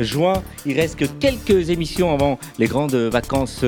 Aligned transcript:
Juin, 0.00 0.42
il 0.66 0.78
reste 0.78 0.96
que 0.96 1.04
quelques 1.04 1.70
émissions 1.70 2.12
avant 2.12 2.38
les 2.58 2.66
grandes 2.66 2.94
vacances 2.94 3.64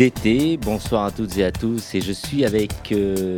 d'été. 0.00 0.56
Bonsoir 0.56 1.04
à 1.04 1.10
toutes 1.10 1.36
et 1.36 1.44
à 1.44 1.52
tous. 1.52 1.94
Et 1.94 2.00
je 2.00 2.12
suis 2.12 2.44
avec 2.44 2.70
euh, 2.92 3.36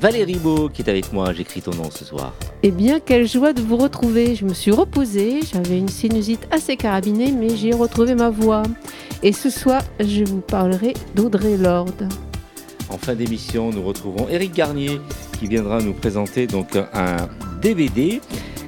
Valérie 0.00 0.34
Beau 0.34 0.68
qui 0.68 0.82
est 0.82 0.90
avec 0.90 1.12
moi. 1.12 1.32
J'écris 1.32 1.62
ton 1.62 1.72
nom 1.72 1.90
ce 1.90 2.04
soir. 2.04 2.34
Eh 2.64 2.70
bien, 2.70 2.98
quelle 2.98 3.26
joie 3.26 3.52
de 3.52 3.62
vous 3.62 3.76
retrouver. 3.76 4.34
Je 4.34 4.44
me 4.44 4.54
suis 4.54 4.72
reposée, 4.72 5.40
j'avais 5.52 5.78
une 5.78 5.88
sinusite 5.88 6.46
assez 6.50 6.76
carabinée, 6.76 7.32
mais 7.32 7.56
j'ai 7.56 7.72
retrouvé 7.72 8.14
ma 8.14 8.30
voix. 8.30 8.64
Et 9.22 9.32
ce 9.32 9.50
soir, 9.50 9.82
je 10.00 10.24
vous 10.24 10.40
parlerai 10.40 10.94
d'Audrey 11.14 11.56
Lorde. 11.56 12.08
En 12.88 12.98
fin 12.98 13.14
d'émission, 13.14 13.70
nous 13.70 13.82
retrouvons 13.82 14.28
Eric 14.28 14.54
Garnier 14.54 15.00
qui 15.38 15.46
viendra 15.46 15.80
nous 15.80 15.94
présenter 15.94 16.46
donc 16.46 16.76
un 16.76 17.28
DVD. 17.62 18.20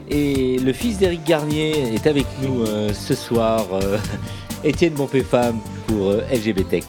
Et 0.08 0.58
le 0.58 0.72
fils 0.72 0.98
d'Eric 0.98 1.24
Garnier 1.24 1.94
est 1.94 2.06
avec 2.06 2.26
nous 2.42 2.62
euh, 2.62 2.92
ce 2.92 3.14
soir, 3.14 3.66
euh, 3.72 3.98
Étienne 4.64 4.94
Bonpé-Femme 4.94 5.58
pour 5.86 6.10
euh, 6.10 6.22
LGBT. 6.32 6.84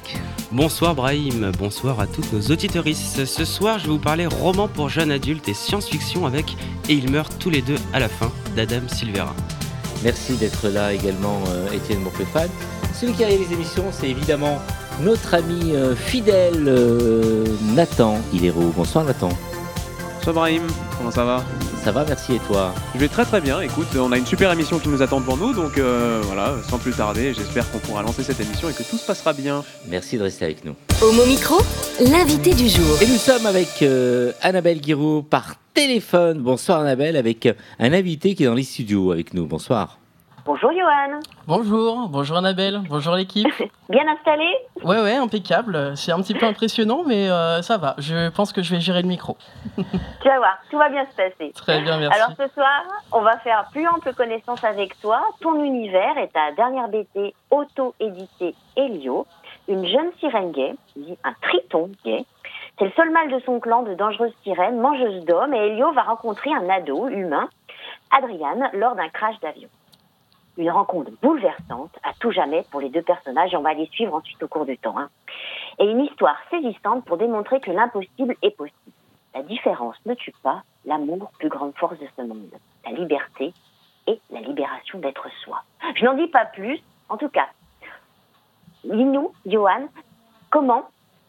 Bonsoir 0.51 0.95
Brahim, 0.95 1.51
bonsoir 1.57 1.99
à 1.99 2.07
toutes 2.07 2.31
nos 2.31 2.41
auditeuristes. 2.41 3.25
Ce 3.25 3.45
soir, 3.45 3.79
je 3.79 3.85
vais 3.85 3.91
vous 3.91 3.99
parler 3.99 4.25
roman 4.25 4.67
pour 4.67 4.89
jeunes 4.89 5.11
adultes 5.11 5.49
et 5.49 5.53
science-fiction 5.53 6.25
avec 6.25 6.55
Et 6.87 6.93
ils 6.93 7.09
meurent 7.09 7.29
tous 7.39 7.49
les 7.49 7.61
deux 7.61 7.77
à 7.93 7.99
la 7.99 8.09
fin 8.09 8.31
d'Adam 8.55 8.87
Silvera. 8.87 9.35
Merci 10.03 10.33
d'être 10.33 10.69
là 10.69 10.93
également, 10.93 11.41
euh, 11.49 11.71
Étienne 11.71 12.03
Bonpé-Femme. 12.03 12.49
Celui 12.93 13.13
qui 13.13 13.25
réalise 13.25 13.49
l'émission, 13.49 13.85
c'est 13.91 14.09
évidemment 14.09 14.59
notre 15.01 15.33
ami 15.33 15.73
euh, 15.73 15.95
fidèle 15.95 16.63
euh, 16.67 17.43
Nathan 17.73 18.19
Hilero. 18.31 18.71
Bonsoir 18.75 19.03
Nathan. 19.03 19.29
Bonsoir 20.17 20.35
Brahim, 20.35 20.63
comment 20.97 21.11
ça 21.11 21.25
va? 21.25 21.43
Ça 21.85 21.91
va, 21.91 22.03
merci 22.03 22.33
et 22.33 22.39
toi 22.39 22.73
Je 22.95 22.99
vais 22.99 23.07
très 23.07 23.25
très 23.25 23.39
bien, 23.39 23.61
écoute, 23.61 23.85
on 23.95 24.11
a 24.11 24.17
une 24.17 24.25
super 24.25 24.51
émission 24.51 24.79
qui 24.79 24.89
nous 24.89 25.03
attend 25.03 25.19
devant 25.19 25.37
nous, 25.37 25.53
donc 25.53 25.77
euh, 25.77 26.19
voilà, 26.23 26.55
sans 26.67 26.79
plus 26.79 26.93
tarder, 26.93 27.31
j'espère 27.35 27.69
qu'on 27.69 27.77
pourra 27.77 28.01
lancer 28.01 28.23
cette 28.23 28.39
émission 28.39 28.67
et 28.67 28.73
que 28.73 28.81
tout 28.81 28.97
se 28.97 29.05
passera 29.05 29.33
bien. 29.33 29.63
Merci 29.87 30.17
de 30.17 30.23
rester 30.23 30.45
avec 30.45 30.65
nous. 30.65 30.73
Homo 31.03 31.27
Micro, 31.27 31.57
l'invité 31.99 32.55
du 32.55 32.69
jour. 32.69 32.99
Et 33.03 33.05
nous 33.05 33.17
sommes 33.17 33.45
avec 33.45 33.83
euh, 33.83 34.31
Annabelle 34.41 34.81
Guiraud 34.81 35.21
par 35.21 35.57
téléphone. 35.75 36.39
Bonsoir 36.39 36.79
Annabelle, 36.79 37.15
avec 37.17 37.45
euh, 37.45 37.53
un 37.77 37.93
invité 37.93 38.33
qui 38.33 38.41
est 38.41 38.47
dans 38.47 38.55
les 38.55 38.63
studios 38.63 39.11
avec 39.11 39.35
nous. 39.35 39.45
Bonsoir. 39.45 39.99
Bonjour 40.45 40.71
Johan, 40.71 41.19
Bonjour, 41.47 42.07
bonjour 42.07 42.37
Annabelle, 42.37 42.79
bonjour 42.87 43.15
l'équipe. 43.15 43.47
bien 43.89 44.07
installé 44.07 44.47
Ouais, 44.83 45.01
ouais, 45.01 45.15
impeccable. 45.15 45.97
C'est 45.97 46.11
un 46.11 46.21
petit 46.21 46.35
peu 46.35 46.45
impressionnant, 46.45 47.01
mais 47.03 47.31
euh, 47.31 47.63
ça 47.63 47.77
va. 47.79 47.95
Je 47.97 48.29
pense 48.29 48.53
que 48.53 48.61
je 48.61 48.75
vais 48.75 48.79
gérer 48.79 49.01
le 49.01 49.07
micro. 49.07 49.37
Tu 50.21 50.27
vas 50.27 50.37
voir, 50.37 50.55
tout 50.69 50.77
va 50.77 50.89
bien 50.89 51.03
se 51.07 51.15
passer. 51.15 51.51
Très 51.55 51.81
bien, 51.81 51.97
merci. 51.97 52.19
Alors 52.19 52.37
ce 52.37 52.47
soir, 52.53 52.83
on 53.11 53.21
va 53.21 53.39
faire 53.39 53.65
plus 53.71 53.87
ample 53.87 54.13
connaissance 54.13 54.63
avec 54.63 54.99
toi, 55.01 55.19
ton 55.41 55.63
univers 55.63 56.15
et 56.19 56.27
ta 56.27 56.51
dernière 56.51 56.89
BT 56.89 57.33
auto-éditée 57.49 58.53
Helio, 58.77 59.25
une 59.67 59.87
jeune 59.87 60.11
sirène 60.19 60.51
gay, 60.51 60.75
dit 60.95 61.17
un 61.23 61.33
triton 61.41 61.89
gay. 62.05 62.23
C'est 62.77 62.85
le 62.85 62.91
seul 62.95 63.09
mâle 63.09 63.31
de 63.31 63.39
son 63.47 63.59
clan 63.59 63.81
de 63.81 63.95
dangereuses 63.95 64.33
sirènes, 64.43 64.79
mangeuses 64.79 65.25
d'hommes, 65.25 65.55
et 65.55 65.69
Helio 65.69 65.91
va 65.93 66.03
rencontrer 66.03 66.51
un 66.53 66.69
ado 66.69 67.07
humain, 67.07 67.49
Adriane, 68.15 68.69
lors 68.73 68.93
d'un 68.95 69.09
crash 69.09 69.39
d'avion. 69.41 69.69
Une 70.57 70.71
rencontre 70.71 71.11
bouleversante, 71.21 71.91
à 72.03 72.13
tout 72.19 72.31
jamais 72.31 72.63
pour 72.71 72.79
les 72.79 72.89
deux 72.89 73.01
personnages, 73.01 73.53
et 73.53 73.57
on 73.57 73.61
va 73.61 73.73
les 73.73 73.87
suivre 73.87 74.13
ensuite 74.13 74.41
au 74.41 74.47
cours 74.47 74.65
du 74.65 74.77
temps. 74.77 74.97
hein. 74.97 75.09
Et 75.79 75.85
une 75.85 75.99
histoire 76.01 76.37
saisissante 76.49 77.03
pour 77.05 77.17
démontrer 77.17 77.59
que 77.59 77.71
l'impossible 77.71 78.35
est 78.41 78.55
possible. 78.55 78.91
La 79.33 79.43
différence 79.43 79.97
ne 80.05 80.13
tue 80.13 80.33
pas 80.43 80.63
l'amour, 80.85 81.29
plus 81.39 81.49
grande 81.49 81.75
force 81.75 81.99
de 81.99 82.07
ce 82.15 82.21
monde. 82.21 82.53
La 82.85 82.91
liberté 82.91 83.53
et 84.07 84.19
la 84.29 84.39
libération 84.39 84.99
d'être 84.99 85.27
soi. 85.43 85.61
Je 85.95 86.05
n'en 86.05 86.13
dis 86.13 86.27
pas 86.27 86.45
plus. 86.45 86.79
En 87.09 87.17
tout 87.17 87.27
cas, 87.29 87.47
dis-nous, 88.85 89.33
Johan, 89.45 89.87
comment 90.51 90.87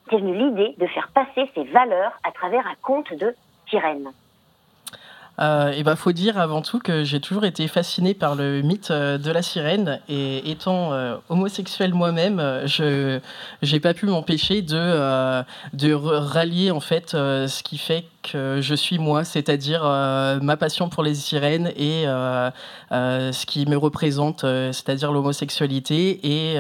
t'es 0.08 0.19
venue 0.19 0.37
l'idée 0.37 0.75
de 0.78 0.87
faire 0.87 1.08
passer 1.12 1.50
ces 1.54 1.64
valeurs 1.64 2.12
à 2.22 2.31
travers 2.31 2.64
un 2.66 2.76
conte 2.81 3.12
de 3.14 3.34
sirène 3.69 4.12
Euh, 5.38 5.82
bah, 5.82 5.97
faut 5.97 6.12
dire 6.12 6.38
avant 6.38 6.62
tout 6.62 6.78
que 6.78 7.04
j'ai 7.04 7.20
toujours 7.20 7.44
été 7.44 7.69
fasciné 7.69 8.14
par 8.14 8.34
le 8.34 8.62
mythe 8.62 8.91
euh, 8.91 9.19
de 9.19 9.30
la 9.30 9.42
sirène 9.42 10.00
et 10.08 10.50
étant 10.50 10.92
euh, 10.92 11.16
homosexuel 11.28 11.92
moi-même, 11.92 12.41
euh, 12.41 12.66
je 12.66 13.20
j'ai 13.60 13.80
pas 13.80 13.92
pu 13.92 14.06
m'empêcher 14.06 14.62
de 14.62 14.76
euh, 14.76 15.42
rallier 15.75 16.70
en 16.70 16.80
fait 16.80 17.10
ce 17.10 17.62
qui 17.62 17.78
fait 17.78 18.06
que 18.22 18.60
je 18.60 18.75
suis 18.75 18.98
moi, 18.98 19.25
c'est-à-dire 19.25 19.82
ma 20.42 20.56
passion 20.56 20.88
pour 20.88 21.04
les 21.04 21.14
sirènes 21.14 21.69
et 21.76 22.04
ce 22.91 23.46
qui 23.46 23.66
me 23.66 23.76
représente, 23.76 24.41
c'est-à-dire 24.41 25.12
l'homosexualité. 25.12 26.26
Et 26.26 26.56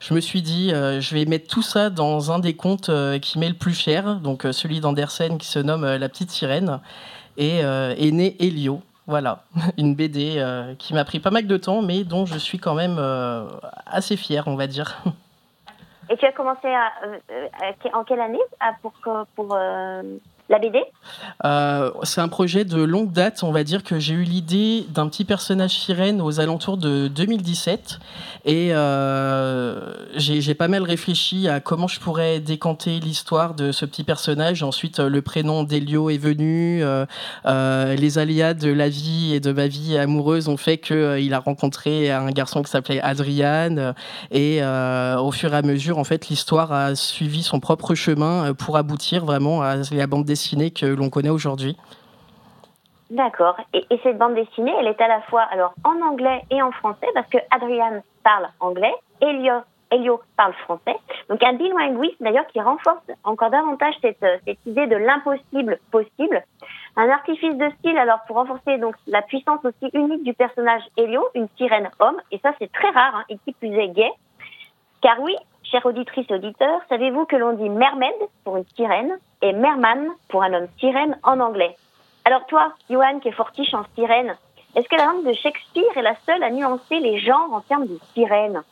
je 0.00 0.14
me 0.14 0.20
suis 0.20 0.42
dit, 0.42 0.70
je 0.70 1.14
vais 1.14 1.24
mettre 1.24 1.48
tout 1.48 1.62
ça 1.62 1.88
dans 1.88 2.32
un 2.32 2.38
des 2.38 2.54
contes 2.54 2.90
qui 3.22 3.38
m'est 3.38 3.48
le 3.48 3.54
plus 3.54 3.72
cher, 3.72 4.16
donc 4.16 4.46
celui 4.52 4.80
d'Andersen 4.80 5.38
qui 5.38 5.48
se 5.48 5.58
nomme 5.58 5.86
La 5.86 6.08
petite 6.10 6.30
sirène 6.30 6.80
et 7.36 7.64
euh, 7.64 7.94
est 7.96 8.10
né 8.10 8.36
Elio. 8.40 8.82
Voilà, 9.06 9.44
une 9.78 9.94
BD 9.94 10.36
euh, 10.36 10.74
qui 10.74 10.92
m'a 10.94 11.04
pris 11.04 11.20
pas 11.20 11.30
mal 11.30 11.46
de 11.46 11.56
temps, 11.56 11.82
mais 11.82 12.04
dont 12.04 12.26
je 12.26 12.38
suis 12.38 12.58
quand 12.58 12.74
même 12.74 12.96
euh, 12.98 13.46
assez 13.86 14.16
fier, 14.16 14.44
on 14.46 14.56
va 14.56 14.66
dire. 14.66 15.02
Et 16.08 16.16
tu 16.16 16.24
as 16.24 16.30
commencé 16.30 16.68
en 17.92 18.04
quelle 18.04 18.20
année 18.20 18.38
la 20.48 20.58
BD? 20.58 20.78
Euh, 21.44 21.90
c'est 22.04 22.20
un 22.20 22.28
projet 22.28 22.64
de 22.64 22.80
longue 22.80 23.12
date, 23.12 23.42
on 23.42 23.50
va 23.50 23.64
dire 23.64 23.82
que 23.82 23.98
j'ai 23.98 24.14
eu 24.14 24.22
l'idée 24.22 24.86
d'un 24.90 25.08
petit 25.08 25.24
personnage 25.24 25.78
sirène 25.78 26.20
aux 26.20 26.40
alentours 26.40 26.76
de 26.76 27.08
2017 27.08 27.98
et 28.44 28.68
euh, 28.72 29.92
j'ai 30.14 30.54
pas 30.54 30.68
mal 30.68 30.84
réfléchi 30.84 31.48
à 31.48 31.60
comment 31.60 31.88
je 31.88 31.98
pourrais 31.98 32.38
décanter 32.38 33.00
l'histoire 33.00 33.54
de 33.54 33.72
ce 33.72 33.84
petit 33.84 34.04
personnage. 34.04 34.62
Ensuite, 34.62 35.00
euh, 35.00 35.08
le 35.08 35.20
prénom 35.20 35.64
d'Elio 35.64 36.10
est 36.10 36.18
venu, 36.18 36.82
les 37.44 38.18
aléas 38.18 38.54
de 38.54 38.70
la 38.70 38.88
vie 38.88 39.34
et 39.34 39.40
de 39.40 39.52
ma 39.52 39.66
vie 39.66 39.98
amoureuse 39.98 40.48
ont 40.48 40.56
fait 40.56 40.78
qu'il 40.78 41.34
a 41.34 41.38
rencontré 41.38 42.10
un 42.10 42.30
garçon 42.30 42.62
qui 42.62 42.70
s'appelait 42.70 43.00
Adrian. 43.00 43.94
Et 44.30 44.60
au 44.62 45.32
fur 45.32 45.52
et 45.52 45.56
à 45.56 45.62
mesure, 45.62 45.98
en 45.98 46.04
fait, 46.04 46.28
l'histoire 46.28 46.72
a 46.72 46.94
suivi 46.94 47.42
son 47.42 47.60
propre 47.60 47.94
chemin 47.94 48.54
pour 48.54 48.76
aboutir 48.76 49.24
vraiment 49.24 49.62
à 49.62 49.76
la 49.76 50.06
bande 50.06 50.24
dessinée 50.24 50.35
que 50.70 50.86
l'on 50.86 51.10
connaît 51.10 51.30
aujourd'hui. 51.30 51.76
D'accord. 53.10 53.56
Et, 53.72 53.84
et 53.90 54.00
cette 54.02 54.18
bande 54.18 54.34
dessinée, 54.34 54.72
elle 54.80 54.88
est 54.88 55.00
à 55.00 55.08
la 55.08 55.20
fois 55.22 55.42
alors 55.42 55.74
en 55.84 56.00
anglais 56.02 56.42
et 56.50 56.60
en 56.60 56.72
français 56.72 57.06
parce 57.14 57.28
que 57.28 57.38
Adrian 57.50 58.02
parle 58.24 58.48
anglais, 58.58 58.94
Elio, 59.20 59.62
Elio 59.90 60.20
parle 60.36 60.52
français. 60.64 60.96
Donc 61.28 61.42
un 61.44 61.52
bilinguisme 61.52 62.16
d'ailleurs 62.24 62.46
qui 62.48 62.60
renforce 62.60 63.06
encore 63.22 63.50
davantage 63.50 63.94
cette, 64.02 64.22
euh, 64.22 64.38
cette 64.44 64.58
idée 64.66 64.86
de 64.86 64.96
l'impossible 64.96 65.78
possible. 65.90 66.42
Un 66.96 67.08
artifice 67.10 67.56
de 67.56 67.70
style 67.78 67.96
alors 67.98 68.20
pour 68.26 68.36
renforcer 68.36 68.78
donc 68.78 68.96
la 69.06 69.22
puissance 69.22 69.64
aussi 69.64 69.90
unique 69.92 70.24
du 70.24 70.34
personnage 70.34 70.82
Elio, 70.96 71.24
une 71.34 71.48
sirène 71.56 71.90
homme. 72.00 72.16
Et 72.32 72.38
ça 72.38 72.52
c'est 72.58 72.72
très 72.72 72.90
rare 72.90 73.16
hein, 73.16 73.24
et 73.28 73.38
qui 73.44 73.52
plus 73.52 73.72
est 73.72 73.88
gay. 73.88 74.10
Car 75.06 75.20
oui, 75.20 75.36
chère 75.62 75.86
auditrice 75.86 76.26
et 76.30 76.34
auditeur, 76.34 76.80
savez-vous 76.88 77.26
que 77.26 77.36
l'on 77.36 77.52
dit 77.52 77.68
mermaid 77.68 78.12
pour 78.42 78.56
une 78.56 78.64
sirène 78.74 79.12
et 79.40 79.52
merman 79.52 80.08
pour 80.28 80.42
un 80.42 80.52
homme 80.52 80.66
sirène 80.80 81.16
en 81.22 81.38
anglais? 81.38 81.76
Alors 82.24 82.44
toi, 82.46 82.72
Johan, 82.90 83.20
qui 83.20 83.28
est 83.28 83.30
fortiche 83.30 83.72
en 83.72 83.84
sirène, 83.94 84.34
est-ce 84.74 84.88
que 84.88 84.96
la 84.96 85.04
langue 85.04 85.24
de 85.24 85.32
Shakespeare 85.32 85.96
est 85.96 86.02
la 86.02 86.16
seule 86.26 86.42
à 86.42 86.50
nuancer 86.50 86.98
les 86.98 87.20
genres 87.20 87.52
en 87.52 87.60
termes 87.60 87.86
de 87.86 88.00
sirène? 88.14 88.62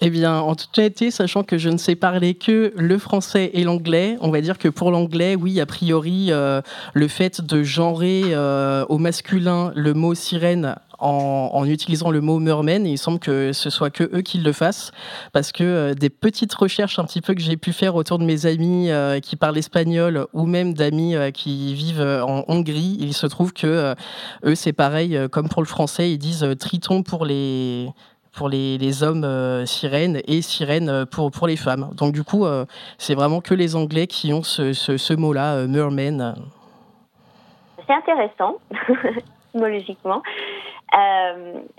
Eh 0.00 0.10
bien, 0.10 0.38
en 0.38 0.54
toute 0.54 0.78
honnêteté, 0.78 1.10
sachant 1.10 1.42
que 1.42 1.58
je 1.58 1.68
ne 1.68 1.78
sais 1.78 1.96
parler 1.96 2.34
que 2.34 2.72
le 2.76 2.98
français 2.98 3.50
et 3.52 3.64
l'anglais, 3.64 4.18
on 4.20 4.30
va 4.30 4.42
dire 4.42 4.56
que 4.56 4.68
pour 4.68 4.92
l'anglais, 4.92 5.34
oui, 5.34 5.60
a 5.60 5.66
priori, 5.66 6.28
euh, 6.30 6.62
le 6.94 7.08
fait 7.08 7.40
de 7.40 7.64
genrer 7.64 8.22
euh, 8.26 8.84
au 8.88 8.98
masculin 8.98 9.72
le 9.74 9.94
mot 9.94 10.14
sirène 10.14 10.76
en, 11.00 11.64
utilisant 11.64 12.10
le 12.10 12.20
mot 12.20 12.38
merman, 12.38 12.86
il 12.86 12.98
semble 12.98 13.18
que 13.18 13.52
ce 13.52 13.70
soit 13.70 13.90
que 13.90 14.04
eux 14.14 14.22
qui 14.22 14.38
le 14.38 14.52
fassent, 14.52 14.92
parce 15.32 15.52
que 15.52 15.64
euh, 15.64 15.94
des 15.94 16.10
petites 16.10 16.54
recherches 16.54 16.98
un 16.98 17.04
petit 17.04 17.20
peu 17.20 17.34
que 17.34 17.40
j'ai 17.40 17.56
pu 17.56 17.72
faire 17.72 17.94
autour 17.94 18.18
de 18.18 18.24
mes 18.24 18.46
amis 18.46 18.90
euh, 18.90 19.20
qui 19.20 19.36
parlent 19.36 19.58
espagnol 19.58 20.26
ou 20.32 20.46
même 20.46 20.74
d'amis 20.74 21.16
euh, 21.16 21.30
qui 21.30 21.74
vivent 21.74 22.00
euh, 22.00 22.22
en 22.22 22.44
Hongrie, 22.48 22.96
il 23.00 23.14
se 23.14 23.26
trouve 23.26 23.52
que 23.52 23.66
euh, 23.80 23.94
eux, 24.44 24.54
c'est 24.54 24.72
pareil, 24.72 25.16
euh, 25.16 25.28
comme 25.28 25.48
pour 25.48 25.62
le 25.62 25.66
français, 25.66 26.10
ils 26.10 26.18
disent 26.18 26.44
euh, 26.44 26.54
triton 26.54 27.02
pour 27.02 27.24
les 27.24 27.88
pour 28.32 28.48
les, 28.48 28.78
les 28.78 29.02
hommes 29.02 29.26
sirènes 29.66 30.20
et 30.28 30.40
sirènes 30.40 31.04
pour, 31.06 31.32
pour 31.32 31.48
les 31.48 31.56
femmes. 31.56 31.90
Donc 31.96 32.12
du 32.12 32.22
coup, 32.22 32.46
c'est 32.96 33.16
vraiment 33.16 33.40
que 33.40 33.54
les 33.54 33.74
Anglais 33.74 34.06
qui 34.06 34.32
ont 34.32 34.44
ce, 34.44 34.72
ce, 34.72 35.14
mot-là, 35.14 35.66
merman. 35.66 36.36
C'est 37.84 37.92
intéressant, 37.92 38.58
étymologiquement. 39.54 40.22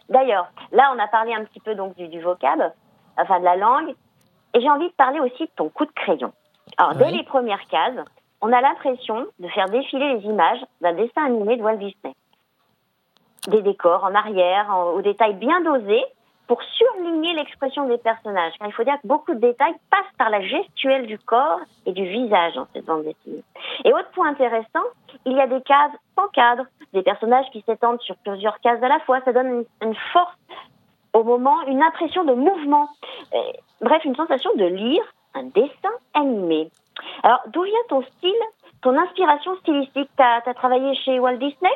D'ailleurs, 0.09 0.47
là, 0.71 0.93
on 0.95 0.99
a 0.99 1.07
parlé 1.07 1.33
un 1.33 1.43
petit 1.45 1.59
peu 1.59 1.75
donc 1.75 1.95
du, 1.95 2.07
du 2.07 2.21
vocable, 2.21 2.71
enfin 3.17 3.39
de 3.39 3.45
la 3.45 3.55
langue, 3.55 3.93
et 4.53 4.61
j'ai 4.61 4.69
envie 4.69 4.87
de 4.87 4.93
parler 4.93 5.19
aussi 5.19 5.43
de 5.43 5.51
ton 5.55 5.69
coup 5.69 5.85
de 5.85 5.91
crayon. 5.91 6.31
Alors, 6.77 6.95
dès 6.95 7.11
les 7.11 7.23
premières 7.23 7.65
cases, 7.67 8.05
on 8.41 8.51
a 8.51 8.61
l'impression 8.61 9.27
de 9.39 9.47
faire 9.49 9.69
défiler 9.69 10.15
les 10.15 10.25
images 10.25 10.59
d'un 10.81 10.93
dessin 10.93 11.25
animé 11.25 11.57
de 11.57 11.61
Walt 11.61 11.77
Disney. 11.77 12.15
Des 13.47 13.61
décors 13.61 14.03
en 14.03 14.13
arrière, 14.15 14.67
aux 14.95 15.01
détails 15.01 15.35
bien 15.35 15.61
dosés, 15.61 16.03
pour 16.51 16.61
surligner 16.63 17.33
l'expression 17.33 17.87
des 17.87 17.97
personnages. 17.97 18.51
il 18.59 18.73
faut 18.73 18.83
dire 18.83 18.99
que 19.01 19.07
beaucoup 19.07 19.33
de 19.33 19.39
détails 19.39 19.73
passent 19.89 20.13
par 20.17 20.29
la 20.29 20.41
gestuelle 20.41 21.07
du 21.07 21.17
corps 21.17 21.61
et 21.85 21.93
du 21.93 22.03
visage 22.03 22.55
dans 22.55 22.67
cette 22.73 22.83
bande 22.83 23.05
dessinée. 23.05 23.41
Et 23.85 23.93
autre 23.93 24.09
point 24.11 24.27
intéressant, 24.27 24.83
il 25.23 25.31
y 25.31 25.39
a 25.39 25.47
des 25.47 25.61
cases 25.61 25.93
sans 26.13 26.27
cadre, 26.27 26.65
des 26.91 27.03
personnages 27.03 27.45
qui 27.53 27.61
s'étendent 27.61 28.01
sur 28.01 28.17
plusieurs 28.17 28.59
cases 28.59 28.83
à 28.83 28.89
la 28.89 28.99
fois. 28.99 29.21
Ça 29.23 29.31
donne 29.31 29.47
une, 29.47 29.65
une 29.81 29.95
force 30.11 30.35
au 31.13 31.23
moment, 31.23 31.55
une 31.67 31.81
impression 31.81 32.25
de 32.25 32.33
mouvement. 32.33 32.89
Bref, 33.79 34.03
une 34.03 34.17
sensation 34.17 34.51
de 34.55 34.65
lire 34.65 35.05
un 35.33 35.43
dessin 35.43 35.95
animé. 36.13 36.69
Alors, 37.23 37.39
d'où 37.47 37.63
vient 37.63 37.85
ton 37.87 38.01
style, 38.01 38.43
ton 38.81 38.97
inspiration 38.97 39.55
stylistique 39.61 40.09
Tu 40.17 40.23
as, 40.23 40.53
travaillé 40.53 40.95
chez 41.05 41.19
Walt 41.19 41.37
Disney? 41.37 41.71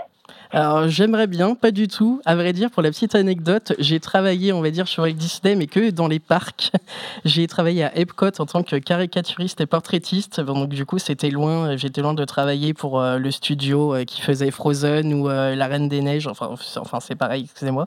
Alors 0.52 0.88
j'aimerais 0.88 1.28
bien, 1.28 1.54
pas 1.54 1.72
du 1.72 1.88
tout. 1.88 2.22
À 2.26 2.36
vrai 2.36 2.54
dire, 2.54 2.72
pour 2.72 2.82
la 2.82 2.90
petite 2.90 3.14
anecdote, 3.14 3.74
j'ai 3.78 4.00
travaillé, 4.00 4.54
on 4.54 4.62
va 4.62 4.72
dire, 4.72 4.88
sur 4.88 5.06
Disney, 5.06 5.56
mais 5.56 5.68
que 5.68 5.92
dans 5.92 6.08
les 6.08 6.20
parcs. 6.20 6.72
J'ai 7.26 7.48
travaillé 7.48 7.84
à 7.84 7.96
Epcot 7.98 8.32
en 8.40 8.46
tant 8.46 8.64
que 8.64 8.76
caricaturiste 8.76 9.62
et 9.62 9.66
portraitiste. 9.66 10.42
Donc 10.42 10.70
du 10.70 10.86
coup, 10.86 10.98
c'était 10.98 11.30
loin. 11.30 11.76
J'étais 11.78 12.02
loin 12.02 12.14
de 12.14 12.26
travailler 12.26 12.74
pour 12.74 13.00
euh, 13.00 13.18
le 13.18 13.32
studio 13.32 13.96
euh, 13.96 14.04
qui 14.04 14.22
faisait 14.22 14.52
Frozen 14.52 15.14
ou 15.14 15.30
euh, 15.30 15.56
La 15.56 15.68
Reine 15.68 15.90
des 15.90 16.02
Neiges. 16.02 16.28
Enfin 16.28 17.00
c'est 17.00 17.16
pareil, 17.16 17.44
excusez-moi. 17.44 17.86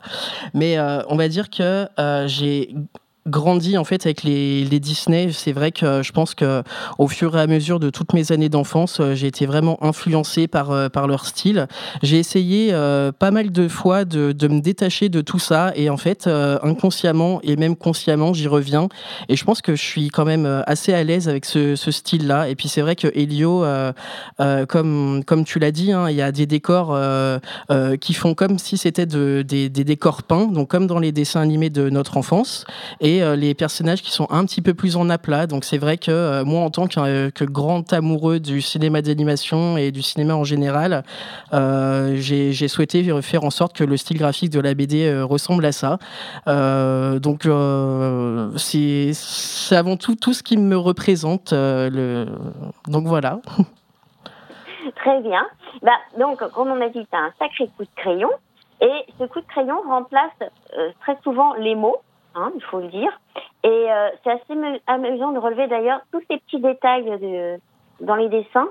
Mais 0.54 0.78
on 1.08 1.16
va 1.16 1.28
dire 1.28 1.50
que 1.50 1.88
j'ai 2.26 2.74
grandi 3.28 3.78
en 3.78 3.84
fait 3.84 4.06
avec 4.06 4.22
les, 4.22 4.64
les 4.64 4.80
Disney. 4.80 5.30
C'est 5.32 5.52
vrai 5.52 5.72
que 5.72 6.02
je 6.02 6.12
pense 6.12 6.34
que 6.34 6.62
au 6.98 7.08
fur 7.08 7.36
et 7.36 7.40
à 7.40 7.46
mesure 7.46 7.80
de 7.80 7.90
toutes 7.90 8.12
mes 8.12 8.32
années 8.32 8.48
d'enfance, 8.48 9.00
euh, 9.00 9.14
j'ai 9.14 9.26
été 9.26 9.46
vraiment 9.46 9.82
influencé 9.82 10.48
par 10.48 10.70
euh, 10.70 10.88
par 10.88 11.06
leur 11.06 11.26
style. 11.26 11.66
J'ai 12.02 12.18
essayé 12.18 12.70
euh, 12.72 13.12
pas 13.12 13.30
mal 13.30 13.50
de 13.50 13.68
fois 13.68 14.04
de, 14.04 14.32
de, 14.32 14.48
me 14.48 14.60
détacher 14.60 15.08
de 15.08 15.20
tout 15.20 15.38
ça 15.38 15.72
et 15.74 15.90
en 15.90 15.96
fait 15.96 16.26
inconsciemment 16.26 17.40
et 17.42 17.56
même 17.56 17.76
consciemment 17.76 18.32
j'y 18.32 18.48
reviens 18.48 18.88
et 19.28 19.36
je 19.36 19.44
pense 19.44 19.60
que 19.60 19.74
je 19.74 19.82
suis 19.82 20.08
quand 20.08 20.24
même 20.24 20.62
assez 20.66 20.92
à 20.92 21.04
l'aise 21.04 21.28
avec 21.28 21.44
ce, 21.44 21.76
ce 21.76 21.90
style-là. 21.90 22.48
Et 22.48 22.54
puis 22.54 22.68
c'est 22.68 22.80
vrai 22.80 22.96
que 22.96 23.08
Helio, 23.14 23.64
comme 24.68 25.22
comme 25.24 25.44
tu 25.44 25.58
l'as 25.58 25.70
dit, 25.70 25.92
hein, 25.92 26.08
il 26.08 26.16
y 26.16 26.22
a 26.22 26.32
des 26.32 26.46
décors 26.46 26.98
qui 28.00 28.14
font 28.14 28.34
comme 28.34 28.58
si 28.58 28.76
c'était 28.76 29.06
de, 29.06 29.44
des, 29.46 29.68
des 29.68 29.84
décors 29.84 30.22
peints, 30.22 30.46
donc 30.46 30.68
comme 30.68 30.86
dans 30.86 30.98
les 30.98 31.12
dessins 31.12 31.40
animés 31.40 31.70
de 31.70 31.90
notre 31.90 32.16
enfance 32.16 32.64
et 33.00 33.17
euh, 33.22 33.36
les 33.36 33.54
personnages 33.54 34.02
qui 34.02 34.10
sont 34.10 34.26
un 34.30 34.44
petit 34.44 34.62
peu 34.62 34.74
plus 34.74 34.96
en 34.96 35.10
aplat. 35.10 35.46
Donc 35.46 35.64
c'est 35.64 35.78
vrai 35.78 35.98
que 35.98 36.10
euh, 36.10 36.44
moi, 36.44 36.60
en 36.60 36.70
tant 36.70 36.86
que, 36.86 37.44
grand 37.44 37.92
amoureux 37.92 38.40
du 38.40 38.60
cinéma 38.60 39.02
d'animation 39.02 39.76
et 39.76 39.90
du 39.90 40.02
cinéma 40.02 40.34
en 40.34 40.44
général, 40.44 41.04
euh, 41.52 42.16
j'ai 42.16 42.68
souhaité 42.68 43.22
faire 43.22 43.44
en 43.44 43.50
sorte 43.50 43.76
que 43.76 43.84
le 43.84 43.96
style 43.96 44.18
graphique 44.18 44.50
de 44.50 44.60
la 44.60 44.74
BD 44.74 45.22
ressemble 45.22 45.64
à 45.64 45.72
ça. 45.72 45.98
donc 46.46 47.48
c'est 48.56 49.12
avant 49.76 49.96
tout 49.96 50.16
tout 50.16 50.32
ce 50.32 50.42
qui 50.42 50.56
me 50.56 50.76
représente. 50.76 51.52
Donc 51.52 53.06
voilà. 53.06 53.40
Très 54.96 55.20
bien. 55.20 55.46
Bah, 55.82 55.92
donc, 56.18 56.38
comme 56.52 56.68
on 56.68 56.80
a 56.80 56.88
dit, 56.88 57.06
as 57.12 57.18
un 57.18 57.32
sacré 57.38 57.68
coup 57.76 57.84
de 57.84 57.90
crayon. 57.96 58.30
Et 58.80 59.04
ce 59.18 59.24
coup 59.24 59.40
de 59.40 59.46
crayon 59.46 59.80
remplace 59.86 60.50
très 61.00 61.16
souvent 61.22 61.54
les 61.54 61.74
mots. 61.74 61.98
Hein, 62.38 62.52
il 62.54 62.62
faut 62.62 62.80
le 62.80 62.88
dire. 62.88 63.10
Et 63.64 63.68
euh, 63.68 64.08
c'est 64.22 64.30
assez 64.30 64.80
amusant 64.86 65.32
de 65.32 65.38
relever 65.38 65.66
d'ailleurs 65.66 66.00
tous 66.12 66.22
ces 66.30 66.38
petits 66.38 66.60
détails 66.60 67.04
de, 67.04 67.58
dans 68.00 68.14
les 68.14 68.28
dessins, 68.28 68.68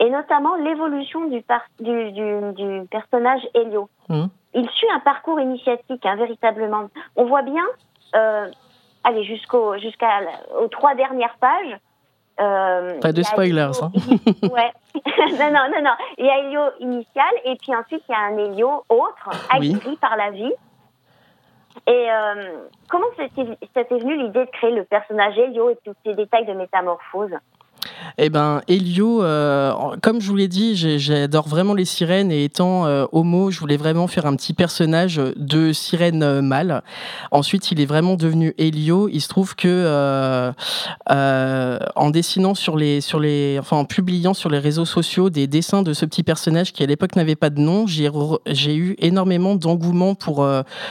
et 0.00 0.08
notamment 0.10 0.56
l'évolution 0.56 1.26
du, 1.26 1.44
du, 1.80 2.12
du, 2.52 2.86
personnage 2.90 3.42
Helio. 3.54 3.88
Mmh. 4.08 4.24
Il 4.54 4.68
suit 4.70 4.90
un 4.94 5.00
parcours 5.00 5.40
initiatique, 5.40 6.04
hein, 6.06 6.16
véritablement. 6.16 6.88
On 7.16 7.26
voit 7.26 7.42
bien, 7.42 7.64
euh, 8.14 8.50
allez, 9.02 9.24
jusqu'au, 9.24 9.76
jusqu'à 9.78 10.20
aux 10.60 10.68
trois 10.68 10.94
dernières 10.94 11.36
pages. 11.38 11.76
Euh, 12.40 12.98
Pas 13.00 13.12
de 13.12 13.22
spoilers, 13.22 13.70
hein. 13.82 13.92
ouais. 14.42 14.72
non, 15.38 15.50
non, 15.52 15.68
non, 15.70 15.82
non. 15.82 15.94
Il 16.18 16.24
y 16.24 16.30
a 16.30 16.38
Helio 16.38 16.62
initial, 16.80 17.32
et 17.44 17.56
puis 17.56 17.74
ensuite 17.76 18.02
il 18.08 18.12
y 18.12 18.14
a 18.14 18.20
un 18.20 18.38
Helio 18.38 18.84
autre, 18.88 19.30
aguerri 19.50 19.96
par 20.00 20.16
la 20.16 20.30
vie. 20.30 20.52
Et 21.86 22.10
euh, 22.10 22.68
comment 22.88 23.06
c'était 23.16 23.98
venu 23.98 24.16
l'idée 24.16 24.44
de 24.44 24.50
créer 24.50 24.70
le 24.70 24.84
personnage 24.84 25.36
Elio 25.38 25.70
et 25.70 25.76
tous 25.84 25.94
ces 26.04 26.14
détails 26.14 26.46
de 26.46 26.54
métamorphose? 26.54 27.32
Eh 28.16 28.30
ben, 28.30 28.60
Elio, 28.68 29.22
euh, 29.22 29.72
comme 30.00 30.20
je 30.20 30.28
vous 30.28 30.36
l'ai 30.36 30.46
dit, 30.46 30.76
j'adore 30.76 31.48
vraiment 31.48 31.74
les 31.74 31.84
sirènes 31.84 32.30
et 32.30 32.44
étant 32.44 32.86
euh, 32.86 33.06
homo, 33.12 33.50
je 33.50 33.58
voulais 33.58 33.76
vraiment 33.76 34.06
faire 34.06 34.26
un 34.26 34.36
petit 34.36 34.52
personnage 34.52 35.20
de 35.36 35.72
sirène 35.72 36.22
euh, 36.22 36.40
mâle. 36.40 36.82
Ensuite, 37.32 37.72
il 37.72 37.80
est 37.80 37.86
vraiment 37.86 38.14
devenu 38.14 38.54
Elio. 38.58 39.08
Il 39.08 39.20
se 39.20 39.28
trouve 39.28 39.56
que 39.56 40.52
en 41.08 42.10
dessinant 42.10 42.54
sur 42.54 42.76
les, 42.76 43.00
sur 43.00 43.18
les, 43.18 43.56
enfin 43.58 43.76
en 43.76 43.84
publiant 43.84 44.34
sur 44.34 44.50
les 44.50 44.58
réseaux 44.58 44.84
sociaux 44.84 45.30
des 45.30 45.46
dessins 45.46 45.82
de 45.82 45.92
ce 45.92 46.04
petit 46.04 46.22
personnage 46.22 46.72
qui 46.72 46.82
à 46.82 46.86
l'époque 46.86 47.16
n'avait 47.16 47.36
pas 47.36 47.50
de 47.50 47.60
nom, 47.60 47.86
j'ai 47.86 48.76
eu 48.76 48.94
énormément 48.98 49.56
d'engouement 49.56 50.14
pour, 50.14 50.46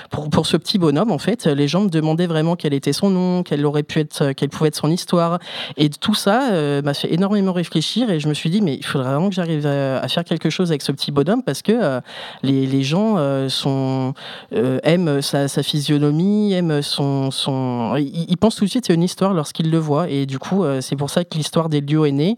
pour 0.10 0.30
pour 0.30 0.46
ce 0.46 0.58
petit 0.58 0.78
bonhomme. 0.78 1.12
En 1.12 1.18
fait, 1.18 1.46
les 1.46 1.68
gens 1.68 1.82
me 1.82 1.90
demandaient 1.90 2.28
vraiment 2.28 2.56
quel 2.56 2.74
était 2.74 2.94
son 2.94 3.10
nom, 3.10 3.44
quelle 3.44 3.66
aurait 3.66 3.84
pu 3.84 4.00
être, 4.00 4.32
quelle 4.34 4.50
pouvait 4.50 4.70
être 4.70 4.76
son 4.76 4.92
histoire, 4.92 5.40
et 5.78 5.90
tout 5.90 6.16
ça 6.16 6.82
m'a 6.84 6.94
fait 6.94 7.14
énormément 7.14 7.54
réfléchir 7.54 8.10
et 8.10 8.20
je 8.20 8.28
me 8.28 8.34
suis 8.34 8.50
dit, 8.50 8.62
mais 8.62 8.76
il 8.76 8.86
faudrait 8.86 9.10
vraiment 9.10 9.30
que 9.30 9.36
j'arrive 9.36 9.66
à, 9.66 10.08
faire 10.08 10.24
quelque 10.24 10.50
chose 10.50 10.70
avec 10.72 10.82
ce 10.82 10.92
petit 10.92 11.12
bonhomme 11.12 11.44
parce 11.44 11.62
que 11.62 11.72
euh, 11.72 12.02
les, 12.44 12.66
les, 12.66 12.84
gens 12.84 13.16
euh, 13.18 13.50
sont, 13.50 14.14
euh, 14.54 14.80
aiment 14.84 15.22
sa, 15.22 15.48
physionomie, 15.64 16.54
aiment 16.54 16.82
son. 16.82 17.32
son... 17.32 17.96
Ils, 17.98 18.38
pensent 18.38 18.56
tout 18.56 18.66
de 18.66 18.70
suite 18.70 18.90
à 18.90 18.94
une 18.94 19.04
histoire 19.04 19.34
lorsqu'ils 19.34 19.72
le 19.72 19.78
voient 19.78 20.10
et 20.10 20.26
du 20.26 20.40
coup, 20.40 20.64
c'est 20.82 20.96
pour 20.96 21.10
ça 21.10 21.24
que 21.24 21.38
l'histoire 21.38 21.70
des 21.70 21.82
lieux 21.82 22.06
est 22.06 22.12
née. 22.12 22.38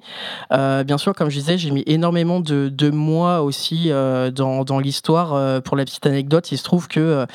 bien 0.51 0.97
sûr, 0.97 1.13
comme 1.13 1.29
je 1.29 1.39
disais, 1.39 1.57
j'ai 1.57 1.71
mis 1.71 1.83
énormément 1.87 2.39
de, 2.39 2.69
de 2.69 2.89
mois 2.89 3.41
aussi 3.41 3.89
dans, 3.89 4.63
dans 4.63 4.79
l'histoire. 4.79 5.61
pour 5.63 5.75
la 5.75 5.85
petite 5.85 6.05
anecdote, 6.05 6.51
il 6.51 6.57
se 6.57 6.63
trouve 6.63 6.87
que 6.87 7.25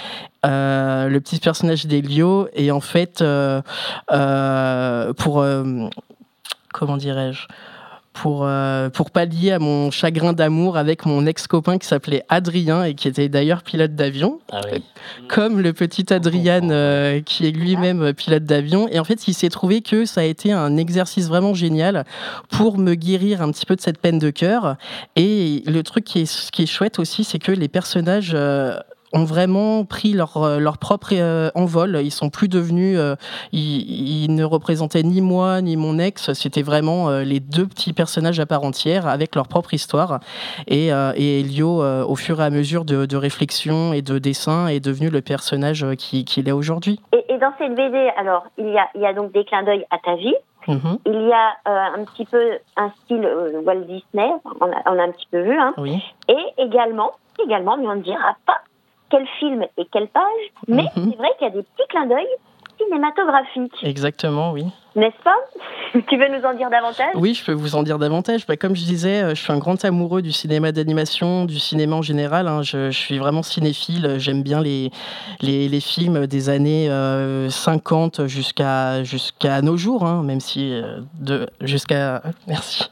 le 0.44 1.18
petit 1.18 1.38
personnage 1.38 1.86
d'Elio 1.86 2.48
est 2.54 2.70
en 2.70 2.80
fait 2.80 3.24
pour 5.16 5.44
comment 6.72 6.96
dirais-je 6.96 7.46
pour, 8.12 8.44
euh, 8.44 8.90
pour 8.90 9.10
pallier 9.10 9.52
à 9.52 9.58
mon 9.58 9.90
chagrin 9.90 10.32
d'amour 10.32 10.76
avec 10.76 11.06
mon 11.06 11.26
ex-copain 11.26 11.78
qui 11.78 11.86
s'appelait 11.86 12.24
Adrien 12.28 12.84
et 12.84 12.94
qui 12.94 13.08
était 13.08 13.28
d'ailleurs 13.28 13.62
pilote 13.62 13.94
d'avion, 13.94 14.40
ah 14.50 14.60
comme 15.28 15.60
le 15.60 15.72
petit 15.72 16.12
Adrien 16.12 16.70
euh, 16.70 17.20
qui 17.20 17.46
est 17.46 17.52
lui-même 17.52 18.12
pilote 18.12 18.44
d'avion. 18.44 18.88
Et 18.88 18.98
en 18.98 19.04
fait, 19.04 19.28
il 19.28 19.34
s'est 19.34 19.48
trouvé 19.48 19.80
que 19.80 20.04
ça 20.04 20.22
a 20.22 20.24
été 20.24 20.52
un 20.52 20.76
exercice 20.76 21.28
vraiment 21.28 21.54
génial 21.54 22.04
pour 22.50 22.78
me 22.78 22.94
guérir 22.94 23.42
un 23.42 23.52
petit 23.52 23.64
peu 23.64 23.76
de 23.76 23.80
cette 23.80 23.98
peine 23.98 24.18
de 24.18 24.30
cœur. 24.30 24.76
Et 25.14 25.62
le 25.66 25.82
truc 25.82 26.04
qui 26.04 26.20
est, 26.20 26.50
qui 26.50 26.64
est 26.64 26.66
chouette 26.66 26.98
aussi, 26.98 27.24
c'est 27.24 27.38
que 27.38 27.52
les 27.52 27.68
personnages... 27.68 28.32
Euh, 28.34 28.78
ont 29.12 29.24
vraiment 29.24 29.84
pris 29.84 30.12
leur, 30.12 30.36
euh, 30.36 30.58
leur 30.58 30.78
propre 30.78 31.08
euh, 31.12 31.50
envol. 31.54 31.98
Ils 32.02 32.10
sont 32.10 32.30
plus 32.30 32.48
devenus, 32.48 32.96
euh, 32.98 33.16
ils, 33.52 34.34
ne 34.34 34.44
représentaient 34.44 35.02
ni 35.02 35.20
moi 35.20 35.60
ni 35.60 35.76
mon 35.76 35.98
ex. 35.98 36.32
C'était 36.32 36.62
vraiment 36.62 37.10
les 37.10 37.40
deux 37.40 37.66
petits 37.66 37.92
personnages 37.92 38.38
à 38.38 38.46
part 38.46 38.62
entière 38.62 39.06
avec 39.06 39.34
leur 39.34 39.48
propre 39.48 39.74
histoire. 39.74 40.20
Et, 40.68 40.88
et 40.88 41.40
Elio, 41.40 41.82
au 41.82 42.14
fur 42.16 42.40
et 42.40 42.44
à 42.44 42.50
mesure 42.50 42.84
de, 42.84 43.06
de, 43.06 43.16
réflexion 43.16 43.92
et 43.92 44.02
de 44.02 44.18
dessin, 44.18 44.68
est 44.68 44.80
devenu 44.80 45.10
le 45.10 45.20
personnage 45.20 45.86
qu'il 45.96 46.24
qui 46.24 46.40
est 46.40 46.52
aujourd'hui. 46.52 47.00
Et, 47.12 47.38
dans 47.38 47.52
cette 47.58 47.74
BD, 47.74 48.10
alors 48.16 48.46
il 48.58 48.68
y 48.68 48.78
a, 48.78 48.88
il 48.94 49.00
y 49.00 49.06
a 49.06 49.12
donc 49.14 49.32
des 49.32 49.44
clins 49.44 49.62
d'œil 49.62 49.84
à 49.90 49.98
ta 49.98 50.14
vie. 50.16 50.34
Mm-hmm. 50.68 50.98
Il 51.06 51.28
y 51.28 51.32
a 51.32 51.56
un 51.94 52.04
petit 52.04 52.26
peu 52.26 52.58
un 52.76 52.90
style 53.02 53.26
Walt 53.64 53.80
Disney, 53.86 54.30
on 54.60 54.66
a, 54.66 54.82
on 54.86 54.98
a, 54.98 55.02
un 55.02 55.10
petit 55.10 55.26
peu 55.30 55.40
vu, 55.40 55.58
hein. 55.58 55.74
oui. 55.78 56.02
et 56.28 56.62
également, 56.62 57.12
également, 57.42 57.76
mais 57.76 57.86
on 57.86 57.96
ne 57.96 58.02
dira 58.02 58.36
pas 58.46 58.60
quel 59.10 59.26
film 59.38 59.64
et 59.76 59.86
quelle 59.92 60.08
page, 60.08 60.22
mais 60.68 60.84
mhm. 60.96 61.10
c'est 61.10 61.16
vrai 61.16 61.28
qu'il 61.38 61.48
y 61.48 61.50
a 61.50 61.54
des 61.54 61.62
petits 61.62 61.88
clins 61.88 62.06
d'œil 62.06 62.26
cinématographique. 62.82 63.74
Exactement, 63.82 64.52
oui. 64.52 64.64
N'est-ce 64.96 65.22
pas 65.22 65.36
Tu 66.08 66.16
veux 66.16 66.28
nous 66.28 66.44
en 66.44 66.54
dire 66.54 66.70
davantage 66.70 67.12
Oui, 67.14 67.34
je 67.34 67.44
peux 67.44 67.52
vous 67.52 67.76
en 67.76 67.82
dire 67.82 67.98
davantage. 67.98 68.46
Bah, 68.46 68.56
comme 68.56 68.74
je 68.74 68.84
disais, 68.84 69.22
euh, 69.22 69.34
je 69.34 69.42
suis 69.42 69.52
un 69.52 69.58
grand 69.58 69.84
amoureux 69.84 70.22
du 70.22 70.32
cinéma 70.32 70.72
d'animation, 70.72 71.44
du 71.44 71.58
cinéma 71.58 71.96
en 71.96 72.02
général. 72.02 72.48
hein. 72.48 72.62
Je, 72.62 72.90
je 72.90 72.98
suis 72.98 73.18
vraiment 73.18 73.42
cinéphile. 73.42 74.16
J'aime 74.18 74.42
bien 74.42 74.60
les, 74.60 74.90
les, 75.40 75.68
les 75.68 75.80
films 75.80 76.26
des 76.26 76.48
années 76.48 76.90
euh, 76.90 77.50
50 77.50 78.26
jusqu'à 78.26 79.04
jusqu'à 79.04 79.62
nos 79.62 79.76
jours, 79.76 80.04
hein, 80.04 80.22
même 80.22 80.40
si 80.40 80.72
euh, 80.72 81.00
de 81.20 81.48
jusqu'à 81.60 82.22
merci. 82.48 82.90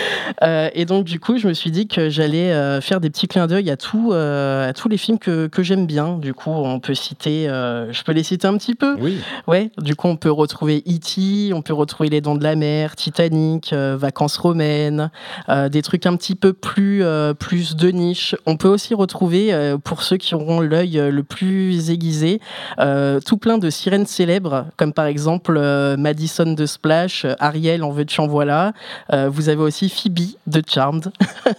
Euh, 0.42 0.70
et 0.74 0.84
donc 0.84 1.04
du 1.04 1.20
coup, 1.20 1.36
je 1.36 1.48
me 1.48 1.52
suis 1.52 1.70
dit 1.70 1.86
que 1.86 2.08
j'allais 2.08 2.52
euh, 2.52 2.80
faire 2.80 3.00
des 3.00 3.10
petits 3.10 3.28
clins 3.28 3.46
d'œil 3.46 3.68
à, 3.68 3.76
tout, 3.76 4.12
euh, 4.12 4.68
à 4.68 4.72
tous 4.72 4.88
les 4.88 4.96
films 4.96 5.18
que, 5.18 5.48
que 5.48 5.62
j'aime 5.62 5.86
bien. 5.86 6.16
Du 6.18 6.34
coup, 6.34 6.50
on 6.50 6.80
peut 6.80 6.94
citer, 6.94 7.46
je 7.46 8.02
peux 8.04 8.12
les 8.12 8.22
citer 8.22 8.46
un 8.46 8.56
petit 8.56 8.74
peu. 8.74 8.96
Oui. 9.00 9.18
Ouais, 9.46 9.70
du 9.78 9.96
coup, 9.96 10.08
on 10.08 10.16
peut 10.16 10.30
retrouver 10.30 10.82
E.T., 10.88 11.52
on 11.52 11.62
peut 11.62 11.74
retrouver 11.74 12.08
Les 12.08 12.20
Dents 12.20 12.36
de 12.36 12.42
la 12.42 12.56
Mer, 12.56 12.96
Titanic, 12.96 13.72
Vacances 13.72 14.36
romaines, 14.38 15.10
des 15.48 15.82
trucs 15.82 16.06
un 16.06 16.16
petit 16.16 16.34
peu 16.34 16.52
plus, 16.52 17.02
plus 17.38 17.76
de 17.76 17.90
niche. 17.90 18.34
On 18.46 18.56
peut 18.56 18.68
aussi 18.68 18.94
retrouver, 18.94 19.76
pour 19.84 20.02
ceux 20.02 20.16
qui 20.16 20.34
auront 20.34 20.60
l'œil 20.60 21.00
le 21.10 21.22
plus 21.22 21.90
aiguisé, 21.90 22.40
tout 22.78 23.36
plein 23.36 23.58
de 23.58 23.68
sirènes 23.68 24.06
célèbres, 24.06 24.66
comme 24.76 24.92
par 24.92 25.06
exemple 25.06 25.58
Madison 25.98 26.52
de 26.52 26.66
Splash, 26.66 27.26
Ariel 27.38 27.82
en 27.82 27.90
veux-tu 27.90 28.20
en 28.20 28.26
voilà. 28.26 28.72
Vous 29.12 29.48
avez 29.48 29.62
aussi 29.62 29.89
Phoebe 29.90 30.36
de 30.46 30.62
Charmed. 30.66 31.12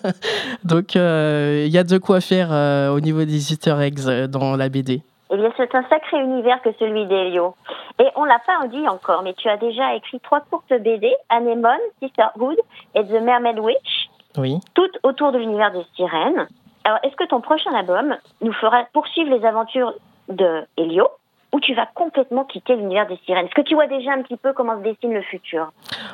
Donc, 0.64 0.96
euh, 0.96 1.64
il 1.68 1.72
y 1.72 1.78
a 1.78 1.84
de 1.84 1.98
quoi 1.98 2.22
faire 2.22 2.50
euh, 2.52 2.90
au 2.90 3.00
niveau 3.00 3.20
des 3.20 3.52
easter 3.54 3.76
eggs 3.80 4.00
euh, 4.08 4.28
dans 4.28 4.56
la 4.56 4.70
BD. 4.70 5.02
Eh 5.34 5.38
bien, 5.38 5.52
c'est 5.56 5.74
un 5.76 5.84
sacré 5.90 6.18
univers 6.20 6.62
que 6.62 6.70
celui 6.80 7.06
d'Elio. 7.06 7.56
Et 8.00 8.08
on 8.16 8.24
l'a 8.26 8.40
pas 8.46 8.68
dit 8.68 8.88
encore, 8.88 9.22
mais 9.24 9.34
tu 9.34 9.48
as 9.48 9.58
déjà 9.58 9.96
écrit 9.96 10.20
trois 10.20 10.42
courtes 10.42 10.74
BD, 10.74 11.14
Anemone, 11.30 11.78
Sisterhood 12.02 12.58
et 12.96 13.06
The 13.06 13.22
Mermaid 13.22 13.60
Witch, 13.60 14.10
Oui. 14.38 14.58
toutes 14.74 14.98
autour 15.04 15.32
de 15.32 15.38
l'univers 15.38 15.72
des 15.72 15.86
sirènes. 15.96 16.48
Alors, 16.84 17.00
est-ce 17.04 17.16
que 17.16 17.28
ton 17.28 17.42
prochain 17.42 17.74
album 17.74 18.16
nous 18.42 18.54
fera 18.54 18.84
poursuivre 18.92 19.30
les 19.38 19.46
aventures 19.46 19.94
de 20.30 20.64
Elio 20.78 21.08
ou 21.54 21.60
tu 21.60 21.74
vas 21.76 21.88
complètement 21.94 22.46
quitter 22.46 22.76
l'univers 22.76 23.08
des 23.08 23.20
sirènes 23.26 23.46
Est-ce 23.46 23.56
que 23.56 23.62
tu 23.62 23.76
vois 23.76 23.88
déjà 23.88 24.12
un 24.14 24.22
petit 24.22 24.38
peu 24.38 24.54
comment 24.54 24.78
se 24.78 24.84
dessine 24.84 25.14
le 25.14 25.22
futur? 25.22 25.72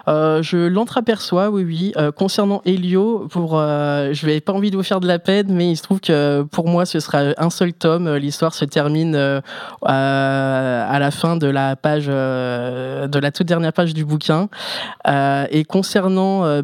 Euh, 0.08 0.42
je 0.42 0.58
l'entreaperçois, 0.58 1.50
oui, 1.50 1.64
oui. 1.64 1.94
Euh, 1.98 2.12
concernant 2.12 2.62
Helio, 2.66 3.28
pour, 3.30 3.58
euh, 3.58 4.14
je 4.14 4.26
n'avais 4.26 4.42
pas 4.42 4.54
envie 4.54 4.72
de 4.72 4.78
vous 4.78 4.84
faire 4.84 5.00
de 5.00 5.08
la 5.08 5.20
peine, 5.20 5.48
mais 5.50 5.70
il 5.70 5.78
se 5.78 5.84
trouve 5.84 6.00
que 6.00 6.42
pour 6.44 6.68
moi, 6.68 6.86
ce 6.86 7.00
sera 7.00 7.20
un 7.38 7.50
seul 7.52 7.74
tome. 7.74 8.16
L'histoire 8.16 8.54
se 8.56 8.66
termine 8.66 9.16
à 9.84 10.98
la 11.00 11.12
fin 11.12 11.38
de 11.38 11.48
la 11.48 11.76
page, 11.76 12.08
de 12.08 13.20
la 13.20 13.32
toute 13.32 13.48
dernière 13.48 13.74
page 13.74 13.94
du 13.94 14.06
bouquin. 14.06 14.50
Et 15.52 15.64
concernant 15.66 16.62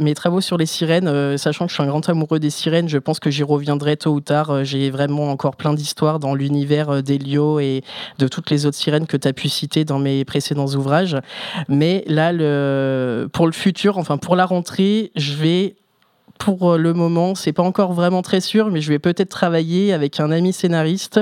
mes 0.00 0.14
travaux 0.14 0.40
sur 0.40 0.56
les 0.56 0.66
sirènes, 0.66 1.38
sachant 1.38 1.66
que 1.66 1.70
je 1.70 1.74
suis 1.74 1.82
un 1.82 1.86
grand 1.86 2.08
amoureux 2.08 2.40
des 2.40 2.50
sirènes, 2.50 2.88
je 2.88 2.98
pense 2.98 3.20
que 3.20 3.30
j'y 3.30 3.42
reviendrai 3.42 3.96
tôt 3.96 4.12
ou 4.12 4.20
tard. 4.20 4.64
J'ai 4.64 4.90
vraiment 4.90 5.30
encore 5.30 5.56
plein 5.56 5.74
d'histoires 5.74 6.18
dans 6.18 6.34
l'univers 6.34 7.02
d'Helio 7.02 7.60
et 7.60 7.82
de 8.18 8.28
toutes 8.28 8.50
les 8.50 8.66
autres 8.66 8.76
sirènes 8.76 9.06
que 9.06 9.16
tu 9.16 9.28
as 9.28 9.32
pu 9.32 9.48
citer 9.48 9.84
dans 9.84 9.98
mes 9.98 10.24
précédents 10.24 10.66
ouvrages. 10.66 11.16
Mais 11.68 12.04
là, 12.06 12.32
pour 13.28 13.46
le 13.46 13.52
futur, 13.52 13.98
enfin 13.98 14.18
pour 14.18 14.36
la 14.36 14.46
rentrée, 14.46 15.12
je 15.16 15.34
vais, 15.34 15.76
pour 16.38 16.76
le 16.76 16.94
moment, 16.94 17.34
c'est 17.34 17.52
pas 17.52 17.62
encore 17.62 17.92
vraiment 17.92 18.22
très 18.22 18.40
sûr, 18.40 18.70
mais 18.70 18.80
je 18.80 18.90
vais 18.90 18.98
peut-être 18.98 19.28
travailler 19.28 19.92
avec 19.92 20.20
un 20.20 20.30
ami 20.30 20.52
scénariste 20.52 21.20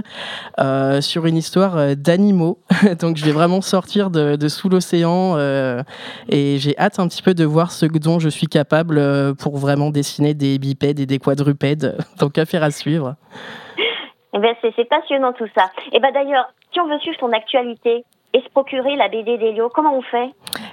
euh, 0.61 1.01
sur 1.01 1.27
une 1.27 1.37
histoire 1.37 1.77
euh, 1.77 1.95
d'animaux. 1.95 2.59
Donc 3.01 3.17
je 3.17 3.25
vais 3.25 3.33
vraiment 3.33 3.61
sortir 3.61 4.11
de, 4.11 4.49
sous 4.49 4.69
l'océan 4.69 5.35
euh, 5.37 5.83
et 6.29 6.59
j'ai 6.59 6.79
hâte 6.79 6.99
un 6.99 7.09
petit 7.09 7.23
peu 7.23 7.35
de 7.35 7.45
voir 7.45 7.73
ce 7.73 7.87
dont 7.87 8.19
je 8.19 8.29
suis 8.29 8.47
capable 8.47 9.35
pour 9.37 9.57
vraiment 9.57 9.91
dessiner 9.91 10.35
des 10.35 10.59
bipèdes 10.59 11.01
et 11.01 11.07
des 11.07 11.19
quadrupèdes. 11.19 11.97
Donc 12.21 12.39
affaire 12.39 12.63
à 12.63 12.71
suivre. 12.71 13.17
Eh 14.35 14.39
bien, 14.39 14.53
c'est 14.61 14.89
passionnant 14.89 15.33
tout 15.33 15.49
ça. 15.57 15.71
Et 15.93 16.01
ben 16.01 16.13
d'ailleurs, 16.13 16.53
si 16.77 16.81
on 16.81 16.89
veut 16.89 16.99
suivre 16.99 17.17
ton 17.17 17.33
actualité 17.33 18.05
et 18.37 18.43
se 18.43 18.51
procurer 18.51 18.97
la 18.97 19.09
BD 19.09 19.39
d'Elio, 19.39 19.71
comment 19.75 19.97
on 19.97 20.03
fait? 20.03 20.29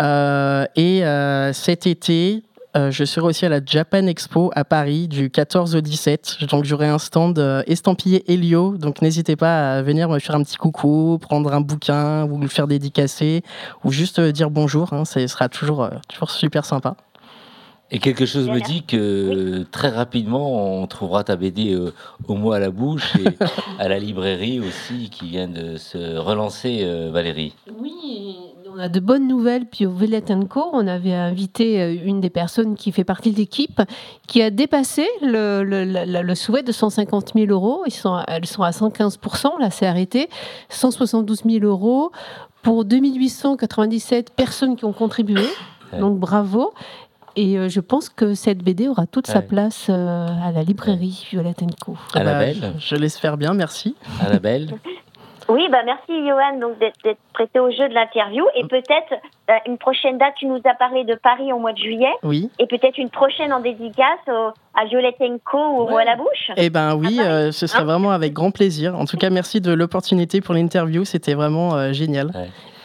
Euh, 0.00 0.66
et 0.74 1.04
euh, 1.04 1.52
cet 1.52 1.86
été, 1.86 2.42
euh, 2.76 2.90
je 2.90 3.04
serai 3.04 3.26
aussi 3.26 3.46
à 3.46 3.48
la 3.48 3.60
Japan 3.64 4.06
Expo 4.06 4.50
à 4.56 4.64
Paris 4.64 5.06
du 5.06 5.30
14 5.30 5.76
au 5.76 5.80
17. 5.80 6.38
Donc 6.50 6.64
j'aurai 6.64 6.88
un 6.88 6.98
stand 6.98 7.38
estampillé 7.66 8.24
Helio. 8.30 8.76
Donc 8.76 9.00
n'hésitez 9.00 9.36
pas 9.36 9.76
à 9.76 9.82
venir 9.82 10.08
me 10.08 10.18
faire 10.18 10.34
un 10.34 10.42
petit 10.42 10.56
coucou, 10.56 11.18
prendre 11.20 11.52
un 11.54 11.60
bouquin 11.60 12.24
ou 12.24 12.38
le 12.38 12.48
faire 12.48 12.66
dédicacer 12.66 13.42
ou 13.84 13.92
juste 13.92 14.20
dire 14.20 14.50
bonjour. 14.50 14.92
hein. 14.92 15.04
Ce 15.04 15.24
sera 15.28 15.48
toujours, 15.48 15.88
toujours 16.08 16.30
super 16.30 16.64
sympa. 16.64 16.96
Et 17.94 17.98
quelque 17.98 18.24
chose 18.24 18.48
me 18.48 18.58
dit 18.60 18.82
que 18.84 19.64
très 19.70 19.90
rapidement, 19.90 20.80
on 20.80 20.86
trouvera 20.86 21.24
ta 21.24 21.36
BD 21.36 21.74
euh, 21.74 21.92
au 22.26 22.34
mot 22.34 22.52
à 22.52 22.58
la 22.58 22.70
bouche 22.70 23.14
et 23.16 23.28
à 23.78 23.86
la 23.86 23.98
librairie 23.98 24.60
aussi 24.60 25.10
qui 25.10 25.26
vient 25.28 25.46
de 25.46 25.76
se 25.76 26.16
relancer, 26.16 26.78
euh, 26.82 27.10
Valérie. 27.12 27.54
Oui, 27.78 28.36
on 28.74 28.78
a 28.78 28.88
de 28.88 28.98
bonnes 28.98 29.28
nouvelles. 29.28 29.66
Puis 29.66 29.84
au 29.84 29.90
Vellet 29.90 30.24
Co, 30.48 30.70
on 30.72 30.86
avait 30.86 31.12
invité 31.12 31.82
euh, 31.82 31.94
une 32.02 32.22
des 32.22 32.30
personnes 32.30 32.76
qui 32.76 32.92
fait 32.92 33.04
partie 33.04 33.30
de 33.30 33.36
l'équipe 33.36 33.82
qui 34.26 34.40
a 34.40 34.48
dépassé 34.48 35.06
le, 35.20 35.62
le- 35.62 35.84
le- 35.84 36.22
le 36.22 36.34
souhait 36.34 36.62
de 36.62 36.72
150 36.72 37.32
000 37.34 37.48
euros. 37.50 37.82
Ils 37.86 37.92
sont, 37.92 38.14
à- 38.14 38.24
elles 38.28 38.46
sont 38.46 38.62
à 38.62 38.70
115% 38.70 39.60
là 39.60 39.70
c'est 39.70 39.86
arrêté. 39.86 40.30
172 40.70 41.42
000 41.44 41.64
euros 41.66 42.10
pour 42.62 42.86
2897 42.86 44.30
personnes 44.34 44.76
qui 44.76 44.86
ont 44.86 44.94
contribué. 44.94 45.42
Donc 46.00 46.18
bravo. 46.18 46.72
Et 47.36 47.58
euh, 47.58 47.68
je 47.68 47.80
pense 47.80 48.08
que 48.08 48.34
cette 48.34 48.58
BD 48.58 48.88
aura 48.88 49.06
toute 49.06 49.26
sa 49.26 49.40
place 49.42 49.86
euh, 49.88 50.26
à 50.28 50.52
la 50.52 50.62
librairie 50.62 51.26
Violet 51.30 51.54
Co. 51.80 51.96
Annabelle 52.14 52.58
Bah, 52.60 52.72
je, 52.78 52.86
je 52.88 52.96
l'espère 52.96 53.36
bien, 53.36 53.54
merci. 53.54 53.94
Annabelle 54.20 54.74
Oui, 55.52 55.68
bah 55.70 55.82
merci 55.84 56.26
Johan 56.26 56.58
donc 56.60 56.78
d'être 56.78 57.18
prêté 57.34 57.58
au 57.60 57.70
jeu 57.70 57.88
de 57.88 57.94
l'interview 57.94 58.44
et 58.56 58.64
peut-être 58.64 59.12
euh, 59.50 59.54
une 59.66 59.78
prochaine 59.78 60.18
date. 60.18 60.34
Tu 60.38 60.46
nous 60.46 60.60
as 60.64 60.74
parlé 60.74 61.04
de 61.04 61.14
Paris 61.14 61.52
au 61.52 61.58
mois 61.58 61.72
de 61.72 61.78
juillet 61.78 62.12
Oui. 62.22 62.50
et 62.58 62.66
peut-être 62.66 62.98
une 62.98 63.10
prochaine 63.10 63.52
en 63.52 63.60
dédicace 63.60 64.18
au- 64.28 64.50
à 64.74 64.84
Violette 64.86 65.16
Co 65.44 65.58
ou 65.58 65.80
au 65.82 65.96
à 65.96 66.04
la 66.04 66.16
bouche. 66.16 66.50
Eh 66.56 66.70
ben 66.70 66.94
oui, 66.96 67.18
euh, 67.20 67.52
ce 67.52 67.66
sera 67.66 67.82
Hein 67.82 67.84
vraiment 67.84 68.10
avec 68.12 68.32
grand 68.32 68.50
plaisir. 68.50 68.94
En 68.98 69.04
tout 69.04 69.16
cas, 69.16 69.30
merci 69.30 69.60
de 69.60 69.72
l'opportunité 69.72 70.40
pour 70.40 70.54
l'interview. 70.54 71.04
C'était 71.04 71.34
vraiment 71.34 71.74
euh, 71.74 71.92
génial. 71.92 72.30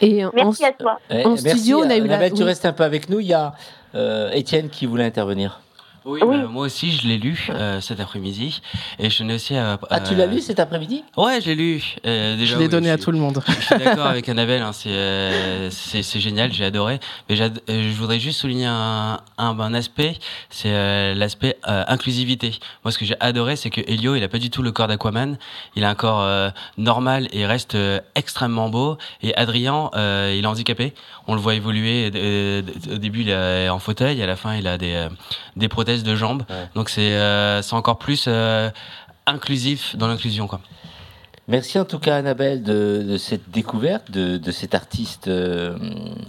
Et 0.01 0.25
en- 0.25 0.31
Merci 0.33 0.65
à 0.65 0.71
toi. 0.73 0.99
Eh, 1.09 1.25
En 1.25 1.29
merci, 1.29 1.49
studio, 1.49 1.79
on 1.83 1.89
a 1.89 1.95
eu 1.97 2.05
la- 2.07 2.29
tu 2.29 2.35
oui. 2.37 2.43
restes 2.43 2.65
un 2.65 2.73
peu 2.73 2.83
avec 2.83 3.09
nous. 3.09 3.19
Il 3.19 3.27
y 3.27 3.33
a 3.33 3.53
euh, 3.95 4.29
Étienne 4.31 4.69
qui 4.69 4.85
voulait 4.85 5.05
intervenir. 5.05 5.61
Oui, 6.07 6.21
Oui. 6.23 6.37
bah, 6.39 6.47
moi 6.47 6.65
aussi 6.65 6.91
je 6.93 7.05
l'ai 7.05 7.17
lu 7.17 7.47
euh, 7.49 7.81
cet 7.81 7.99
après-midi 7.99 8.61
et 8.97 9.09
je 9.09 9.17
tenais 9.17 9.33
aussi 9.35 9.55
à. 9.57 9.77
Ah, 9.89 9.99
tu 9.99 10.13
euh, 10.13 10.17
l'as 10.17 10.25
lu 10.25 10.39
cet 10.39 10.57
après-midi? 10.59 11.03
Ouais, 11.17 11.41
je 11.41 11.47
l'ai 11.47 11.55
lu. 11.55 11.83
Euh, 12.05 12.37
déjà, 12.37 12.53
je 12.53 12.59
l'ai 12.59 12.65
oui, 12.65 12.71
donné 12.71 12.89
à 12.89 12.97
tout 12.97 13.11
le 13.11 13.17
monde. 13.17 13.43
Je 13.45 13.53
suis 13.61 13.77
d'accord 13.77 14.07
avec 14.07 14.29
Annabelle, 14.29 14.61
hein, 14.61 14.71
c'est 14.71 14.87
euh, 14.89 15.69
c'est 15.69 16.19
génial, 16.21 16.53
j'ai 16.53 16.63
adoré. 16.63 17.01
Mais 17.29 17.39
euh, 17.41 17.49
je 17.67 17.93
voudrais 17.97 18.19
juste 18.21 18.39
souligner 18.39 18.67
un, 18.67 19.19
un, 19.37 19.59
un 19.59 19.73
aspect, 19.73 20.15
c'est 20.49 20.71
euh, 20.71 21.13
l'aspect 21.13 21.57
euh, 21.67 21.83
inclusivité. 21.89 22.57
Moi, 22.85 22.93
ce 22.93 22.97
que 22.97 23.03
j'ai 23.05 23.17
adoré, 23.19 23.57
c'est 23.57 23.69
que 23.69 23.81
Helio, 23.81 24.15
il 24.15 24.23
a 24.23 24.29
pas 24.29 24.39
du 24.39 24.49
tout 24.49 24.61
le 24.63 24.71
corps 24.71 24.87
d'Aquaman. 24.87 25.37
Il 25.75 25.83
a 25.83 25.89
un 25.89 25.95
corps 25.95 26.21
euh, 26.21 26.49
normal 26.77 27.27
et 27.33 27.45
reste 27.45 27.75
euh, 27.75 27.99
extrêmement 28.15 28.69
beau. 28.69 28.97
Et 29.21 29.35
Adrien, 29.35 29.89
euh, 29.95 30.33
il 30.37 30.45
est 30.45 30.47
handicapé. 30.47 30.93
On 31.27 31.35
le 31.35 31.41
voit 31.41 31.55
évoluer. 31.55 32.09
euh, 32.15 32.61
au 32.93 32.97
début, 32.97 33.21
il 33.23 33.29
est 33.29 33.67
en 33.67 33.79
fauteuil, 33.79 34.21
à 34.23 34.25
la 34.25 34.37
fin, 34.37 34.55
il 34.55 34.67
a 34.67 34.77
des, 34.77 34.93
euh, 34.93 35.09
des 35.57 35.67
prothèses 35.67 35.96
de 36.03 36.15
jambes. 36.15 36.43
Ouais. 36.49 36.55
Donc, 36.75 36.89
c'est 36.89 37.13
euh, 37.13 37.61
c'est 37.61 37.75
encore 37.75 37.97
plus 37.97 38.25
euh, 38.27 38.69
inclusif 39.25 39.95
dans 39.95 40.07
l'inclusion, 40.07 40.47
quoi. 40.47 40.59
Merci 41.49 41.79
en 41.79 41.85
tout 41.85 41.97
cas 41.99 42.17
Annabelle 42.17 42.61
de, 42.61 43.05
de 43.07 43.15
cette 43.17 43.49
découverte, 43.49 44.11
de, 44.11 44.35
de 44.37 44.51
cet 44.51 44.75
artiste. 44.75 45.29
euh, 45.29 45.77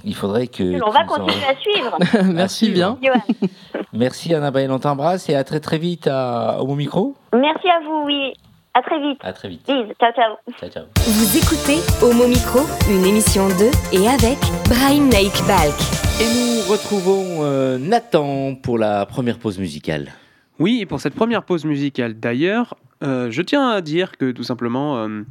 il 0.05 0.15
faudrait 0.15 0.47
que... 0.47 0.81
On 0.81 0.91
va 0.93 1.01
en- 1.01 1.07
continuer 1.07 1.45
à 1.45 1.57
suivre. 1.57 1.99
merci 2.33 2.71
bien. 2.71 2.97
Merci 3.93 4.33
Annabelle, 4.33 4.71
on 4.71 4.79
t'embrasse 4.79 5.29
et 5.29 5.35
à 5.35 5.43
très 5.43 5.59
très 5.59 5.79
vite 5.79 6.07
à, 6.07 6.59
au 6.63 6.75
micro. 6.77 7.17
Merci 7.33 7.69
à 7.69 7.81
vous, 7.85 8.05
oui. 8.07 8.33
À 8.75 8.83
très 8.83 9.01
vite. 9.01 9.19
À 9.25 9.33
très 9.33 9.49
vite. 9.49 9.67
Ciao, 9.67 10.13
ciao. 10.13 10.37
Ciao, 10.61 10.71
ciao. 10.71 10.85
Vous 10.99 11.37
écoutez 11.37 11.79
Homo 12.01 12.29
Micro, 12.29 12.61
une 12.89 13.05
émission 13.05 13.49
de 13.49 13.71
et 13.93 14.07
avec 14.09 14.39
Brahim 14.69 15.09
Naik 15.09 15.33
Balk. 15.49 16.08
Et 16.21 16.25
nous 16.25 16.69
retrouvons 16.69 17.45
euh, 17.45 17.79
Nathan 17.79 18.57
pour 18.57 18.77
la 18.77 19.07
première 19.07 19.39
pause 19.39 19.59
musicale. 19.61 20.13
Oui, 20.59 20.85
pour 20.85 21.01
cette 21.01 21.15
première 21.15 21.45
pause 21.45 21.65
musicale 21.65 22.19
d'ailleurs, 22.19 22.77
euh, 23.05 23.31
je 23.31 23.41
tiens 23.41 23.69
à 23.71 23.81
dire 23.81 24.17
que 24.17 24.33
tout 24.33 24.43
simplement, 24.43 24.99
euh, 24.99 25.23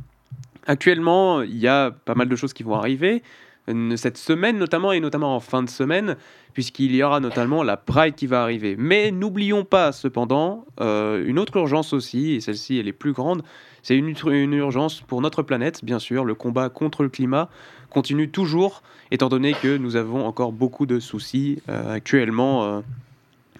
actuellement, 0.65 1.41
il 1.41 1.57
y 1.57 1.67
a 1.67 1.91
pas 1.91 2.15
mal 2.15 2.29
de 2.29 2.35
choses 2.37 2.53
qui 2.53 2.63
vont 2.63 2.75
arriver. 2.75 3.21
Cette 3.97 4.17
semaine 4.17 4.57
notamment, 4.57 4.93
et 4.93 5.01
notamment 5.01 5.35
en 5.35 5.41
fin 5.41 5.61
de 5.61 5.69
semaine, 5.69 6.15
puisqu'il 6.53 6.95
y 6.95 7.03
aura 7.03 7.19
notamment 7.19 7.63
la 7.63 7.75
Pride 7.75 8.15
qui 8.15 8.25
va 8.25 8.41
arriver. 8.41 8.75
Mais 8.77 9.11
n'oublions 9.11 9.65
pas 9.65 9.91
cependant 9.91 10.65
euh, 10.79 11.23
une 11.25 11.37
autre 11.37 11.57
urgence 11.57 11.91
aussi, 11.91 12.35
et 12.35 12.39
celle-ci 12.39 12.79
elle 12.79 12.87
est 12.87 12.93
plus 12.93 13.11
grande, 13.11 13.43
c'est 13.83 13.95
une, 13.95 14.15
urgence 14.53 15.01
pour 15.01 15.21
notre 15.21 15.43
planète, 15.43 15.83
bien 15.83 15.99
sûr. 15.99 16.23
Le 16.23 16.33
combat 16.33 16.69
contre 16.69 17.03
le 17.03 17.09
climat 17.09 17.49
continue 17.89 18.29
toujours, 18.29 18.83
étant 19.11 19.27
donné 19.27 19.53
que 19.53 19.75
nous 19.77 19.97
avons 19.97 20.25
encore 20.25 20.53
beaucoup 20.53 20.85
de 20.85 20.99
soucis 20.99 21.61
euh, 21.67 21.93
actuellement 21.93 22.63
euh, 22.63 22.79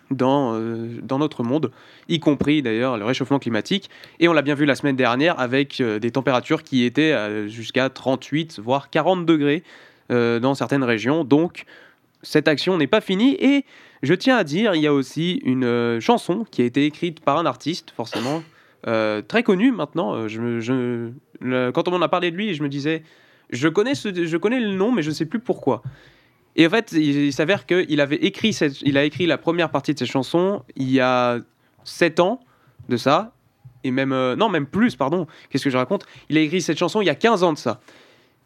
dans, 0.10 0.58
dans 1.04 1.20
notre 1.20 1.44
monde, 1.44 1.70
y 2.08 2.22
compris 2.22 2.62
d'ailleurs 2.62 2.98
le 2.98 3.04
réchauffement 3.04 3.40
climatique. 3.40 3.90
Et 4.22 4.30
on 4.30 4.34
l'a 4.34 4.42
bien 4.42 4.56
vu 4.56 4.66
la 4.66 4.76
semaine 4.76 4.96
dernière 4.96 5.38
avec 5.38 5.82
des 5.82 6.12
températures 6.12 6.64
qui 6.64 6.86
étaient 6.86 7.50
jusqu'à 7.50 7.90
38, 7.90 8.62
voire 8.64 8.90
40 8.90 9.26
degrés 9.26 9.64
euh, 10.10 10.40
dans 10.40 10.56
certaines 10.56 10.86
régions. 10.86 11.26
Donc 11.26 11.66
cette 12.22 12.48
action 12.48 12.78
n'est 12.78 12.88
pas 12.88 13.02
finie. 13.02 13.36
Et 13.42 13.66
je 14.04 14.14
tiens 14.14 14.38
à 14.38 14.46
dire, 14.46 14.74
il 14.74 14.82
y 14.82 14.88
a 14.88 14.94
aussi 14.94 15.42
une 15.44 15.66
euh, 15.66 16.00
chanson 16.00 16.46
qui 16.50 16.62
a 16.62 16.66
été 16.66 16.86
écrite 16.86 17.20
par 17.20 17.38
un 17.38 17.46
artiste, 17.46 17.92
forcément, 17.92 18.42
euh, 18.88 19.22
très 19.22 19.44
connu 19.44 19.72
maintenant. 19.72 20.14
Quand 20.22 21.88
on 21.88 21.92
m'en 21.92 22.02
a 22.02 22.08
parlé 22.08 22.32
de 22.32 22.38
lui, 22.38 22.54
je 22.54 22.64
me 22.64 22.70
disais, 22.70 23.04
je 23.50 23.68
connais, 23.68 23.92
le 23.96 24.76
nom, 24.76 24.94
mais 24.94 25.02
je 25.02 25.10
ne 25.10 25.14
sais 25.14 25.26
plus 25.26 25.40
pourquoi. 25.40 25.84
Et 26.56 26.66
en 26.66 26.70
fait, 26.70 26.94
il, 26.94 27.34
s'avère 27.34 27.66
qu'il 27.66 28.00
avait 28.00 28.16
écrit, 28.16 28.58
il 28.84 28.98
a 28.98 29.04
écrit 29.04 29.26
la 29.26 29.38
première 29.38 29.72
partie 29.72 29.94
de 29.94 30.00
cette 30.00 30.10
chanson 30.10 30.64
il 30.78 30.90
y 30.90 31.02
a 31.02 31.40
7 31.84 32.22
ans 32.22 32.40
de 32.88 32.96
ça, 32.96 33.34
et 33.84 33.92
même, 33.92 34.16
non, 34.36 34.48
même 34.48 34.68
plus, 34.68 34.96
pardon, 34.96 35.28
qu'est-ce 35.50 35.66
que 35.66 35.70
je 35.70 35.78
raconte? 35.78 36.06
Il 36.30 36.38
a 36.38 36.42
écrit 36.42 36.62
cette 36.62 36.80
chanson 36.80 37.02
il 37.02 37.06
y 37.06 37.10
a 37.10 37.16
15 37.16 37.44
ans 37.44 37.52
de 37.52 37.58
ça. 37.58 37.82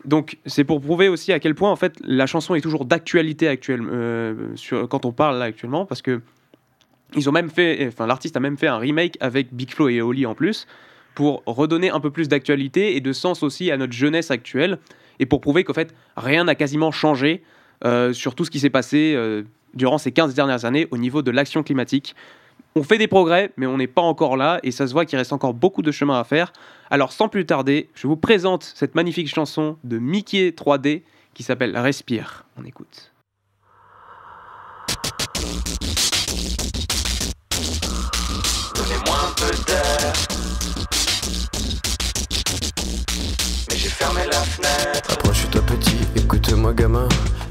Donc 0.06 0.38
c'est 0.46 0.64
pour 0.64 0.82
prouver 0.82 1.10
aussi 1.10 1.32
à 1.32 1.40
quel 1.40 1.56
point 1.56 1.72
en 1.72 1.76
fait 1.76 1.96
la 2.04 2.26
chanson 2.26 2.56
est 2.56 2.62
toujours 2.62 2.86
d'actualité 2.86 3.48
actuelle 3.48 3.82
euh, 3.84 4.56
quand 4.90 5.06
on 5.06 5.12
parle 5.12 5.38
là 5.38 5.46
actuellement 5.46 5.86
parce 5.86 6.02
que 6.02 6.22
ils 7.16 7.30
ont 7.30 7.32
même 7.32 7.50
fait, 7.50 7.88
enfin 7.88 8.08
l'artiste 8.08 8.38
a 8.38 8.40
même 8.40 8.58
fait 8.58 8.68
un 8.68 8.78
remake 8.78 9.18
avec 9.20 9.54
Big 9.54 9.72
Flo 9.72 9.90
et 9.90 10.02
Oli 10.02 10.26
en 10.26 10.34
plus 10.34 10.66
pour 11.14 11.44
redonner 11.46 11.90
un 11.90 12.00
peu 12.00 12.10
plus 12.10 12.30
d'actualité 12.30 12.96
et 12.96 13.02
de 13.02 13.14
sens 13.14 13.44
aussi 13.44 13.70
à 13.70 13.78
notre 13.78 13.94
jeunesse 13.94 14.32
actuelle 14.32 14.80
et 15.20 15.26
pour 15.26 15.42
prouver 15.42 15.64
qu'en 15.64 15.74
fait 15.74 15.94
rien 16.16 16.46
n'a 16.46 16.56
quasiment 16.56 16.92
changé 16.92 17.44
euh, 17.84 18.14
sur 18.14 18.34
tout 18.36 18.46
ce 18.46 18.52
qui 18.52 18.60
s'est 18.60 18.70
passé 18.70 19.14
euh, 19.16 19.44
durant 19.74 19.98
ces 19.98 20.12
15 20.12 20.34
dernières 20.34 20.66
années 20.66 20.88
au 20.92 20.98
niveau 20.98 21.22
de 21.22 21.32
l'action 21.32 21.64
climatique. 21.64 22.16
On 22.74 22.84
fait 22.84 22.98
des 22.98 23.10
progrès, 23.10 23.52
mais 23.58 23.66
on 23.66 23.78
n'est 23.78 23.88
pas 23.88 24.02
encore 24.02 24.38
là, 24.38 24.62
et 24.64 24.72
ça 24.72 24.88
se 24.88 24.94
voit 24.94 25.06
qu'il 25.06 25.18
reste 25.18 25.34
encore 25.34 25.54
beaucoup 25.54 25.82
de 25.82 25.92
chemin 25.92 26.18
à 26.18 26.24
faire. 26.24 26.54
Alors 26.90 27.12
sans 27.12 27.28
plus 27.28 27.46
tarder, 27.46 27.90
je 27.96 28.08
vous 28.08 28.16
présente 28.16 28.64
cette 28.64 28.96
magnifique 28.96 29.28
chanson 29.28 29.76
de 29.84 29.98
Mickey 29.98 30.52
3D 30.52 31.02
qui 31.34 31.44
s'appelle 31.44 31.78
Respire. 31.78 32.46
On 32.58 32.64
écoute. 32.64 33.12
Donnez-moi 38.76 39.18
un 39.18 39.34
peu 39.36 39.52
d'air. 39.68 40.14
Mais 43.70 43.76
j'ai 43.76 43.90
fermé 43.90 44.22
la 44.28 44.32
fenêtre. 44.32 45.12
Approche-toi 45.12 45.62
petit, 45.64 45.98
écoute-moi 46.16 46.74
gamin. 46.74 47.10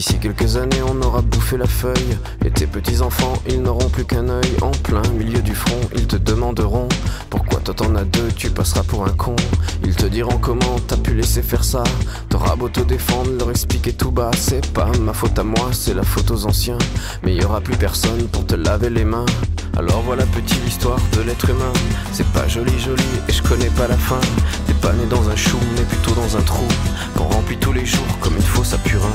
D'ici 0.00 0.18
quelques 0.18 0.56
années, 0.56 0.80
on 0.88 1.02
aura 1.02 1.20
bouffé 1.20 1.58
la 1.58 1.66
feuille. 1.66 2.16
Et 2.42 2.50
tes 2.50 2.66
petits-enfants, 2.66 3.34
ils 3.46 3.60
n'auront 3.60 3.90
plus 3.90 4.06
qu'un 4.06 4.30
œil. 4.30 4.56
En 4.62 4.70
plein 4.70 5.06
milieu 5.18 5.42
du 5.42 5.54
front, 5.54 5.78
ils 5.94 6.06
te 6.06 6.16
demanderont 6.16 6.88
Pourquoi 7.28 7.60
toi 7.60 7.74
t'en 7.74 7.94
as 7.94 8.04
deux, 8.04 8.28
tu 8.34 8.48
passeras 8.48 8.82
pour 8.82 9.04
un 9.04 9.10
con. 9.10 9.36
Ils 9.84 9.94
te 9.94 10.06
diront 10.06 10.38
comment 10.38 10.78
t'as 10.88 10.96
pu 10.96 11.12
laisser 11.12 11.42
faire 11.42 11.64
ça. 11.64 11.84
T'auras 12.30 12.56
beau 12.56 12.70
te 12.70 12.80
défendre, 12.80 13.30
leur 13.38 13.50
expliquer 13.50 13.92
tout 13.92 14.10
bas. 14.10 14.30
C'est 14.38 14.72
pas 14.72 14.90
ma 15.02 15.12
faute 15.12 15.38
à 15.38 15.42
moi, 15.44 15.68
c'est 15.72 15.92
la 15.92 16.02
faute 16.02 16.30
aux 16.30 16.46
anciens. 16.46 16.78
Mais 17.22 17.34
y 17.34 17.44
aura 17.44 17.60
plus 17.60 17.76
personne 17.76 18.26
pour 18.28 18.46
te 18.46 18.54
laver 18.54 18.88
les 18.88 19.04
mains. 19.04 19.26
Alors 19.76 20.00
voilà 20.00 20.24
petit 20.24 20.58
l'histoire 20.64 20.98
de 21.14 21.20
l'être 21.20 21.50
humain. 21.50 21.74
C'est 22.12 22.26
pas 22.28 22.48
joli 22.48 22.72
joli 22.78 23.04
et 23.28 23.32
je 23.32 23.42
connais 23.42 23.70
pas 23.76 23.86
la 23.86 23.98
fin. 23.98 24.20
T'es 24.66 24.72
pas 24.72 24.94
né 24.94 25.04
dans 25.10 25.28
un 25.28 25.36
chou, 25.36 25.58
mais 25.76 25.82
plutôt 25.82 26.12
dans 26.12 26.38
un 26.38 26.40
trou. 26.40 26.66
Qu'on 27.18 27.24
remplit 27.24 27.58
tous 27.58 27.74
les 27.74 27.84
jours 27.84 28.18
comme 28.22 28.36
il 28.38 28.46
faut 28.46 28.64
sa 28.64 28.78
purin. 28.78 29.12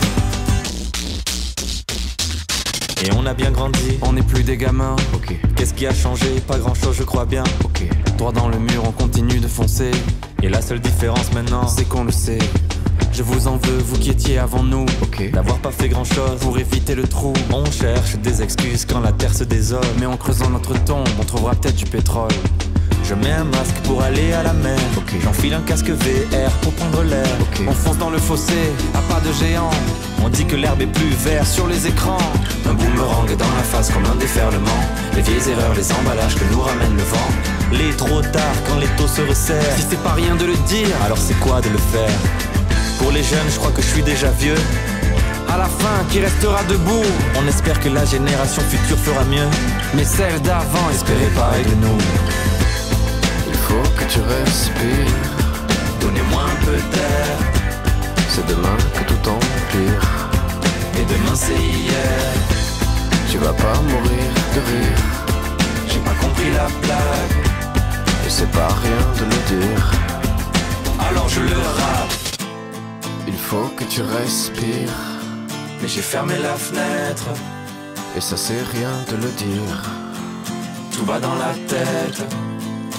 Et 3.03 3.09
on 3.17 3.25
a 3.25 3.33
bien 3.33 3.51
grandi, 3.51 3.99
on 4.01 4.13
n'est 4.13 4.21
plus 4.23 4.43
des 4.43 4.57
gamins. 4.57 4.95
Ok, 5.13 5.35
Qu'est-ce 5.55 5.73
qui 5.73 5.85
a 5.85 5.93
changé? 5.93 6.39
Pas 6.47 6.57
grand 6.57 6.73
chose, 6.73 6.95
je 6.97 7.03
crois 7.03 7.25
bien. 7.25 7.43
ok. 7.63 7.83
Droit 8.17 8.31
dans 8.31 8.47
le 8.47 8.57
mur, 8.57 8.83
on 8.85 8.91
continue 8.91 9.39
de 9.39 9.47
foncer. 9.47 9.91
Et 10.41 10.49
la 10.49 10.61
seule 10.61 10.79
différence 10.79 11.31
maintenant, 11.33 11.67
c'est 11.67 11.85
qu'on 11.87 12.03
le 12.05 12.11
sait. 12.11 12.39
Je 13.11 13.23
vous 13.23 13.47
en 13.47 13.57
veux, 13.57 13.77
vous 13.77 13.97
qui 13.97 14.09
étiez 14.09 14.37
avant 14.39 14.63
nous. 14.63 14.85
Ok. 15.01 15.29
D'avoir 15.31 15.57
pas 15.59 15.71
fait 15.71 15.89
grand 15.89 16.03
chose 16.03 16.39
pour 16.41 16.57
éviter 16.57 16.95
le 16.95 17.03
trou. 17.03 17.33
On 17.53 17.65
cherche 17.65 18.15
des 18.17 18.41
excuses 18.41 18.85
quand 18.85 18.99
la 19.01 19.11
terre 19.11 19.33
se 19.33 19.43
désole. 19.43 19.85
Mais 19.99 20.05
en 20.05 20.17
creusant 20.17 20.49
notre 20.49 20.73
tombe, 20.83 21.07
on 21.19 21.23
trouvera 21.23 21.53
peut-être 21.55 21.75
du 21.75 21.85
pétrole. 21.85 22.31
Je 23.03 23.13
mets 23.13 23.31
un 23.31 23.43
masque 23.43 23.75
pour 23.83 24.01
aller 24.01 24.33
à 24.33 24.43
la 24.43 24.53
mer. 24.53 24.77
J'enfile 25.23 25.53
un 25.53 25.61
casque 25.61 25.89
VR 25.89 26.51
pour 26.61 26.73
prendre 26.73 27.03
l'air. 27.03 27.27
On 27.67 27.71
fonce 27.71 27.97
dans 27.97 28.09
le 28.09 28.17
fossé, 28.17 28.73
à 28.93 28.99
pas 29.13 29.19
de 29.21 29.31
géant. 29.31 29.69
On 30.23 30.29
dit 30.29 30.45
que 30.45 30.55
l'herbe 30.55 30.81
est 30.81 30.87
plus 30.87 31.13
verte 31.23 31.47
sur 31.47 31.67
les 31.67 31.85
écrans. 31.85 32.17
Un 32.67 32.73
boomerang 32.73 33.27
dans 33.37 33.55
la 33.57 33.63
face 33.63 33.91
comme 33.91 34.05
un 34.05 34.15
déferlement. 34.15 34.81
Les 35.15 35.21
vieilles 35.21 35.49
erreurs, 35.51 35.75
les 35.75 35.91
emballages 35.91 36.35
que 36.35 36.43
nous 36.51 36.61
ramène 36.61 36.95
le 36.95 37.03
vent. 37.03 37.29
Les 37.71 37.95
trop 37.95 38.21
tard 38.21 38.55
quand 38.67 38.79
les 38.79 38.87
taux 38.97 39.07
se 39.07 39.21
resserrent. 39.21 39.77
Si 39.77 39.85
c'est 39.89 40.03
pas 40.03 40.13
rien 40.13 40.35
de 40.35 40.45
le 40.45 40.55
dire, 40.67 40.95
alors 41.05 41.19
c'est 41.19 41.39
quoi 41.39 41.61
de 41.61 41.69
le 41.69 41.77
faire? 41.77 42.17
Pour 42.99 43.11
les 43.11 43.23
jeunes, 43.23 43.49
je 43.51 43.59
crois 43.59 43.71
que 43.71 43.81
je 43.81 43.87
suis 43.87 44.03
déjà 44.03 44.31
vieux. 44.31 44.57
À 45.47 45.57
la 45.57 45.65
fin, 45.65 46.03
qui 46.09 46.19
restera 46.19 46.63
debout? 46.63 47.05
On 47.39 47.47
espère 47.47 47.79
que 47.79 47.89
la 47.89 48.03
génération 48.03 48.63
future 48.63 48.97
fera 48.97 49.23
mieux. 49.25 49.47
Mais 49.95 50.03
celle 50.03 50.41
d'avant, 50.41 50.89
espérez 50.91 51.29
pareil 51.35 51.65
de 51.65 51.75
nous. 51.85 51.97
Faut 53.75 53.91
que 53.99 54.05
tu 54.05 54.21
respires. 54.21 55.35
Donnez-moi 55.99 56.43
un 56.53 56.65
peu 56.65 56.77
d'air. 56.93 57.35
C'est 58.29 58.47
demain 58.47 58.77
que 58.95 59.03
tout 59.09 59.29
empire. 59.29 60.03
Et 60.97 61.03
demain 61.13 61.35
c'est 61.35 61.61
hier. 61.79 62.25
Tu 63.29 63.37
vas 63.37 63.51
pas 63.51 63.75
mourir 63.91 64.29
de 64.55 64.61
rire. 64.71 65.01
J'ai 65.89 65.99
pas 65.99 66.17
compris 66.23 66.51
la 66.53 66.67
blague. 66.83 67.37
Et 68.25 68.29
c'est 68.29 68.51
pas 68.51 68.69
rien 68.85 69.03
de 69.19 69.25
le 69.33 69.39
dire. 69.55 69.91
Alors 71.09 71.27
je 71.27 71.41
le 71.41 71.59
rappe. 71.79 72.15
Il 73.27 73.37
faut 73.37 73.69
que 73.75 73.83
tu 73.83 74.01
respires. 74.03 75.01
Mais 75.81 75.89
j'ai 75.89 76.05
fermé 76.13 76.35
la 76.41 76.55
fenêtre. 76.55 77.27
Et 78.15 78.21
ça 78.21 78.37
c'est 78.37 78.63
rien 78.75 78.95
de 79.11 79.17
le 79.17 79.31
dire. 79.45 79.79
Tout 80.93 81.03
va 81.03 81.19
dans 81.19 81.35
la 81.35 81.53
tête. 81.67 82.23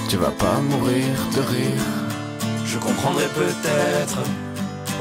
Tu 0.08 0.16
vas 0.18 0.30
pas 0.30 0.60
mourir 0.60 1.14
de 1.34 1.40
rire. 1.40 1.82
Je 2.64 2.78
comprendrai 2.78 3.26
peut-être. 3.34 4.18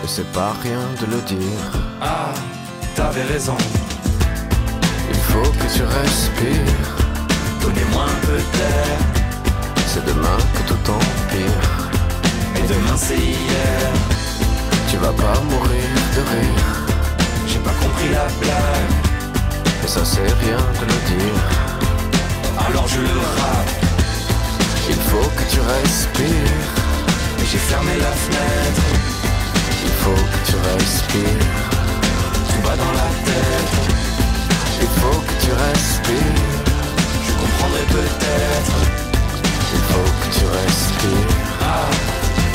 Et 0.03 0.07
c'est 0.07 0.29
pas 0.31 0.53
rien 0.63 0.79
de 0.99 1.05
le 1.05 1.21
dire. 1.21 1.71
Ah, 2.01 2.33
t'avais 2.95 3.23
raison. 3.23 3.55
Il 5.09 5.15
faut 5.15 5.51
que 5.59 5.67
tu 5.75 5.83
respires. 5.83 6.95
Donnez-moi 7.61 8.03
un 8.03 8.25
peu 8.25 8.37
d'air. 8.57 8.97
C'est 9.85 10.05
demain 10.05 10.37
que 10.55 10.73
tout 10.73 10.91
empire. 10.91 11.67
Et 12.57 12.67
demain 12.67 12.97
c'est 12.97 13.17
hier. 13.17 13.87
Tu 14.89 14.97
vas 14.97 15.13
pas 15.13 15.39
mourir 15.51 15.89
de 16.15 16.21
rire. 16.33 16.67
J'ai 17.47 17.59
pas 17.59 17.75
compris 17.79 18.09
la 18.09 18.25
blague. 18.41 18.93
Et 19.83 19.87
ça 19.87 20.03
c'est 20.03 20.31
rien 20.43 20.61
de 20.79 20.85
le 20.91 20.99
dire. 21.13 21.41
Alors 22.67 22.87
je 22.87 23.01
le 23.01 23.19
rappe. 23.19 23.84
Il 24.87 24.95
faut 24.95 25.29
que 25.37 25.43
tu 25.51 25.59
respires. 25.59 26.61
J'ai 27.49 27.57
fermé 27.57 27.93
la 27.99 28.11
fenêtre. 28.11 28.85
Il 29.83 29.91
faut 30.03 30.23
que 30.31 30.39
tu 30.49 30.55
respires. 30.73 31.55
Tout 32.49 32.61
va 32.67 32.75
dans 32.75 32.93
la 33.01 33.09
tête. 33.25 33.75
Il 34.81 34.87
faut 34.99 35.19
que 35.27 35.35
tu 35.43 35.51
respires. 35.51 36.41
Je 37.25 37.31
comprendrai 37.33 37.85
peut-être. 37.97 38.77
Il 39.73 39.83
faut 39.89 40.09
que 40.21 40.27
tu 40.37 40.45
respires. 40.45 41.35
Ah, 41.61 41.89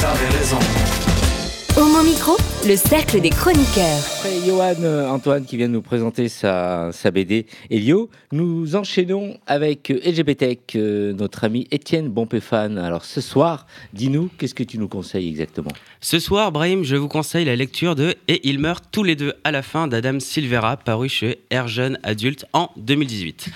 t'avais 0.01 0.39
raison. 0.39 1.30
Homo 1.77 2.03
Micro, 2.03 2.37
le 2.67 2.75
cercle 2.75 3.21
des 3.21 3.31
chroniqueurs. 3.31 4.03
Après 4.19 4.45
Johan 4.45 4.75
euh, 4.83 5.09
Antoine 5.09 5.45
qui 5.45 5.57
vient 5.57 5.69
de 5.69 5.73
nous 5.73 5.83
présenter 5.83 6.29
sa, 6.29 6.91
sa 6.93 7.11
BD 7.11 7.47
Elio, 7.71 8.11
nous 8.33 8.75
enchaînons 8.75 9.39
avec 9.47 9.91
euh, 9.91 10.01
LGBTech, 10.05 10.75
euh, 10.75 11.13
notre 11.13 11.45
ami 11.45 11.69
Étienne 11.71 12.09
Bompéfan. 12.09 12.77
Alors 12.77 13.05
ce 13.05 13.21
soir, 13.21 13.67
dis-nous, 13.93 14.31
qu'est-ce 14.37 14.55
que 14.55 14.65
tu 14.65 14.79
nous 14.79 14.89
conseilles 14.89 15.29
exactement? 15.29 15.71
Ce 16.01 16.19
soir, 16.19 16.51
Brahim, 16.51 16.83
je 16.83 16.97
vous 16.97 17.09
conseille 17.09 17.45
la 17.45 17.57
lecture 17.57 17.95
de 17.95 18.17
Et 18.27 18.49
ils 18.49 18.59
meurent 18.59 18.83
tous 18.83 19.05
les 19.05 19.15
deux 19.15 19.35
à 19.45 19.53
la 19.53 19.63
fin 19.63 19.87
d'Adam 19.87 20.19
Silvera, 20.19 20.77
paru 20.77 21.09
chez 21.09 21.39
Air 21.51 21.69
Jeune 21.69 21.99
Adulte 22.03 22.47
en 22.53 22.71
2018. 22.77 23.49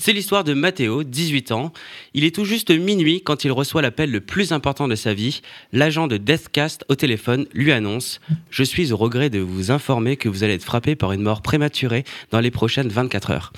C'est 0.00 0.12
l'histoire 0.12 0.44
de 0.44 0.54
Matteo, 0.54 1.02
18 1.02 1.50
ans. 1.50 1.72
Il 2.14 2.22
est 2.22 2.32
tout 2.32 2.44
juste 2.44 2.70
minuit 2.70 3.20
quand 3.20 3.44
il 3.44 3.50
reçoit 3.50 3.82
l'appel 3.82 4.12
le 4.12 4.20
plus 4.20 4.52
important 4.52 4.86
de 4.86 4.94
sa 4.94 5.12
vie. 5.12 5.40
L'agent 5.72 6.06
de 6.06 6.16
Deathcast 6.16 6.84
au 6.88 6.94
téléphone 6.94 7.46
lui 7.52 7.72
annonce 7.72 8.20
Je 8.48 8.62
suis 8.62 8.92
au 8.92 8.96
regret 8.96 9.28
de 9.28 9.40
vous 9.40 9.72
informer 9.72 10.16
que 10.16 10.28
vous 10.28 10.44
allez 10.44 10.54
être 10.54 10.62
frappé 10.62 10.94
par 10.94 11.10
une 11.10 11.22
mort 11.22 11.42
prématurée 11.42 12.04
dans 12.30 12.38
les 12.38 12.52
prochaines 12.52 12.88
24 12.88 13.32
heures. 13.32 13.52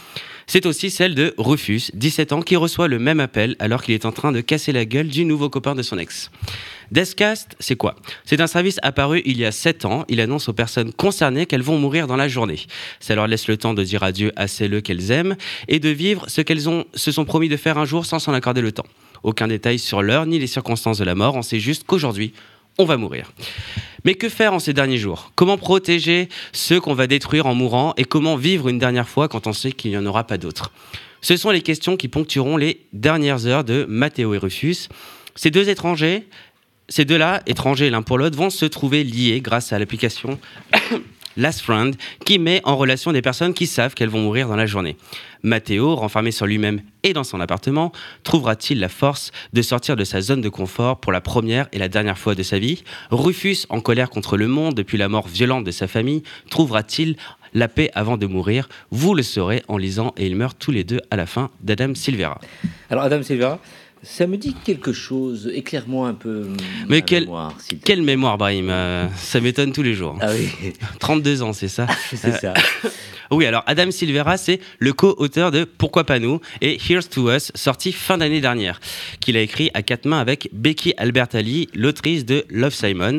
C'est 0.47 0.65
aussi 0.65 0.91
celle 0.91 1.15
de 1.15 1.35
Rufus, 1.37 1.91
17 1.93 2.33
ans, 2.33 2.43
qui 2.43 2.57
reçoit 2.57 2.89
le 2.89 2.99
même 2.99 3.21
appel 3.21 3.55
alors 3.59 3.83
qu'il 3.83 3.95
est 3.95 4.07
en 4.07 4.11
train 4.11 4.33
de 4.33 4.41
casser 4.41 4.73
la 4.73 4.87
gueule 4.87 5.09
du 5.09 5.27
nouveau 5.27 5.51
copain 5.51 5.75
de 5.75 5.83
son 5.83 5.99
ex. 5.99 6.31
Deathcast, 6.91 7.55
c'est 7.61 7.77
quoi? 7.77 7.97
C'est 8.25 8.41
un 8.41 8.47
service 8.47 8.79
apparu 8.83 9.23
il 9.25 9.39
y 9.39 9.45
a 9.45 9.53
7 9.53 9.85
ans. 9.85 10.05
Il 10.09 10.21
annonce 10.21 10.49
aux 10.49 10.53
personnes 10.53 10.93
concernées 10.93 11.47
qu'elles 11.47 11.63
vont 11.63 11.79
mourir 11.79 12.07
dans 12.07 12.17
la 12.17 12.29
journée. 12.29 12.61
Ça 12.99 13.15
leur 13.15 13.27
laisse 13.27 13.47
le 13.47 13.57
temps 13.57 13.75
de 13.75 13.85
dire 13.85 14.03
adieu 14.03 14.33
à 14.37 14.49
celles 14.49 14.83
qu'elles 14.83 15.11
aiment 15.11 15.37
et 15.69 15.79
de 15.79 15.89
vivre 15.89 16.25
ce 16.29 16.41
qu'elles 16.41 16.69
ont, 16.69 16.85
se 16.95 17.13
sont 17.13 17.25
promis 17.25 17.49
de 17.49 17.57
faire 17.57 17.79
un 17.79 17.85
jour 17.85 18.07
sans 18.07 18.19
s'en 18.19 18.33
accorder 18.33 18.61
le 18.61 18.73
temps. 18.73 18.87
Aucun 19.23 19.49
détail 19.49 19.79
sur 19.79 20.03
l'heure 20.03 20.27
ni 20.27 20.39
les 20.39 20.47
circonstances 20.47 20.99
de 20.99 21.05
la 21.05 21.15
mort, 21.15 21.37
on 21.37 21.43
sait 21.43 21.61
juste 21.61 21.85
qu'aujourd'hui, 21.87 22.33
on 22.79 22.85
va 22.85 22.97
mourir. 22.97 23.33
Mais 24.05 24.15
que 24.15 24.29
faire 24.29 24.55
en 24.55 24.59
ces 24.59 24.73
derniers 24.73 24.97
jours? 24.97 25.33
Comment 25.35 25.59
protéger 25.59 26.29
ceux 26.53 26.81
qu'on 26.81 26.95
va 26.95 27.07
détruire 27.07 27.47
en 27.47 27.55
mourant 27.55 27.93
et 27.97 28.05
comment 28.05 28.37
vivre 28.37 28.69
une 28.69 28.79
dernière 28.79 29.09
fois 29.09 29.29
quand 29.29 29.47
on 29.47 29.53
sait 29.53 29.73
qu'il 29.73 29.91
n'y 29.91 29.99
en 29.99 30.07
aura 30.07 30.25
pas 30.25 30.39
d'autres? 30.39 30.73
Ce 31.21 31.37
sont 31.37 31.51
les 31.51 31.61
questions 31.61 31.99
qui 31.99 32.09
ponctueront 32.09 32.57
les 32.57 32.87
dernières 32.95 33.47
heures 33.47 33.65
de 33.65 33.85
Matteo 33.89 34.33
et 34.33 34.39
Rufus. 34.39 34.89
Ces 35.35 35.51
deux 35.51 35.69
étrangers, 35.69 36.27
ces 36.91 37.05
deux-là, 37.05 37.41
étrangers 37.47 37.89
l'un 37.89 38.03
pour 38.03 38.19
l'autre, 38.19 38.37
vont 38.37 38.51
se 38.51 38.67
trouver 38.67 39.05
liés 39.05 39.41
grâce 39.41 39.73
à 39.73 39.79
l'application 39.79 40.39
Last 41.37 41.61
Friend 41.61 41.95
qui 42.27 42.41
met 42.41 42.61
en 42.65 42.77
relation 42.77 43.13
des 43.13 43.23
personnes 43.23 43.55
qui 43.55 43.69
savent 43.69 43.95
qu'elles 43.95 44.09
vont 44.09 44.21
mourir 44.21 44.49
dans 44.49 44.57
la 44.57 44.67
journée. 44.67 44.97
Matteo, 45.45 45.95
renfermé 45.95 46.33
sur 46.33 46.47
lui-même 46.47 46.83
et 47.05 47.13
dans 47.13 47.23
son 47.23 47.41
appartement, 47.41 47.93
trouvera-t-il 48.25 48.81
la 48.81 48.89
force 48.89 49.31
de 49.53 49.63
sortir 49.63 49.95
de 49.95 50.03
sa 50.03 50.21
zone 50.21 50.41
de 50.41 50.49
confort 50.49 50.99
pour 50.99 51.13
la 51.13 51.21
première 51.21 51.69
et 51.73 51.79
la 51.79 51.89
dernière 51.89 52.19
fois 52.19 52.35
de 52.35 52.43
sa 52.43 52.59
vie? 52.59 52.83
Rufus, 53.13 53.67
en 53.69 53.81
colère 53.81 54.11
contre 54.11 54.37
le 54.37 54.49
monde 54.49 54.75
depuis 54.75 54.99
la 54.99 55.09
mort 55.09 55.29
violente 55.29 55.65
de 55.65 55.71
sa 55.71 55.87
famille, 55.87 56.25
trouvera-t-il 56.51 57.17
la 57.55 57.69
paix 57.69 57.91
avant 57.95 58.17
de 58.17 58.27
mourir? 58.27 58.69
Vous 58.91 59.15
le 59.15 59.23
saurez 59.23 59.63
en 59.69 59.79
lisant 59.79 60.13
Et 60.17 60.27
ils 60.27 60.37
meurent 60.37 60.57
tous 60.57 60.73
les 60.73 60.85
deux 60.85 61.01
à 61.11 61.17
la 61.17 61.27
fin 61.27 61.51
d'Adam 61.63 61.95
Silvera. 61.95 62.41
Alors 62.91 63.05
Adam 63.05 63.23
Silvera, 63.23 63.61
ça 64.03 64.27
me 64.27 64.37
dit 64.37 64.55
quelque 64.65 64.93
chose. 64.93 65.51
Éclaire-moi 65.53 66.09
un 66.09 66.15
peu 66.15 66.49
Mais 66.89 67.03
mémoire, 67.11 67.55
Quelle 67.85 68.03
mémoire, 68.03 68.39
Brahim 68.39 68.69
Euh, 68.71 69.07
Ça 69.17 69.41
m'étonne 69.41 69.73
tous 69.73 69.83
les 69.83 69.95
jours. 69.95 70.17
Ah 70.21 70.29
oui, 70.33 70.73
32 71.01 71.43
ans, 71.43 71.53
c'est 71.53 71.69
ça 71.69 71.87
c'est 72.15 72.33
ça. 72.33 72.55
Oui, 73.33 73.47
alors 73.47 73.63
Adam 73.67 73.93
Silvera, 73.93 74.37
c'est 74.37 74.59
le 74.81 74.93
co-auteur 74.93 75.53
de 75.53 75.63
Pourquoi 75.63 76.03
pas 76.03 76.19
nous 76.19 76.41
et 76.61 76.79
Here's 76.79 77.09
to 77.09 77.31
Us, 77.31 77.53
sorti 77.55 77.93
fin 77.93 78.19
d'année 78.19 78.41
dernière, 78.41 78.81
qu'il 79.21 79.37
a 79.37 79.41
écrit 79.41 79.71
à 79.73 79.83
quatre 79.83 80.05
mains 80.05 80.19
avec 80.19 80.49
Becky 80.53 80.95
Albertalli, 80.97 81.69
l'autrice 81.73 82.25
de 82.25 82.45
Love 82.51 82.75
Simon. 82.75 83.19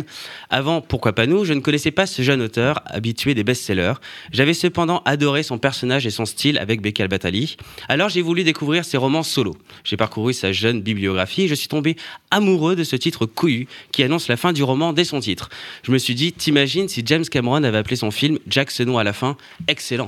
Avant 0.49 0.81
Pourquoi 0.81 1.13
pas 1.13 1.27
nous, 1.27 1.45
je 1.45 1.53
ne 1.53 1.61
connaissais 1.61 1.91
pas 1.91 2.05
ce 2.05 2.23
jeune 2.23 2.41
auteur 2.41 2.81
habitué 2.87 3.33
des 3.35 3.45
best-sellers. 3.45 3.93
J'avais 4.33 4.53
cependant 4.53 5.01
adoré 5.05 5.43
son 5.43 5.57
personnage 5.57 6.05
et 6.05 6.09
son 6.09 6.25
style 6.25 6.57
avec 6.57 6.81
Becky 6.81 7.03
Albertalli. 7.03 7.55
Alors 7.87 8.09
j'ai 8.09 8.21
voulu 8.21 8.43
découvrir 8.43 8.83
ses 8.83 8.97
romans 8.97 9.23
solo. 9.23 9.55
J'ai 9.85 9.95
parcouru 9.95 10.33
sa 10.33 10.51
jeune 10.51 10.81
bibliographie 10.81 11.43
et 11.43 11.47
je 11.47 11.55
suis 11.55 11.69
tombé 11.69 11.95
amoureux 12.31 12.75
de 12.75 12.83
ce 12.83 12.97
titre 12.97 13.25
couillu 13.25 13.69
qui 13.93 14.03
annonce 14.03 14.27
la 14.27 14.35
fin 14.35 14.51
du 14.51 14.63
roman 14.63 14.91
dès 14.91 15.05
son 15.05 15.21
titre. 15.21 15.49
Je 15.83 15.91
me 15.93 15.97
suis 15.97 16.15
dit, 16.15 16.33
t'imagines 16.33 16.89
si 16.89 17.01
James 17.05 17.23
Cameron 17.23 17.63
avait 17.63 17.77
appelé 17.77 17.95
son 17.95 18.11
film 18.11 18.39
Jack 18.47 18.71
Snow 18.71 18.97
à 18.97 19.05
la 19.05 19.13
fin? 19.13 19.37
Excellent. 19.69 20.00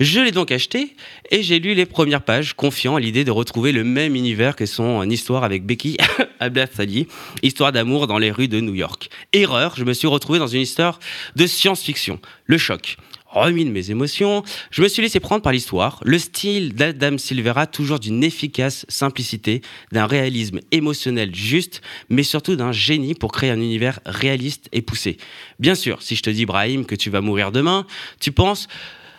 Je 0.00 0.20
l'ai 0.20 0.30
donc 0.30 0.50
acheté 0.50 0.96
et 1.30 1.42
j'ai 1.42 1.58
lu 1.58 1.74
les 1.74 1.86
premières 1.86 2.22
pages, 2.22 2.54
confiant 2.54 2.96
à 2.96 3.00
l'idée 3.00 3.24
de 3.24 3.30
retrouver 3.30 3.72
le 3.72 3.84
même 3.84 4.14
univers 4.16 4.56
que 4.56 4.66
son 4.66 5.08
histoire 5.08 5.44
avec 5.44 5.64
Becky 5.64 5.96
Albertalli, 6.40 7.06
histoire 7.42 7.72
d'amour 7.72 8.06
dans 8.06 8.18
les 8.18 8.30
rues 8.30 8.48
de 8.48 8.60
New 8.60 8.74
York. 8.74 9.08
Erreur, 9.32 9.74
je 9.76 9.84
me 9.84 9.92
suis 9.92 10.08
retrouvé 10.08 10.38
dans 10.38 10.46
une 10.46 10.62
histoire 10.62 10.98
de 11.36 11.46
science-fiction. 11.46 12.20
Le 12.46 12.58
choc. 12.58 12.96
Remis 13.32 13.64
de 13.64 13.70
mes 13.70 13.90
émotions, 13.90 14.42
je 14.70 14.82
me 14.82 14.88
suis 14.88 15.00
laissé 15.00 15.18
prendre 15.18 15.40
par 15.40 15.52
l'histoire, 15.52 16.00
le 16.04 16.18
style 16.18 16.74
d'Adam 16.74 17.16
Silvera, 17.16 17.66
toujours 17.66 17.98
d'une 17.98 18.22
efficace 18.22 18.84
simplicité, 18.90 19.62
d'un 19.90 20.04
réalisme 20.04 20.60
émotionnel 20.70 21.34
juste, 21.34 21.80
mais 22.10 22.24
surtout 22.24 22.56
d'un 22.56 22.72
génie 22.72 23.14
pour 23.14 23.32
créer 23.32 23.48
un 23.48 23.56
univers 23.56 24.00
réaliste 24.04 24.68
et 24.72 24.82
poussé. 24.82 25.16
Bien 25.58 25.74
sûr, 25.74 26.02
si 26.02 26.14
je 26.14 26.22
te 26.22 26.28
dis, 26.28 26.44
Brahim, 26.44 26.84
que 26.84 26.94
tu 26.94 27.08
vas 27.08 27.22
mourir 27.22 27.52
demain, 27.52 27.86
tu 28.20 28.32
penses 28.32 28.68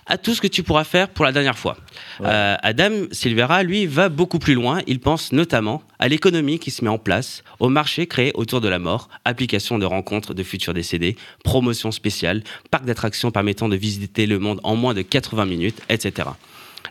à 0.05 0.17
tout 0.17 0.33
ce 0.33 0.41
que 0.41 0.47
tu 0.47 0.63
pourras 0.63 0.83
faire 0.83 1.09
pour 1.09 1.25
la 1.25 1.31
dernière 1.31 1.57
fois. 1.57 1.77
Euh, 2.21 2.55
Adam 2.61 2.91
Silvera, 3.11 3.63
lui, 3.63 3.85
va 3.85 4.09
beaucoup 4.09 4.39
plus 4.39 4.53
loin. 4.53 4.81
Il 4.87 4.99
pense 4.99 5.31
notamment 5.31 5.83
à 5.99 6.07
l'économie 6.07 6.59
qui 6.59 6.71
se 6.71 6.83
met 6.83 6.89
en 6.89 6.97
place, 6.97 7.43
au 7.59 7.69
marché 7.69 8.07
créé 8.07 8.31
autour 8.35 8.61
de 8.61 8.67
la 8.67 8.79
mort, 8.79 9.09
application 9.25 9.79
de 9.79 9.85
rencontres 9.85 10.33
de 10.33 10.43
futurs 10.43 10.73
décédés, 10.73 11.15
promotion 11.43 11.91
spéciale, 11.91 12.43
parc 12.71 12.85
d'attractions 12.85 13.31
permettant 13.31 13.69
de 13.69 13.75
visiter 13.75 14.25
le 14.25 14.39
monde 14.39 14.59
en 14.63 14.75
moins 14.75 14.93
de 14.93 15.01
80 15.01 15.45
minutes, 15.45 15.81
etc. 15.89 16.29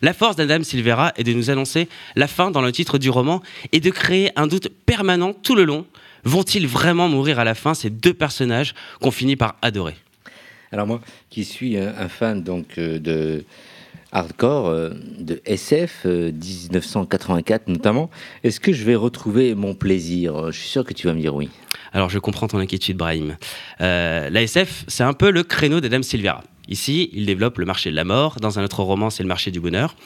La 0.01 0.15
force 0.15 0.37
d'Adam 0.37 0.63
Silvera 0.65 1.13
est 1.17 1.25
de 1.25 1.33
nous 1.33 1.51
annoncer 1.51 1.89
la 2.17 2.27
fin 2.27 2.51
dans 2.51 2.63
le 2.63 2.73
titre 2.73 2.99
du 2.99 3.11
roman 3.11 3.43
et 3.73 3.81
de 3.81 3.91
créer 3.91 4.31
un 4.37 4.47
doute 4.47 4.69
permanent 4.69 5.33
tout 5.33 5.55
le 5.55 5.65
long. 5.65 5.87
Vont-ils 6.25 6.67
vraiment 6.67 7.09
mourir 7.09 7.39
à 7.39 7.45
la 7.45 7.55
fin, 7.55 7.75
ces 7.75 7.91
deux 7.91 8.15
personnages 8.15 8.75
qu'on 9.01 9.11
finit 9.11 9.37
par 9.37 9.57
adorer? 9.63 9.97
Alors 10.73 10.87
moi, 10.87 11.01
qui 11.31 11.45
suis 11.45 11.77
un, 11.77 12.09
fan 12.09 12.43
donc 12.43 12.79
euh, 12.79 12.99
de 12.99 13.45
hardcore, 14.13 14.69
euh, 14.69 14.91
de 15.19 15.41
SF, 15.47 16.03
euh, 16.07 16.31
1984 16.33 17.69
notamment, 17.69 18.11
est-ce 18.45 18.61
que 18.61 18.73
je 18.73 18.85
vais 18.85 18.95
retrouver 18.95 19.55
mon 19.55 19.75
plaisir? 19.75 20.53
Je 20.53 20.59
suis 20.59 20.69
sûr 20.69 20.85
que 20.85 20.93
tu 20.93 21.07
vas 21.07 21.15
me 21.15 21.21
dire 21.21 21.35
oui. 21.35 21.49
Alors 21.93 22.11
je 22.11 22.19
comprends 22.19 22.47
ton 22.47 22.59
inquiétude, 22.59 22.97
Brahim. 22.97 23.37
Euh, 23.81 24.31
la 24.31 24.43
SF, 24.43 24.85
c'est 24.89 25.03
un 25.03 25.15
peu 25.15 25.31
le 25.31 25.43
créneau 25.43 25.81
d'Adam 25.81 26.03
Silvera. 26.03 26.45
Ici, 26.69 27.11
il 27.13 27.27
développe 27.27 27.59
le 27.59 27.65
marché 27.65 27.91
de 27.91 27.97
la 27.97 28.05
mort. 28.05 28.37
Dans 28.41 28.59
un 28.59 28.65
autre 28.65 28.83
roman, 28.83 29.11
c'est 29.11 29.23
le 29.23 29.29
marché 29.29 29.51
du 29.51 29.61
bonheur. 29.61 29.97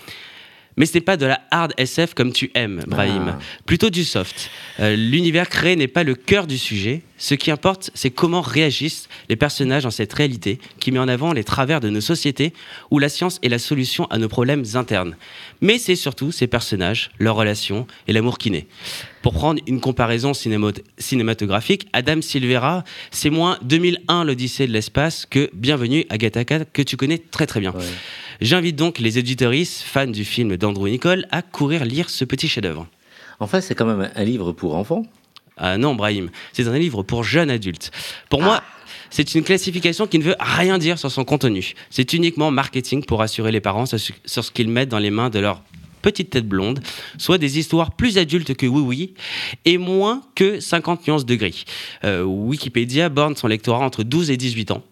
Mais 0.77 0.85
ce 0.85 0.95
n'est 0.95 1.01
pas 1.01 1.17
de 1.17 1.27
la 1.27 1.41
hard 1.51 1.73
SF 1.79 2.15
comme 2.15 2.33
tu 2.33 2.51
aimes, 2.55 2.83
Brahim. 2.87 3.35
Ah. 3.35 3.39
Plutôt 3.65 3.89
du 3.89 4.05
soft. 4.05 4.51
Euh, 4.81 4.95
L'univers 4.95 5.49
créé 5.49 5.75
n'est 5.75 5.89
pas 5.89 6.05
le 6.05 6.15
cœur 6.15 6.47
du 6.47 6.59
sujet. 6.59 7.03
Ce 7.17 7.35
qui 7.35 7.51
importe, 7.51 7.91
c'est 7.95 8.11
comment 8.11 8.43
réagissent 8.43 9.09
les 9.31 9.37
personnages 9.37 9.85
dans 9.85 9.91
cette 9.91 10.13
réalité 10.13 10.59
qui 10.79 10.93
met 10.93 10.99
en 10.99 11.09
avant 11.09 11.33
les 11.33 11.45
travers 11.45 11.81
de 11.81 11.89
nos 11.89 12.03
sociétés 12.03 12.53
où 12.91 12.99
la 12.99 13.09
science 13.09 13.39
est 13.43 13.49
la 13.49 13.59
solution 13.59 14.05
à 14.11 14.19
nos 14.19 14.29
problèmes 14.29 14.65
internes. 14.75 15.17
Mais 15.61 15.79
c'est 15.79 15.97
surtout 15.97 16.33
ces 16.33 16.47
personnages, 16.47 17.11
leurs 17.19 17.37
relations 17.37 17.87
et 18.09 18.13
l'amour 18.13 18.39
qui 18.39 18.51
naît. 18.51 18.67
Pour 19.23 19.35
prendre 19.35 19.61
une 19.67 19.81
comparaison 19.81 20.33
cinématographique, 20.35 21.89
Adam 21.93 22.21
Silvera, 22.21 22.85
c'est 23.11 23.31
moins 23.31 23.59
2001 23.63 24.25
l'Odyssée 24.25 24.67
de 24.67 24.73
l'espace 24.73 25.27
que 25.27 25.51
Bienvenue 25.53 26.05
à 26.11 26.19
Gattaca 26.19 26.65
que 26.65 26.83
tu 26.83 26.97
connais 26.97 27.19
très 27.19 27.47
très 27.47 27.61
bien. 27.61 27.73
Ouais. 27.73 27.85
J'invite 28.41 28.77
donc 28.77 28.99
les 28.99 29.19
auditoristes, 29.19 29.83
fans 29.83 30.07
du 30.07 30.25
film 30.25 30.57
d'Andrew 30.57 30.89
Nicole, 30.89 31.27
à 31.31 31.43
courir 31.43 31.85
lire 31.85 32.11
ce 32.11 32.25
petit 32.25 32.49
chef-d'œuvre. 32.49 32.87
Enfin, 33.41 33.61
c'est 33.61 33.75
quand 33.75 33.87
même 33.87 34.11
un 34.15 34.25
livre 34.25 34.53
pour 34.53 34.77
enfants. 34.77 35.05
Ah 35.57 35.79
non, 35.79 35.95
Brahim, 35.95 36.29
c'est 36.53 36.69
un 36.69 36.79
livre 36.79 37.03
pour 37.03 37.25
jeunes 37.25 37.51
adultes. 37.51 37.91
Pour 38.29 38.43
moi, 38.43 38.63
c'est 39.11 39.35
une 39.35 39.43
classification 39.43 40.07
qui 40.07 40.19
ne 40.19 40.25
veut 40.25 40.37
rien 40.39 40.79
dire 40.79 40.99
sur 40.99 41.11
son 41.11 41.25
contenu. 41.25 41.75
C'est 41.91 42.13
uniquement 42.13 42.51
marketing 42.51 43.05
pour 43.05 43.23
assurer 43.23 43.53
les 43.53 43.61
parents 43.61 43.87
sur 43.87 44.45
ce 44.45 44.51
qu'ils 44.51 44.69
mettent 44.69 44.89
dans 44.89 44.99
les 44.99 45.11
mains 45.11 45.31
de 45.31 45.39
leur 45.39 45.63
petite 46.03 46.31
tête 46.31 46.47
blonde, 46.47 46.81
soit 47.19 47.39
des 47.39 47.59
histoires 47.59 47.97
plus 47.97 48.17
adultes 48.17 48.55
que 48.55 48.67
Oui 48.67 48.81
Oui 48.81 49.15
et 49.65 49.77
moins 49.77 50.23
que 50.37 50.61
50 50.61 51.09
nuances 51.09 51.27
de 51.27 51.35
gris. 51.35 51.65
Euh, 52.05 52.23
Wikipédia 52.23 53.09
borne 53.09 53.35
son 53.35 53.49
lectorat 53.49 53.85
entre 53.85 54.05
12 54.05 54.31
et 54.31 54.37
18 54.37 54.71
ans. 54.71 54.85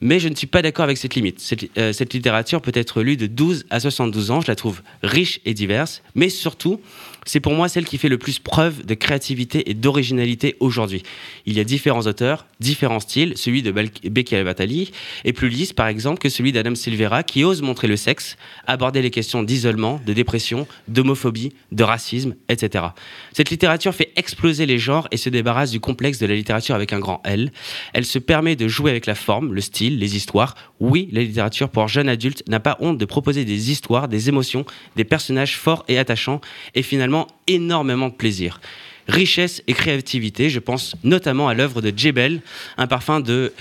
Mais 0.00 0.20
je 0.20 0.28
ne 0.28 0.34
suis 0.34 0.46
pas 0.46 0.62
d'accord 0.62 0.84
avec 0.84 0.98
cette 0.98 1.14
limite. 1.14 1.40
Cette, 1.40 1.68
euh, 1.78 1.92
cette 1.92 2.12
littérature 2.12 2.60
peut 2.60 2.72
être 2.74 3.02
lue 3.02 3.16
de 3.16 3.26
12 3.26 3.64
à 3.70 3.80
72 3.80 4.30
ans. 4.30 4.40
Je 4.40 4.46
la 4.46 4.54
trouve 4.54 4.82
riche 5.02 5.40
et 5.44 5.54
diverse. 5.54 6.02
Mais 6.14 6.28
surtout, 6.28 6.80
c'est 7.26 7.40
pour 7.40 7.54
moi 7.54 7.68
celle 7.68 7.84
qui 7.84 7.98
fait 7.98 8.08
le 8.08 8.18
plus 8.18 8.38
preuve 8.38 8.86
de 8.86 8.94
créativité 8.94 9.68
et 9.68 9.74
d'originalité 9.74 10.56
aujourd'hui. 10.60 11.02
Il 11.44 11.54
y 11.54 11.60
a 11.60 11.64
différents 11.64 12.02
auteurs, 12.02 12.46
différents 12.60 13.00
styles. 13.00 13.34
Celui 13.36 13.62
de 13.62 13.72
Becky 13.72 14.36
Albatali 14.36 14.92
est 15.24 15.32
plus 15.32 15.48
lisse, 15.48 15.72
par 15.72 15.88
exemple, 15.88 16.20
que 16.20 16.28
celui 16.28 16.52
d'Adam 16.52 16.74
Silvera, 16.74 17.24
qui 17.24 17.44
ose 17.44 17.62
montrer 17.62 17.88
le 17.88 17.96
sexe, 17.96 18.36
aborder 18.66 19.02
les 19.02 19.10
questions 19.10 19.42
d'isolement, 19.42 20.00
de 20.06 20.12
dépression, 20.12 20.68
d'homophobie, 20.86 21.52
de 21.72 21.82
racisme, 21.82 22.36
etc. 22.48 22.86
Cette 23.32 23.50
littérature 23.50 23.94
fait 23.94 24.12
exploser 24.16 24.64
les 24.64 24.78
genres 24.78 25.08
et 25.10 25.16
se 25.16 25.28
débarrasse 25.28 25.72
du 25.72 25.80
complexe 25.80 26.18
de 26.18 26.26
la 26.26 26.34
littérature 26.34 26.76
avec 26.76 26.92
un 26.92 27.00
grand 27.00 27.20
L. 27.24 27.52
Elle 27.92 28.06
se 28.06 28.20
permet 28.20 28.54
de 28.54 28.68
jouer 28.68 28.92
avec 28.92 29.06
la 29.06 29.16
forme, 29.16 29.52
le 29.52 29.60
style, 29.60 29.98
les 29.98 30.14
histoires. 30.14 30.54
Oui, 30.78 31.08
la 31.10 31.22
littérature 31.22 31.70
pour 31.70 31.88
jeunes 31.88 32.08
adultes 32.08 32.44
n'a 32.48 32.60
pas 32.60 32.76
honte 32.80 32.98
de 32.98 33.04
proposer 33.04 33.44
des 33.44 33.72
histoires, 33.72 34.06
des 34.06 34.28
émotions, 34.28 34.64
des 34.94 35.04
personnages 35.04 35.56
forts 35.56 35.84
et 35.88 35.98
attachants, 35.98 36.40
et 36.74 36.82
finalement 36.82 37.15
énormément 37.46 38.08
de 38.08 38.14
plaisir. 38.14 38.60
Richesse 39.08 39.62
et 39.66 39.72
créativité, 39.72 40.50
je 40.50 40.58
pense 40.58 40.96
notamment 41.04 41.48
à 41.48 41.54
l'œuvre 41.54 41.80
de 41.80 41.96
Jebel, 41.96 42.42
un 42.76 42.86
parfum 42.86 43.20
de 43.20 43.52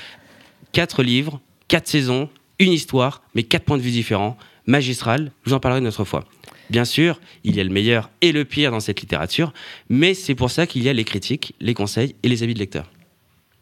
quatre 0.72 1.04
livres, 1.04 1.40
quatre 1.68 1.88
saisons, 1.88 2.30
une 2.60 2.72
histoire, 2.72 3.22
mais 3.36 3.44
quatre 3.44 3.64
points 3.64 3.78
de 3.78 3.84
vue 3.84 3.92
différents, 3.92 4.38
magistral, 4.66 5.32
je 5.44 5.50
vous 5.50 5.56
en 5.56 5.60
parlerai 5.60 5.82
une 5.82 5.88
autre 5.88 6.04
fois. 6.04 6.26
Bien 6.70 6.86
sûr, 6.86 7.20
il 7.44 7.56
y 7.56 7.60
a 7.60 7.64
le 7.64 7.70
meilleur 7.70 8.10
et 8.22 8.32
le 8.32 8.44
pire 8.44 8.72
dans 8.72 8.80
cette 8.80 9.02
littérature, 9.02 9.54
mais 9.90 10.14
c'est 10.16 10.36
pour 10.36 10.50
ça 10.50 10.66
qu'il 10.66 10.84
y 10.84 10.90
a 10.90 10.94
les 10.94 11.04
critiques, 11.04 11.54
les 11.60 11.76
conseils 11.76 12.16
et 12.24 12.28
les 12.28 12.42
avis 12.42 12.56
de 12.56 12.60
lecteur. 12.60 12.90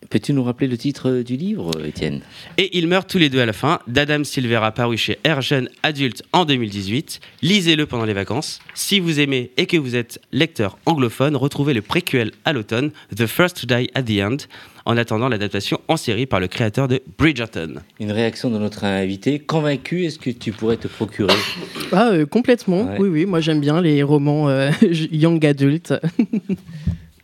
Peux-tu 0.09 0.33
nous 0.33 0.43
rappeler 0.43 0.67
le 0.67 0.77
titre 0.77 1.21
du 1.21 1.35
livre, 1.35 1.71
Étienne? 1.85 2.21
Et 2.57 2.77
ils 2.77 2.87
meurent 2.87 3.07
tous 3.07 3.17
les 3.17 3.29
deux 3.29 3.39
à 3.39 3.45
la 3.45 3.53
fin, 3.53 3.79
d'Adam 3.87 4.23
Silvera 4.23 4.71
paru 4.71 4.97
chez 4.97 5.19
Air 5.23 5.41
Jeune 5.41 5.69
Adulte 5.83 6.23
en 6.33 6.45
2018. 6.45 7.19
Lisez-le 7.41 7.85
pendant 7.85 8.05
les 8.05 8.13
vacances. 8.13 8.59
Si 8.73 8.99
vous 8.99 9.19
aimez 9.19 9.51
et 9.57 9.65
que 9.65 9.77
vous 9.77 9.95
êtes 9.95 10.19
lecteur 10.31 10.77
anglophone, 10.85 11.35
retrouvez 11.35 11.73
le 11.73 11.81
préquel 11.81 12.31
à 12.45 12.53
l'automne, 12.53 12.91
The 13.15 13.25
First 13.25 13.61
to 13.61 13.67
Die 13.67 13.89
at 13.93 14.03
the 14.03 14.19
End, 14.21 14.37
en 14.85 14.97
attendant 14.97 15.29
l'adaptation 15.29 15.79
en 15.87 15.97
série 15.97 16.25
par 16.25 16.39
le 16.39 16.47
créateur 16.47 16.87
de 16.87 17.01
Bridgerton. 17.17 17.75
Une 17.99 18.11
réaction 18.11 18.49
de 18.49 18.57
notre 18.57 18.83
invité. 18.83 19.39
Convaincu, 19.39 20.05
est-ce 20.05 20.19
que 20.19 20.29
tu 20.29 20.51
pourrais 20.51 20.77
te 20.77 20.87
procurer? 20.87 21.33
Ah, 21.91 22.09
euh, 22.11 22.25
complètement. 22.25 22.83
Ouais. 22.83 22.97
Oui, 22.99 23.09
oui, 23.09 23.25
moi 23.25 23.39
j'aime 23.39 23.59
bien 23.59 23.81
les 23.81 24.03
romans 24.03 24.49
euh, 24.49 24.71
young 25.11 25.45
adult. 25.45 25.93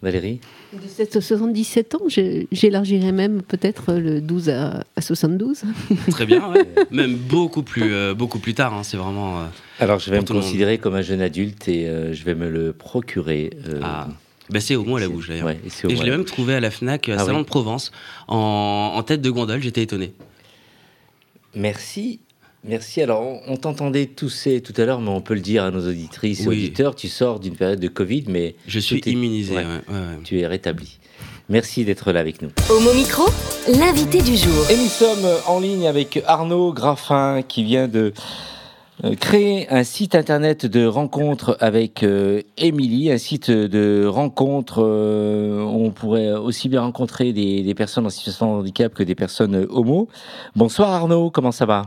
Valérie 0.02 0.40
De 0.72 0.88
7 0.88 1.18
à 1.18 1.22
77 1.22 1.96
ans, 1.96 2.02
j'élargirais 2.08 3.12
même 3.12 3.42
peut-être 3.42 3.94
le 3.94 4.22
12 4.22 4.50
à, 4.50 4.84
à 4.96 5.02
72. 5.02 5.64
Très 6.12 6.26
bien, 6.26 6.50
ouais. 6.52 6.66
même 6.90 7.16
beaucoup 7.16 7.64
plus, 7.64 7.94
euh, 7.94 8.14
beaucoup 8.14 8.40
plus 8.40 8.54
tard. 8.54 8.74
hein, 8.74 8.84
c'est 8.84 8.96
vraiment. 8.96 9.40
euh, 9.42 9.46
Alors, 9.80 10.00
je 10.00 10.10
vais 10.10 10.22
me 10.22 10.26
considérer 10.26 10.78
comme 10.78 10.96
un 10.96 11.02
jeune 11.02 11.22
adulte 11.22 11.68
et 11.68 11.88
euh, 11.90 12.14
je 12.14 12.24
vais 12.24 12.34
me 12.36 12.50
le 12.50 12.72
procurer. 12.72 13.50
euh, 13.68 13.82
Ah. 13.84 14.08
bah, 14.50 14.62
c'est 14.62 14.78
au 14.78 14.86
moins 14.86 15.00
à 15.00 15.02
la 15.04 15.10
bouche 15.10 15.28
d'ailleurs. 15.28 15.48
ouais, 15.48 15.60
et 15.66 15.70
je 15.70 15.88
l'ai 16.04 16.10
la 16.12 16.16
même 16.18 16.24
trouvé 16.26 16.54
à 16.56 16.62
la 16.62 16.72
Fnac, 16.72 17.10
à 17.10 17.16
Ah 17.16 17.26
Salon 17.26 17.40
oui. 17.40 17.44
de 17.44 17.48
Provence, 17.50 17.92
en, 18.30 18.94
en 18.96 19.04
tête 19.04 19.22
de 19.22 19.30
gondole. 19.30 19.62
J'étais 19.62 19.84
étonné. 19.84 20.14
Merci. 21.56 22.20
Merci. 22.65 23.02
Alors, 23.02 23.24
on, 23.48 23.56
t'entendait 23.58 24.06
tousser 24.06 24.62
tout 24.62 24.74
à 24.78 24.86
l'heure, 24.86 25.00
mais 25.02 25.10
on 25.10 25.22
peut 25.22 25.34
le 25.34 25.39
dire 25.39 25.63
à 25.63 25.72
nos 25.72 25.88
auditrices 25.88 26.41
et 26.45 26.48
Oui. 26.48 26.58
auditeurs. 26.58 26.93
Tu 26.95 27.08
sors 27.08 27.39
d'une 27.39 27.56
période 27.56 27.80
de 27.80 27.88
Covid, 27.88 28.26
mais 28.28 28.56
Je 28.67 28.80
suis 28.80 28.98
est- 28.98 29.08
immunisé. 29.08 29.56
ouais. 29.56 29.63
ouais, 29.63 29.69
ouais, 29.88 29.93
ouais. 29.95 30.24
tu 30.24 30.39
es 30.39 30.45
rétabli. 30.48 30.98
Merci 31.48 31.84
d'être 31.86 32.12
là 32.12 32.19
avec 32.19 32.41
nous. 32.41 32.50
Homo 32.69 32.93
Micro, 32.93 33.24
l'invité 33.80 34.22
du 34.22 34.36
jour. 34.36 34.69
Et 34.69 34.76
nous 34.76 34.88
sommes 34.89 35.26
en 35.48 35.60
ligne 35.60 35.88
avec 35.88 36.22
Arnaud 36.28 36.74
Graffin 36.74 37.41
qui 37.48 37.63
vient 37.63 37.88
de 37.88 38.13
euh, 39.06 39.15
créer 39.15 39.67
un 39.69 39.84
site 39.84 40.13
internet 40.13 40.65
de 40.67 40.86
rencontre 40.86 41.58
avec 41.62 42.04
euh, 42.04 42.41
Émilie, 42.58 43.10
un 43.10 43.17
site 43.17 43.50
de 43.50 44.06
rencontre 44.06 44.84
euh, 44.86 45.63
où 45.63 45.86
on 45.86 45.91
pourrait 45.91 46.34
aussi 46.34 46.67
bien 46.69 46.82
rencontrer 46.82 47.32
des, 47.34 47.63
des 47.63 47.74
personnes 47.74 48.06
en 48.06 48.10
situation 48.12 48.54
de 48.56 48.60
handicap 48.60 48.93
que 48.93 49.04
des 49.04 49.15
personnes 49.15 49.56
euh, 49.56 49.65
homo. 49.69 50.08
Bonsoir 50.56 50.91
Arnaud, 50.91 51.32
comment 51.32 51.54
ça 51.54 51.65
va? 51.65 51.84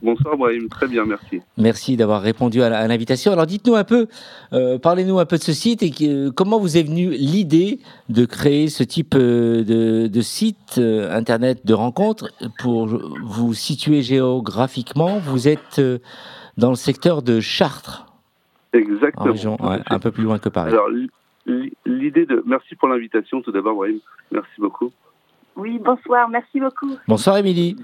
Bonsoir 0.00 0.36
Brahim, 0.36 0.68
très 0.68 0.86
bien, 0.86 1.04
merci. 1.04 1.40
Merci 1.56 1.96
d'avoir 1.96 2.22
répondu 2.22 2.62
à 2.62 2.86
l'invitation. 2.86 3.32
Alors 3.32 3.46
dites-nous 3.46 3.74
un 3.74 3.82
peu, 3.82 4.06
euh, 4.52 4.78
parlez-nous 4.78 5.18
un 5.18 5.26
peu 5.26 5.38
de 5.38 5.42
ce 5.42 5.52
site 5.52 5.82
et 5.82 5.90
que- 5.90 6.28
comment 6.30 6.60
vous 6.60 6.76
est 6.76 6.84
venue 6.84 7.10
l'idée 7.10 7.80
de 8.08 8.24
créer 8.24 8.68
ce 8.68 8.84
type 8.84 9.16
euh, 9.16 9.64
de, 9.64 10.06
de 10.06 10.20
site 10.20 10.76
euh, 10.78 11.10
internet 11.12 11.66
de 11.66 11.74
rencontre 11.74 12.28
pour 12.60 12.86
vous 12.86 13.54
situer 13.54 14.02
géographiquement? 14.02 15.18
Vous 15.18 15.48
êtes 15.48 15.80
euh, 15.80 15.98
dans 16.56 16.70
le 16.70 16.76
secteur 16.76 17.22
de 17.22 17.40
Chartres, 17.40 18.06
en 18.74 18.78
Exactement. 18.78 19.24
région, 19.32 19.56
ouais, 19.60 19.80
un 19.90 19.98
peu 19.98 20.12
plus 20.12 20.22
loin 20.22 20.38
que 20.38 20.48
Paris. 20.48 20.70
Alors, 20.72 20.88
l'idée 21.86 22.24
de. 22.24 22.42
Merci 22.46 22.76
pour 22.76 22.86
l'invitation 22.88 23.42
tout 23.42 23.50
d'abord, 23.50 23.74
Brahim. 23.74 23.98
Merci 24.30 24.60
beaucoup. 24.60 24.92
Oui, 25.56 25.80
bonsoir, 25.84 26.28
merci 26.28 26.60
beaucoup. 26.60 26.92
Bonsoir 27.08 27.38
Émilie. 27.38 27.74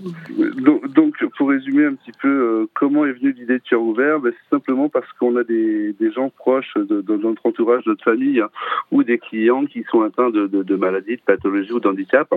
Donc, 0.00 0.86
donc, 0.92 1.24
pour 1.36 1.48
résumer 1.48 1.84
un 1.84 1.94
petit 1.94 2.12
peu, 2.20 2.28
euh, 2.28 2.66
comment 2.74 3.04
est 3.04 3.12
venue 3.12 3.32
l'idée 3.32 3.58
de 3.58 3.62
Cœur 3.68 3.82
ouvert 3.82 4.20
ben, 4.20 4.32
C'est 4.32 4.56
simplement 4.56 4.88
parce 4.88 5.10
qu'on 5.14 5.36
a 5.36 5.44
des, 5.44 5.94
gens 6.14 6.30
proches 6.30 6.74
de, 6.76 7.16
notre 7.16 7.44
entourage, 7.44 7.84
de 7.84 7.90
notre 7.90 8.04
famille, 8.04 8.40
hein, 8.40 8.50
ou 8.92 9.02
des 9.02 9.18
clients 9.18 9.64
qui 9.66 9.84
sont 9.90 10.02
atteints 10.02 10.30
de 10.30 10.76
maladies, 10.76 11.16
de 11.16 11.22
pathologies 11.22 11.72
ou 11.72 11.80
d'handicap. 11.80 12.32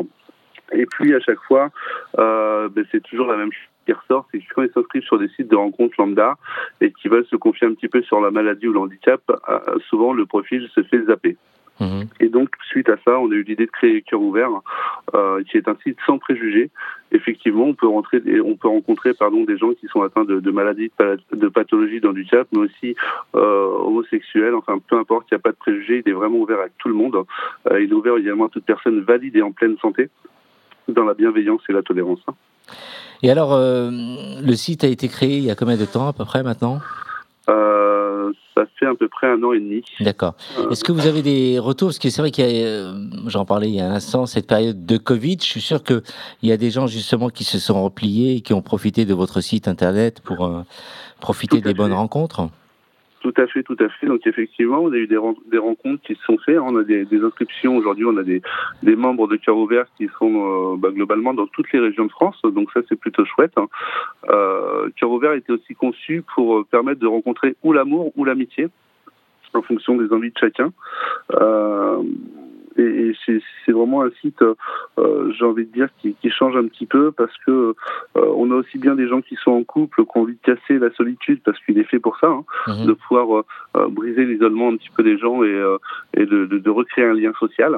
Et 0.71 0.85
puis, 0.85 1.13
à 1.13 1.19
chaque 1.19 1.41
fois, 1.41 1.69
euh, 2.17 2.69
ben, 2.69 2.85
c'est 2.91 3.03
toujours 3.03 3.27
la 3.27 3.37
même 3.37 3.51
chose 3.51 3.67
qui 3.85 3.93
ressort, 3.93 4.27
c'est 4.31 4.39
que 4.39 4.43
quand 4.53 4.61
ils 4.61 4.71
s'inscrivent 4.71 5.03
sur 5.03 5.17
des 5.17 5.27
sites 5.29 5.49
de 5.49 5.55
rencontres 5.55 5.95
lambda 5.97 6.37
et 6.81 6.91
qui 6.91 7.07
veulent 7.07 7.25
se 7.25 7.35
confier 7.35 7.67
un 7.67 7.73
petit 7.73 7.87
peu 7.87 8.01
sur 8.03 8.21
la 8.21 8.29
maladie 8.29 8.67
ou 8.67 8.73
le 8.73 8.79
handicap, 8.79 9.21
euh, 9.29 9.79
souvent 9.89 10.13
le 10.13 10.25
profil 10.25 10.69
se 10.73 10.83
fait 10.83 11.03
zapper. 11.05 11.37
Et 12.19 12.29
donc, 12.29 12.49
suite 12.69 12.89
à 12.89 12.97
ça, 13.05 13.19
on 13.19 13.31
a 13.31 13.35
eu 13.35 13.43
l'idée 13.43 13.65
de 13.65 13.71
créer 13.71 14.01
Cœur 14.01 14.21
ouvert, 14.21 14.49
euh, 15.15 15.43
qui 15.43 15.57
est 15.57 15.67
un 15.67 15.75
site 15.83 15.97
sans 16.05 16.17
préjugés. 16.19 16.69
Effectivement, 17.11 17.65
on 17.65 17.73
peut 17.73 17.87
rentrer, 17.87 18.21
on 18.45 18.55
peut 18.55 18.67
rencontrer, 18.67 19.13
pardon, 19.13 19.43
des 19.43 19.57
gens 19.57 19.71
qui 19.73 19.87
sont 19.87 20.01
atteints 20.01 20.23
de, 20.23 20.51
maladies, 20.51 20.89
de, 20.89 20.93
pala- 20.95 21.17
de 21.33 21.47
pathologies, 21.49 21.99
d'handicap, 21.99 22.47
mais 22.51 22.59
aussi 22.59 22.95
euh, 23.35 23.67
homosexuels. 23.79 24.55
Enfin, 24.55 24.79
peu 24.87 24.97
importe, 24.97 25.27
il 25.31 25.33
n'y 25.33 25.37
a 25.37 25.39
pas 25.39 25.51
de 25.51 25.57
préjugés. 25.57 26.01
Il 26.05 26.09
est 26.09 26.15
vraiment 26.15 26.37
ouvert 26.37 26.59
à 26.59 26.69
tout 26.77 26.87
le 26.87 26.95
monde. 26.95 27.17
Euh, 27.69 27.81
il 27.81 27.89
est 27.89 27.93
ouvert 27.93 28.17
également 28.17 28.45
à 28.45 28.49
toute 28.49 28.65
personne 28.65 29.01
valide 29.01 29.35
et 29.35 29.41
en 29.41 29.51
pleine 29.51 29.77
santé, 29.79 30.09
dans 30.87 31.03
la 31.03 31.13
bienveillance 31.13 31.61
et 31.67 31.73
la 31.73 31.81
tolérance. 31.81 32.23
Et 33.23 33.29
alors, 33.29 33.55
le 33.57 34.55
site 34.55 34.83
a 34.83 34.87
été 34.87 35.07
créé 35.07 35.37
il 35.37 35.43
y 35.43 35.51
a 35.51 35.55
combien 35.55 35.77
de 35.77 35.85
temps 35.85 36.07
à 36.07 36.13
peu 36.13 36.25
près 36.25 36.43
maintenant? 36.43 36.79
Ça 38.55 38.63
fait 38.77 38.85
à 38.85 38.95
peu 38.95 39.07
près 39.07 39.27
un 39.27 39.41
an 39.43 39.53
et 39.53 39.59
demi. 39.59 39.83
D'accord. 39.99 40.35
Euh, 40.57 40.69
Est-ce 40.69 40.83
que 40.83 40.91
vous 40.91 41.07
avez 41.07 41.21
des 41.21 41.59
retours? 41.59 41.89
Parce 41.89 41.99
que 41.99 42.09
c'est 42.09 42.21
vrai 42.21 42.31
qu'il 42.31 42.45
y 42.45 42.63
a, 42.63 42.65
euh, 42.65 42.93
j'en 43.27 43.45
parlais 43.45 43.69
il 43.69 43.75
y 43.75 43.81
a 43.81 43.87
un 43.87 43.93
instant, 43.93 44.25
cette 44.25 44.47
période 44.47 44.85
de 44.85 44.97
Covid, 44.97 45.37
je 45.39 45.45
suis 45.45 45.61
sûr 45.61 45.83
qu'il 45.83 46.01
y 46.43 46.51
a 46.51 46.57
des 46.57 46.71
gens 46.71 46.87
justement 46.87 47.29
qui 47.29 47.43
se 47.43 47.59
sont 47.59 47.83
repliés 47.83 48.35
et 48.37 48.41
qui 48.41 48.53
ont 48.53 48.61
profité 48.61 49.05
de 49.05 49.13
votre 49.13 49.41
site 49.41 49.67
internet 49.67 50.21
pour 50.21 50.45
euh, 50.45 50.61
profiter 51.19 51.61
des 51.61 51.73
bonnes 51.73 51.93
rencontres. 51.93 52.49
Tout 53.21 53.33
à 53.37 53.45
fait, 53.45 53.61
tout 53.61 53.77
à 53.79 53.87
fait. 53.87 54.07
Donc 54.07 54.25
effectivement, 54.25 54.79
on 54.79 54.91
a 54.91 54.95
eu 54.95 55.05
des, 55.05 55.17
ren- 55.17 55.35
des 55.51 55.59
rencontres 55.59 56.01
qui 56.03 56.15
se 56.15 56.23
sont 56.23 56.37
faites. 56.39 56.57
On 56.57 56.75
a 56.75 56.83
des, 56.83 57.05
inscriptions 57.23 57.77
aujourd'hui. 57.77 58.03
On 58.05 58.17
a 58.17 58.23
des, 58.23 58.41
membres 58.95 59.27
de 59.27 59.35
Cœur 59.35 59.57
Ouvert 59.57 59.85
qui 59.95 60.09
sont 60.17 60.73
euh, 60.73 60.77
bah, 60.77 60.89
globalement 60.91 61.33
dans 61.35 61.45
toutes 61.45 61.71
les 61.71 61.79
régions 61.79 62.05
de 62.05 62.11
France. 62.11 62.41
Donc 62.43 62.71
ça, 62.73 62.81
c'est 62.89 62.99
plutôt 62.99 63.23
chouette. 63.25 63.53
hein. 63.57 63.67
Euh, 64.29 64.89
Cœur 64.95 65.11
Ouvert 65.11 65.33
était 65.33 65.53
aussi 65.53 65.75
conçu 65.75 66.23
pour 66.33 66.57
euh, 66.57 66.63
permettre 66.69 66.99
de 66.99 67.07
rencontrer 67.07 67.55
ou 67.63 67.73
l'amour 67.73 68.11
ou 68.15 68.25
l'amitié 68.25 68.67
en 69.53 69.61
fonction 69.61 69.97
des 69.97 70.11
envies 70.13 70.31
de 70.31 70.37
chacun. 70.39 70.71
Et 72.77 73.11
et 73.11 73.15
c'est 73.65 73.71
vraiment 73.71 74.03
un 74.03 74.11
site, 74.21 74.41
euh, 74.41 75.31
j'ai 75.37 75.45
envie 75.45 75.65
de 75.65 75.71
dire, 75.71 75.89
qui, 75.99 76.15
qui 76.21 76.29
change 76.29 76.55
un 76.55 76.67
petit 76.67 76.85
peu 76.85 77.11
parce 77.11 77.35
que 77.45 77.51
euh, 77.51 77.73
on 78.35 78.51
a 78.51 78.55
aussi 78.55 78.77
bien 78.77 78.95
des 78.95 79.07
gens 79.07 79.21
qui 79.21 79.35
sont 79.35 79.51
en 79.51 79.63
couple, 79.63 80.03
qui 80.05 80.17
ont 80.17 80.21
envie 80.21 80.35
de 80.35 80.53
casser 80.53 80.79
la 80.79 80.91
solitude 80.93 81.41
parce 81.43 81.59
qu'il 81.65 81.77
est 81.77 81.83
fait 81.83 81.99
pour 81.99 82.17
ça. 82.19 82.27
hein 82.27 82.43
Mhm. 82.67 82.85
de 82.87 82.93
pouvoir 82.93 83.37
euh, 83.37 83.43
euh, 83.77 83.87
briser 83.87 84.25
l'isolement 84.25 84.69
un 84.69 84.77
petit 84.77 84.89
peu 84.95 85.03
des 85.03 85.17
gens 85.17 85.43
et, 85.43 85.47
euh, 85.47 85.77
et 86.15 86.25
de, 86.25 86.45
de, 86.45 86.57
de 86.57 86.69
recréer 86.69 87.05
un 87.05 87.13
lien 87.13 87.31
social. 87.39 87.75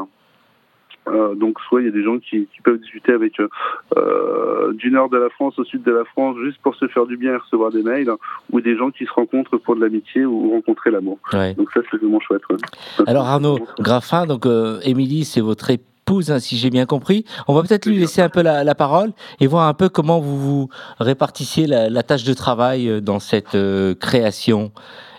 Euh, 1.08 1.36
donc 1.36 1.60
soit 1.68 1.82
il 1.82 1.86
y 1.86 1.90
a 1.90 1.92
des 1.92 2.04
gens 2.04 2.18
qui, 2.18 2.48
qui 2.54 2.62
peuvent 2.64 2.80
discuter 2.80 3.12
avec 3.12 3.40
euh, 3.40 3.50
euh, 3.98 4.74
du 4.74 4.90
nord 4.92 5.10
de 5.10 5.18
la 5.18 5.30
France 5.30 5.58
au 5.60 5.66
sud 5.66 5.84
de 5.84 5.92
la 5.92 6.06
France 6.06 6.38
juste 6.44 6.60
pour 6.62 6.76
se 6.76 6.88
faire 6.88 7.06
du 7.06 7.18
bien 7.18 7.34
et 7.34 7.38
recevoir 7.38 7.72
des 7.72 7.84
mails, 7.84 8.10
ou 8.52 8.62
des 8.62 8.78
gens 8.78 8.92
qui 8.92 9.06
se 9.06 9.12
rencontrent 9.12 9.58
pour 9.58 9.76
de 9.76 9.82
l'amitié 9.82 10.26
ou 10.26 10.52
rencontrer 10.52 10.92
l'amour. 10.92 11.20
Ouais. 11.34 11.54
Donc 11.56 11.70
ça 11.74 11.82
c'est 11.90 11.98
vraiment 11.98 12.20
chouette. 12.20 12.42
ouais. 12.50 12.58
Alors 13.08 13.26
Arnaud 13.26 13.60
Graffin, 13.80 14.26
donc 14.26 14.46
euh, 14.46 14.80
Émilie, 14.84 15.26
c'est 15.26 15.42
votre 15.42 15.70
épouse 15.70 16.32
hein, 16.32 16.40
si 16.40 16.56
j'ai 16.58 16.70
bien 16.70 16.86
compris. 16.86 17.26
On 17.48 17.54
va 17.54 17.64
peut-être 17.64 17.86
lui 17.86 17.98
laisser 17.98 18.22
un 18.22 18.30
peu 18.30 18.42
la, 18.42 18.64
la, 18.64 18.76
parole 18.76 19.12
et 19.42 19.48
voir 19.48 19.68
un 19.68 19.74
peu 19.74 19.90
comment 19.90 20.20
vous 20.20 20.38
vous 20.38 20.70
répartissiez 21.00 21.68
la, 21.68 21.90
la 21.90 22.04
tâche 22.04 22.24
de 22.24 22.34
travail 22.34 23.02
dans 23.02 23.20
cette 23.20 23.58
création. 24.00 24.72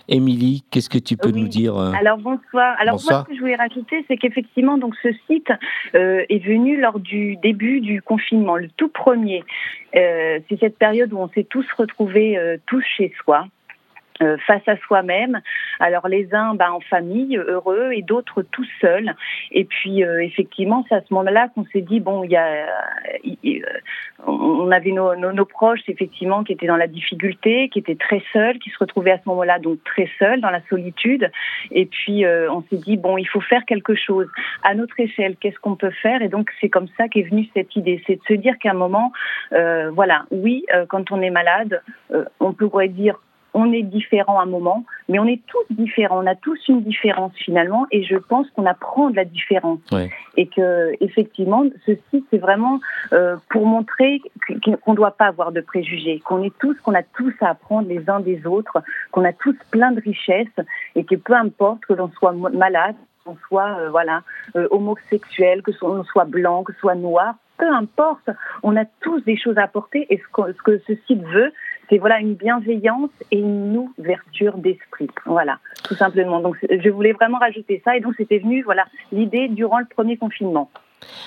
Émilie, 0.07 0.63
qu'est-ce 0.71 0.89
que 0.89 0.97
tu 0.97 1.17
peux 1.17 1.31
oui. 1.31 1.41
nous 1.41 1.47
dire 1.47 1.77
euh... 1.77 1.91
Alors 1.93 2.17
bonsoir. 2.17 2.75
Alors 2.79 2.95
bonsoir. 2.95 3.19
moi, 3.19 3.23
ce 3.25 3.29
que 3.29 3.35
je 3.35 3.41
voulais 3.41 3.55
rajouter, 3.55 4.05
c'est 4.07 4.17
qu'effectivement, 4.17 4.77
donc 4.77 4.95
ce 5.01 5.09
site 5.27 5.51
euh, 5.95 6.23
est 6.29 6.45
venu 6.45 6.79
lors 6.79 6.99
du 6.99 7.37
début 7.37 7.81
du 7.81 8.01
confinement, 8.01 8.55
le 8.57 8.69
tout 8.77 8.89
premier. 8.89 9.43
Euh, 9.95 10.39
c'est 10.49 10.59
cette 10.59 10.77
période 10.77 11.11
où 11.13 11.17
on 11.17 11.29
s'est 11.29 11.43
tous 11.43 11.65
retrouvés 11.77 12.37
euh, 12.37 12.57
tous 12.67 12.83
chez 12.97 13.13
soi. 13.23 13.47
Euh, 14.21 14.37
face 14.47 14.65
à 14.67 14.77
soi-même. 14.77 15.41
Alors 15.81 16.07
les 16.07 16.33
uns 16.33 16.55
bah, 16.55 16.71
en 16.71 16.79
famille, 16.79 17.35
heureux, 17.35 17.91
et 17.91 18.01
d'autres 18.01 18.43
tout 18.43 18.63
seuls. 18.79 19.13
Et 19.51 19.65
puis 19.65 20.05
euh, 20.05 20.23
effectivement, 20.23 20.85
c'est 20.87 20.95
à 20.95 21.01
ce 21.01 21.13
moment-là 21.13 21.49
qu'on 21.53 21.65
s'est 21.65 21.81
dit 21.81 21.99
bon, 21.99 22.23
il 22.23 22.31
y 22.31 22.37
a, 22.37 22.65
euh, 22.65 23.59
on 24.25 24.71
avait 24.71 24.91
nos, 24.91 25.15
nos, 25.17 25.45
proches 25.45 25.81
effectivement 25.89 26.45
qui 26.45 26.53
étaient 26.53 26.65
dans 26.65 26.77
la 26.77 26.87
difficulté, 26.87 27.67
qui 27.67 27.79
étaient 27.79 27.97
très 27.97 28.23
seuls, 28.31 28.57
qui 28.59 28.69
se 28.69 28.77
retrouvaient 28.79 29.11
à 29.11 29.17
ce 29.17 29.27
moment-là 29.27 29.59
donc 29.59 29.83
très 29.83 30.09
seuls 30.17 30.39
dans 30.39 30.49
la 30.49 30.61
solitude. 30.69 31.29
Et 31.71 31.85
puis 31.85 32.25
on 32.25 32.63
s'est 32.69 32.77
dit 32.77 32.95
bon, 32.95 33.17
il 33.17 33.27
faut 33.27 33.41
faire 33.41 33.65
quelque 33.65 33.95
chose 33.95 34.29
à 34.63 34.75
notre 34.75 34.97
échelle. 34.97 35.35
Qu'est-ce 35.35 35.59
qu'on 35.59 35.75
peut 35.75 35.91
faire? 35.91 36.21
Et 36.21 36.29
donc 36.29 36.51
c'est 36.61 36.69
comme 36.69 36.87
ça 36.95 37.09
qu'est 37.09 37.23
venue 37.23 37.49
cette 37.53 37.75
idée, 37.75 38.01
c'est 38.07 38.15
de 38.15 38.23
se 38.29 38.33
dire 38.33 38.57
qu'à 38.59 38.71
un 38.71 38.75
moment, 38.75 39.11
voilà, 39.51 40.23
oui, 40.31 40.65
quand 40.87 41.11
on 41.11 41.21
est 41.21 41.31
malade, 41.31 41.81
on 42.39 42.53
pourrait 42.53 42.87
dire 42.87 43.19
on 43.55 43.71
est 43.71 43.83
différent 43.83 44.37
à 44.37 44.43
un 44.43 44.47
moment, 44.47 44.83
mais 45.07 45.17
on 45.17 45.25
est 45.25 45.41
tous 45.47 45.65
différents. 45.69 46.21
On 46.21 46.27
a 46.27 46.35
tous 46.35 46.59
une 46.67 46.81
différence 46.83 47.31
finalement, 47.37 47.87
et 47.89 48.03
je 48.03 48.17
pense 48.17 48.47
qu'on 48.51 48.65
apprend 48.65 49.09
de 49.09 49.15
la 49.15 49.23
différence. 49.23 49.79
Et 50.35 50.47
que 50.47 50.91
effectivement, 50.99 51.63
ceci 51.85 52.25
c'est 52.29 52.37
vraiment 52.37 52.79
euh, 53.13 53.37
pour 53.49 53.65
montrer 53.65 54.21
qu'on 54.61 54.91
ne 54.91 54.95
doit 54.95 55.11
pas 55.11 55.27
avoir 55.27 55.53
de 55.53 55.61
préjugés, 55.61 56.19
qu'on 56.19 56.43
est 56.43 56.53
tous, 56.59 56.75
qu'on 56.81 56.93
a 56.93 57.03
tous 57.03 57.33
à 57.39 57.51
apprendre 57.51 57.87
les 57.87 58.09
uns 58.09 58.19
des 58.19 58.45
autres, 58.45 58.83
qu'on 59.11 59.23
a 59.23 59.31
tous 59.31 59.55
plein 59.71 59.93
de 59.93 60.01
richesses, 60.01 60.59
et 60.95 61.05
que 61.05 61.15
peu 61.15 61.33
importe 61.33 61.85
que 61.85 61.93
l'on 61.93 62.09
soit 62.09 62.33
malade, 62.33 62.95
qu'on 63.23 63.37
soit 63.47 63.77
euh, 63.79 63.89
voilà 63.89 64.21
euh, 64.57 64.67
homosexuel, 64.69 65.61
que 65.61 65.71
l'on 65.81 66.03
soit 66.03 66.25
blanc, 66.25 66.63
que 66.63 66.73
soit 66.73 66.95
noir, 66.95 67.35
peu 67.57 67.69
importe, 67.69 68.29
on 68.63 68.75
a 68.75 68.85
tous 69.01 69.21
des 69.21 69.37
choses 69.37 69.57
à 69.57 69.63
apporter, 69.63 70.05
et 70.09 70.17
ce 70.17 70.23
que, 70.33 70.51
ce, 70.51 70.61
que 70.61 70.81
ce 70.87 70.93
site 71.07 71.23
veut, 71.23 71.53
c'est 71.89 71.97
voilà 71.97 72.19
une 72.19 72.35
bienveillance 72.35 73.11
et 73.31 73.39
une 73.39 73.89
ouverture 73.97 74.57
d'esprit. 74.57 75.09
Voilà, 75.25 75.59
tout 75.83 75.95
simplement. 75.95 76.39
Donc 76.39 76.57
je 76.69 76.89
voulais 76.89 77.13
vraiment 77.13 77.37
rajouter 77.37 77.81
ça 77.83 77.95
et 77.95 77.99
donc 77.99 78.13
c'était 78.17 78.39
venu 78.39 78.63
voilà 78.63 78.85
l'idée 79.11 79.47
durant 79.47 79.79
le 79.79 79.85
premier 79.85 80.17
confinement. 80.17 80.69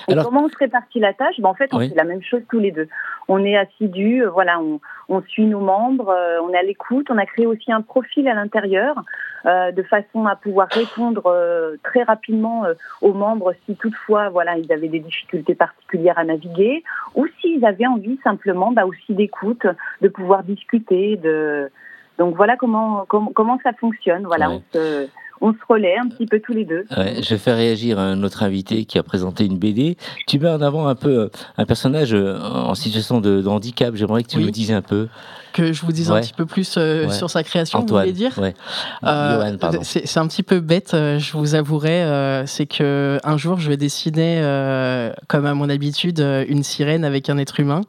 Et 0.08 0.12
Alors, 0.12 0.26
comment 0.26 0.44
on 0.44 0.48
se 0.48 0.56
répartit 0.56 1.00
la 1.00 1.12
tâche? 1.12 1.38
Ben, 1.38 1.48
En 1.48 1.54
fait, 1.54 1.72
on 1.72 1.78
oui. 1.78 1.88
fait 1.88 1.94
la 1.94 2.04
même 2.04 2.22
chose 2.22 2.42
tous 2.50 2.58
les 2.58 2.70
deux. 2.70 2.88
On 3.28 3.44
est 3.44 3.56
assidus, 3.56 4.22
euh, 4.22 4.30
voilà, 4.30 4.60
on, 4.60 4.80
on, 5.08 5.22
suit 5.22 5.44
nos 5.44 5.60
membres, 5.60 6.08
euh, 6.08 6.40
on 6.42 6.50
est 6.52 6.58
à 6.58 6.62
l'écoute. 6.62 7.08
On 7.10 7.18
a 7.18 7.26
créé 7.26 7.46
aussi 7.46 7.70
un 7.72 7.82
profil 7.82 8.28
à 8.28 8.34
l'intérieur 8.34 9.02
euh, 9.46 9.70
de 9.72 9.82
façon 9.82 10.26
à 10.26 10.36
pouvoir 10.36 10.68
répondre 10.70 11.22
euh, 11.26 11.76
très 11.84 12.02
rapidement 12.02 12.64
aux 13.02 13.12
membres 13.12 13.54
si 13.66 13.76
toutefois, 13.76 14.30
voilà, 14.30 14.56
ils 14.56 14.72
avaient 14.72 14.88
des 14.88 15.00
difficultés 15.00 15.54
particulières 15.54 16.18
à 16.18 16.24
naviguer 16.24 16.82
ou 17.14 17.26
s'ils 17.40 17.64
avaient 17.64 17.86
envie 17.86 18.18
simplement, 18.24 18.72
bah, 18.72 18.86
aussi 18.86 19.14
d'écoute, 19.14 19.66
de 20.00 20.08
pouvoir 20.08 20.42
discuter. 20.42 21.16
De... 21.16 21.70
Donc 22.18 22.34
voilà 22.34 22.56
comment, 22.56 23.04
comment, 23.08 23.30
comment 23.32 23.58
ça 23.62 23.72
fonctionne. 23.74 24.24
Voilà, 24.24 24.48
ouais. 24.48 24.56
on 24.56 24.78
se 24.78 25.08
on 25.40 25.52
se 25.52 25.58
relaie 25.68 25.96
un 25.96 26.08
petit 26.08 26.26
peu 26.26 26.40
tous 26.40 26.52
les 26.52 26.64
deux. 26.64 26.84
Ouais, 26.96 27.22
je 27.22 27.30
vais 27.30 27.38
faire 27.38 27.56
réagir 27.56 27.98
un 27.98 28.22
autre 28.22 28.42
invité 28.42 28.84
qui 28.84 28.98
a 28.98 29.02
présenté 29.02 29.44
une 29.44 29.58
BD. 29.58 29.96
Tu 30.26 30.38
mets 30.38 30.48
en 30.48 30.60
avant 30.60 30.86
un 30.88 30.94
peu 30.94 31.30
un 31.56 31.64
personnage 31.66 32.14
en 32.14 32.74
situation 32.74 33.20
de, 33.20 33.40
de 33.40 33.48
handicap. 33.48 33.94
J'aimerais 33.94 34.22
que 34.22 34.28
tu 34.28 34.38
oui. 34.38 34.44
nous 34.44 34.50
dises 34.50 34.72
un 34.72 34.82
peu. 34.82 35.08
Que 35.52 35.72
je 35.72 35.84
vous 35.84 35.92
dise 35.92 36.10
ouais. 36.10 36.18
un 36.18 36.20
petit 36.20 36.34
peu 36.34 36.46
plus 36.46 36.76
euh, 36.76 37.06
ouais. 37.06 37.12
sur 37.12 37.30
sa 37.30 37.42
création, 37.42 37.80
Antoine, 37.80 38.06
vous 38.06 38.12
voulez 38.12 38.18
dire 38.18 38.38
ouais. 38.38 38.54
euh, 39.04 39.56
C'est 39.82 40.18
un 40.18 40.26
petit 40.26 40.42
peu 40.42 40.60
bête, 40.60 40.92
euh, 40.94 41.18
je 41.18 41.36
vous 41.36 41.54
avouerai. 41.54 42.44
c'est 42.46 42.66
que 42.66 43.18
un 43.24 43.36
jour, 43.36 43.58
je 43.58 43.68
vais 43.68 43.76
dessiner, 43.76 44.40
euh, 44.42 45.12
comme 45.26 45.46
à 45.46 45.54
mon 45.54 45.68
habitude, 45.68 46.20
une 46.48 46.62
sirène 46.62 47.04
avec 47.04 47.30
un 47.30 47.38
être 47.38 47.60
humain. 47.60 47.82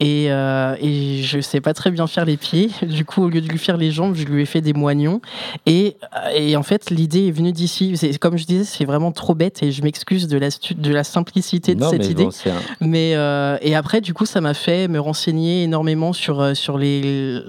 Et, 0.00 0.26
euh, 0.30 0.76
et 0.80 1.22
je 1.22 1.40
sais 1.40 1.60
pas 1.60 1.72
très 1.72 1.90
bien 1.90 2.06
faire 2.06 2.24
les 2.24 2.36
pieds. 2.36 2.70
Du 2.86 3.04
coup, 3.04 3.24
au 3.24 3.28
lieu 3.28 3.40
de 3.40 3.48
lui 3.48 3.58
faire 3.58 3.76
les 3.76 3.90
jambes, 3.90 4.14
je 4.14 4.24
lui 4.24 4.42
ai 4.42 4.46
fait 4.46 4.60
des 4.60 4.72
moignons. 4.72 5.20
Et, 5.66 5.96
et 6.34 6.56
en 6.56 6.62
fait, 6.62 6.90
l'idée 6.90 7.26
est 7.28 7.30
venue 7.30 7.52
d'ici. 7.52 7.94
Comme 8.20 8.38
je 8.38 8.46
disais, 8.46 8.64
c'est 8.64 8.84
vraiment 8.84 9.12
trop 9.12 9.34
bête 9.34 9.62
et 9.62 9.72
je 9.72 9.82
m'excuse 9.82 10.28
de 10.28 10.38
la, 10.38 10.48
de 10.48 10.92
la 10.92 11.04
simplicité 11.04 11.74
de 11.74 11.80
non, 11.80 11.90
cette 11.90 12.00
mais 12.00 12.06
idée. 12.06 12.24
Bon, 12.24 12.30
un... 12.46 12.86
Mais 12.86 13.14
euh, 13.16 13.58
et 13.60 13.74
après, 13.74 14.00
du 14.00 14.14
coup, 14.14 14.26
ça 14.26 14.40
m'a 14.40 14.54
fait 14.54 14.88
me 14.88 14.98
renseigner 14.98 15.64
énormément 15.64 16.12
sur 16.12 16.40
euh, 16.40 16.54
sur 16.54 16.78
les 16.78 17.40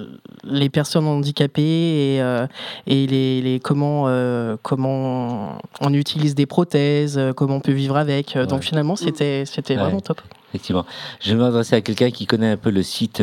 les 0.44 0.70
personnes 0.70 1.08
handicapées 1.08 1.62
et 1.62 2.22
euh, 2.22 2.48
et 2.88 3.08
les, 3.08 3.42
les 3.42 3.60
comment 3.60 4.06
euh, 4.08 4.58
comment 4.62 5.58
on 5.82 5.94
utilise 5.94 6.36
des 6.36 6.46
prothèses, 6.46 7.20
comment 7.36 7.56
on 7.56 7.62
peut 7.62 7.72
vivre 7.72 7.98
avec. 7.98 8.34
Ouais. 8.36 8.48
Donc 8.48 8.64
finalement, 8.64 8.96
c'était 8.96 9.46
c'était 9.46 9.76
ouais. 9.76 9.82
vraiment 9.82 10.02
top 10.02 10.22
effectivement. 10.50 10.86
Je 11.22 11.34
vais 11.34 11.40
m'adresser 11.40 11.76
à 11.76 11.82
quelqu'un 11.82 12.12
qui 12.12 12.26
connaît 12.26 12.52
un 12.52 12.58
peu 12.58 12.70
le 12.70 12.84
site 12.84 13.22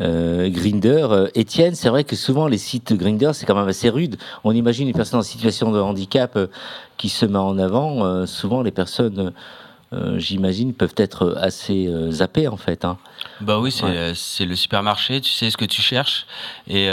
euh, 0.00 0.48
Grinder. 0.50 1.06
Euh, 1.10 1.28
Étienne, 1.34 1.74
c'est 1.74 1.88
vrai 1.88 2.04
que 2.04 2.16
souvent 2.16 2.48
les 2.48 2.58
sites 2.58 2.92
Grinder, 2.94 3.30
c'est 3.32 3.46
quand 3.46 3.54
même 3.54 3.68
assez 3.68 3.88
rude. 3.88 4.16
On 4.42 4.52
imagine 4.52 4.88
une 4.88 4.94
personne 4.94 5.20
en 5.20 5.24
situation 5.24 5.70
de 5.70 5.80
handicap 5.80 6.36
euh, 6.36 6.46
qui 6.96 7.08
se 7.08 7.26
met 7.26 7.38
en 7.38 7.58
avant. 7.58 8.04
Euh, 8.04 8.26
souvent, 8.26 8.62
les 8.62 8.72
personnes, 8.72 9.32
j'imagine, 10.16 10.74
peuvent 10.74 10.94
être 10.96 11.36
assez 11.40 11.88
zappées 12.10 12.48
en 12.48 12.56
fait. 12.56 12.84
Hein. 12.84 12.98
Bah 13.40 13.60
oui, 13.60 13.70
c'est 13.70 13.84
ouais. 13.84 14.44
le 14.44 14.56
supermarché. 14.56 15.20
Tu 15.20 15.30
sais 15.30 15.50
ce 15.50 15.56
que 15.56 15.64
tu 15.64 15.82
cherches 15.82 16.26
et 16.66 16.88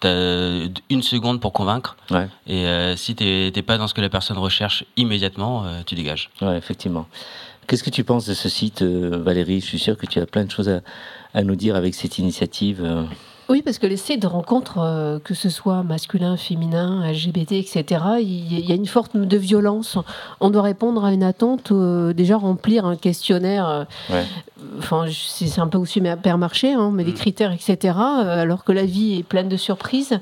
t'as 0.00 0.68
une 0.90 1.02
seconde 1.02 1.40
pour 1.40 1.52
convaincre. 1.52 1.96
Ouais. 2.10 2.28
Et 2.48 2.66
si 2.96 3.14
t'es 3.14 3.62
pas 3.62 3.78
dans 3.78 3.86
ce 3.86 3.94
que 3.94 4.00
la 4.00 4.08
personne 4.08 4.38
recherche 4.38 4.84
immédiatement, 4.96 5.66
tu 5.86 5.94
dégages. 5.94 6.30
Ouais, 6.42 6.56
effectivement. 6.56 7.06
Qu'est-ce 7.66 7.82
que 7.82 7.90
tu 7.90 8.04
penses 8.04 8.26
de 8.26 8.34
ce 8.34 8.48
site, 8.48 8.82
euh, 8.82 9.22
Valérie? 9.22 9.60
Je 9.60 9.66
suis 9.66 9.78
sûr 9.78 9.96
que 9.96 10.06
tu 10.06 10.18
as 10.20 10.26
plein 10.26 10.44
de 10.44 10.50
choses 10.50 10.68
à, 10.68 10.80
à 11.34 11.42
nous 11.42 11.56
dire 11.56 11.76
avec 11.76 11.94
cette 11.94 12.18
initiative. 12.18 12.80
Euh. 12.82 13.02
Oui, 13.50 13.60
parce 13.60 13.78
que 13.78 13.86
les 13.86 13.98
sites 13.98 14.22
de 14.22 14.26
rencontres, 14.26 14.78
euh, 14.78 15.18
que 15.18 15.34
ce 15.34 15.50
soit 15.50 15.82
masculin, 15.82 16.38
féminin, 16.38 17.06
LGBT, 17.10 17.52
etc., 17.52 17.84
il 18.20 18.66
y 18.66 18.72
a 18.72 18.74
une 18.74 18.86
forme 18.86 19.26
de 19.26 19.36
violence. 19.36 19.98
On 20.40 20.48
doit 20.48 20.62
répondre 20.62 21.04
à 21.04 21.12
une 21.12 21.22
attente, 21.22 21.70
euh, 21.70 22.14
déjà 22.14 22.38
remplir 22.38 22.86
un 22.86 22.96
questionnaire. 22.96 23.86
Ouais. 24.08 24.24
Enfin, 24.78 25.04
c'est 25.12 25.60
un 25.60 25.66
peu 25.66 25.76
aussi 25.76 26.00
permarché, 26.22 26.72
hein, 26.72 26.90
mais 26.94 27.02
mmh. 27.02 27.06
des 27.06 27.12
critères, 27.12 27.52
etc., 27.52 27.98
alors 27.98 28.64
que 28.64 28.72
la 28.72 28.86
vie 28.86 29.18
est 29.18 29.22
pleine 29.22 29.48
de 29.48 29.58
surprises 29.58 30.18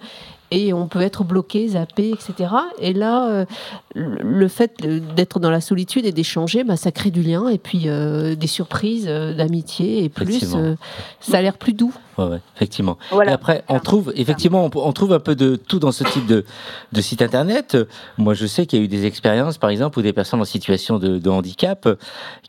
et 0.53 0.73
on 0.75 0.87
peut 0.87 1.01
être 1.01 1.25
bloqué, 1.25 1.69
zappé, 1.69 2.11
etc. 2.11 2.51
Et 2.79 2.93
là, 2.93 3.27
euh, 3.29 3.47
le 3.95 4.49
fait 4.49 4.87
d'être 5.15 5.41
dans 5.41 5.51
la 5.51 5.61
solitude 5.61 6.07
et 6.07 6.13
d'échanger, 6.13 6.65
bah, 6.65 6.77
ça 6.77 6.93
crée 6.93 7.11
du 7.11 7.23
lien 7.23 7.49
et 7.49 7.59
puis 7.59 7.83
euh, 7.87 8.35
des 8.35 8.47
surprises, 8.47 9.07
euh, 9.09 9.35
d'amitié 9.35 10.05
et 10.05 10.09
plus, 10.09 10.55
euh, 10.55 10.75
ça 11.21 11.39
a 11.39 11.43
l'air 11.43 11.57
plus 11.59 11.73
doux. 11.73 11.93
Ouais, 12.19 12.27
ouais, 12.27 12.41
effectivement. 12.57 12.99
Voilà. 13.11 13.31
Et 13.31 13.35
après, 13.35 13.65
on 13.69 13.81
trouve 13.81 14.13
effectivement, 14.17 14.67
on, 14.67 14.79
on, 14.79 14.93
trouve 14.93 15.13
un 15.15 15.21
peu 15.21 15.35
de 15.35 15.57
tout 15.57 15.79
dans 15.79 15.93
ce 15.93 16.05
type 16.05 16.27
de, 16.27 16.45
de 16.93 17.01
site 17.01 17.23
internet. 17.23 17.77
Moi, 18.19 18.35
je 18.35 18.47
sais 18.47 18.67
qu'il 18.67 18.79
y 18.79 18.83
a 18.83 18.85
eu 18.85 18.89
des 18.89 19.07
expériences, 19.07 19.57
par 19.57 19.71
exemple, 19.71 19.99
où 19.99 20.03
des 20.03 20.13
personnes 20.13 20.41
en 20.41 20.45
situation 20.45 20.99
de, 20.99 21.19
de 21.19 21.31
handicap 21.31 21.89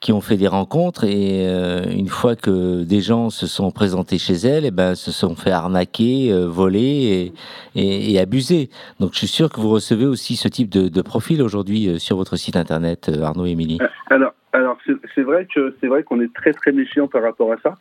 qui 0.02 0.12
ont 0.12 0.20
fait 0.20 0.36
des 0.36 0.50
rencontres 0.50 1.06
et 1.06 1.48
euh, 1.48 1.86
une 1.90 2.10
fois 2.10 2.36
que 2.36 2.84
des 2.84 3.02
gens 3.02 3.30
se 3.30 3.48
sont 3.48 3.72
présentés 3.72 4.18
chez 4.18 4.34
elles, 4.34 4.66
et 4.66 4.72
ben 4.72 4.96
se 4.96 5.12
sont 5.12 5.36
fait 5.36 5.52
arnaquer, 5.52 6.32
euh, 6.32 6.46
voler 6.46 7.32
et, 7.76 7.82
et, 7.82 8.14
et, 8.14 8.20
abuser. 8.20 8.70
Donc, 9.00 9.14
je 9.14 9.20
suis 9.20 9.28
sûr 9.28 9.50
que 9.50 9.62
vous 9.62 9.70
recevez 9.70 10.06
aussi 10.06 10.36
ce 10.36 10.50
type 10.50 10.70
de, 10.70 10.90
de 10.90 11.02
profil 11.02 11.33
aujourd'hui 11.41 11.88
euh, 11.88 12.00
sur 12.00 12.17
votre 12.17 12.36
site 12.36 12.56
internet, 12.56 13.10
euh, 13.10 13.24
Arnaud 13.24 13.46
et 13.46 13.52
Émilie. 13.52 13.80
Alors. 14.10 14.34
Alors 14.56 14.78
c'est 15.15 15.24
vrai 15.24 15.48
que 15.52 15.74
c'est 15.82 15.88
vrai 15.88 16.04
qu'on 16.04 16.22
est 16.22 16.32
très 16.32 16.54
très 16.54 16.72
méfiant 16.72 17.08
par 17.08 17.24
rapport 17.24 17.52
à 17.52 17.58
ça. 17.63 17.74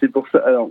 C'est 0.00 0.08
pour 0.08 0.26
ça. 0.28 0.38
Alors 0.38 0.70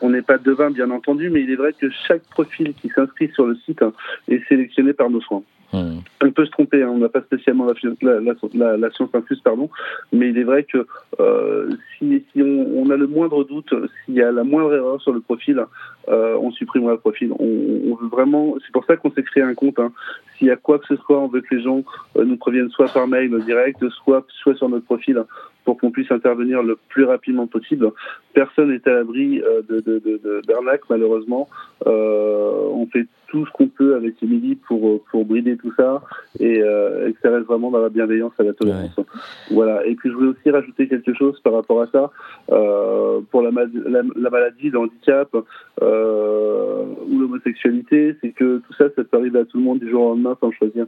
on 0.00 0.08
n'est 0.08 0.22
pas 0.22 0.38
devin 0.38 0.70
bien 0.70 0.88
entendu, 0.92 1.30
mais 1.30 1.42
il 1.42 1.50
est 1.50 1.56
vrai 1.56 1.72
que 1.72 1.90
chaque 1.90 2.22
profil 2.30 2.74
qui 2.74 2.88
s'inscrit 2.90 3.28
sur 3.34 3.44
le 3.44 3.56
site 3.56 3.82
hein, 3.82 3.92
est 4.28 4.46
sélectionné 4.48 4.92
par 4.92 5.10
nos 5.10 5.20
soins. 5.20 5.42
Mmh. 5.74 5.98
On 6.22 6.30
peut 6.30 6.46
se 6.46 6.50
tromper, 6.52 6.84
hein, 6.84 6.90
on 6.92 6.98
n'a 6.98 7.08
pas 7.08 7.22
spécialement 7.22 7.66
la, 7.66 8.20
la, 8.20 8.34
la, 8.54 8.76
la, 8.76 8.90
science 8.92 9.10
infuse, 9.12 9.40
pardon, 9.40 9.68
mais 10.12 10.30
il 10.30 10.38
est 10.38 10.44
vrai 10.44 10.62
que 10.62 10.86
euh, 11.18 11.68
si, 11.98 12.24
si 12.32 12.42
on, 12.42 12.68
on, 12.76 12.90
a 12.90 12.96
le 12.96 13.08
moindre 13.08 13.42
doute, 13.42 13.74
s'il 14.04 14.14
y 14.14 14.22
a 14.22 14.30
la 14.30 14.44
moindre 14.44 14.72
erreur 14.72 15.00
sur 15.02 15.12
le 15.12 15.20
profil, 15.20 15.64
euh, 16.08 16.36
on 16.40 16.50
supprimera 16.52 16.92
le 16.92 16.98
profil. 16.98 17.32
On, 17.38 17.92
on 17.92 17.94
veut 17.94 18.08
vraiment, 18.08 18.54
c'est 18.64 18.72
pour 18.72 18.84
ça 18.84 18.96
qu'on 18.96 19.10
s'est 19.12 19.22
créé 19.22 19.42
un 19.42 19.54
compte. 19.54 19.78
Hein. 19.78 19.92
S'il 20.36 20.48
y 20.48 20.50
a 20.50 20.56
quoi 20.56 20.78
que 20.78 20.86
ce 20.86 20.96
soit, 20.96 21.18
on 21.18 21.28
veut 21.28 21.40
que 21.40 21.54
les 21.54 21.62
gens 21.62 21.82
euh, 22.16 22.24
nous 22.24 22.36
préviennent 22.36 22.70
soit 22.70 22.92
par 22.92 23.06
mail 23.06 23.30
direct, 23.44 23.88
soit, 23.90 24.24
soit 24.28 24.54
sur 24.56 24.68
notre 24.68 24.84
profil 24.84 25.24
pour 25.64 25.78
qu'on 25.78 25.90
puisse 25.90 26.10
intervenir 26.12 26.62
le 26.62 26.78
plus 26.88 27.04
rapidement 27.04 27.46
possible. 27.46 27.90
Personne 28.34 28.70
n'est 28.70 28.86
à 28.88 28.92
l'abri 28.94 29.40
euh, 29.40 29.62
de, 29.68 29.80
de, 29.80 29.98
de, 29.98 30.42
d'arnaque, 30.46 30.82
malheureusement. 30.90 31.48
Euh, 31.86 32.68
on 32.70 32.86
fait 32.86 33.06
tout 33.28 33.46
ce 33.46 33.50
qu'on 33.52 33.68
peut 33.68 33.96
avec 33.96 34.22
Émilie 34.22 34.54
pour, 34.54 35.02
pour 35.10 35.24
brider 35.24 35.56
tout 35.56 35.72
ça 35.76 36.02
et, 36.38 36.62
euh, 36.62 37.08
et, 37.08 37.12
que 37.14 37.18
ça 37.20 37.30
reste 37.30 37.46
vraiment 37.46 37.70
dans 37.70 37.80
la 37.80 37.88
bienveillance 37.88 38.32
et 38.38 38.44
la 38.44 38.52
tolérance. 38.52 38.96
Ouais. 38.96 39.04
Voilà. 39.50 39.84
Et 39.86 39.94
puis 39.94 40.10
je 40.10 40.14
voulais 40.14 40.28
aussi 40.28 40.50
rajouter 40.50 40.86
quelque 40.86 41.14
chose 41.14 41.40
par 41.40 41.54
rapport 41.54 41.82
à 41.82 41.86
ça. 41.86 42.10
Euh, 42.52 43.20
pour 43.30 43.42
la, 43.42 43.50
la, 43.50 44.02
la, 44.14 44.30
maladie, 44.30 44.70
le 44.70 44.78
handicap 44.78 45.34
euh, 45.82 45.93
ou 45.94 47.18
l'homosexualité, 47.18 48.16
c'est 48.20 48.30
que 48.30 48.58
tout 48.58 48.72
ça, 48.74 48.86
ça 48.96 49.04
peut 49.04 49.16
arriver 49.16 49.40
à 49.40 49.44
tout 49.44 49.58
le 49.58 49.64
monde 49.64 49.78
du 49.78 49.90
jour 49.90 50.02
au 50.02 50.08
lendemain 50.10 50.36
sans 50.40 50.50
choisir. 50.52 50.86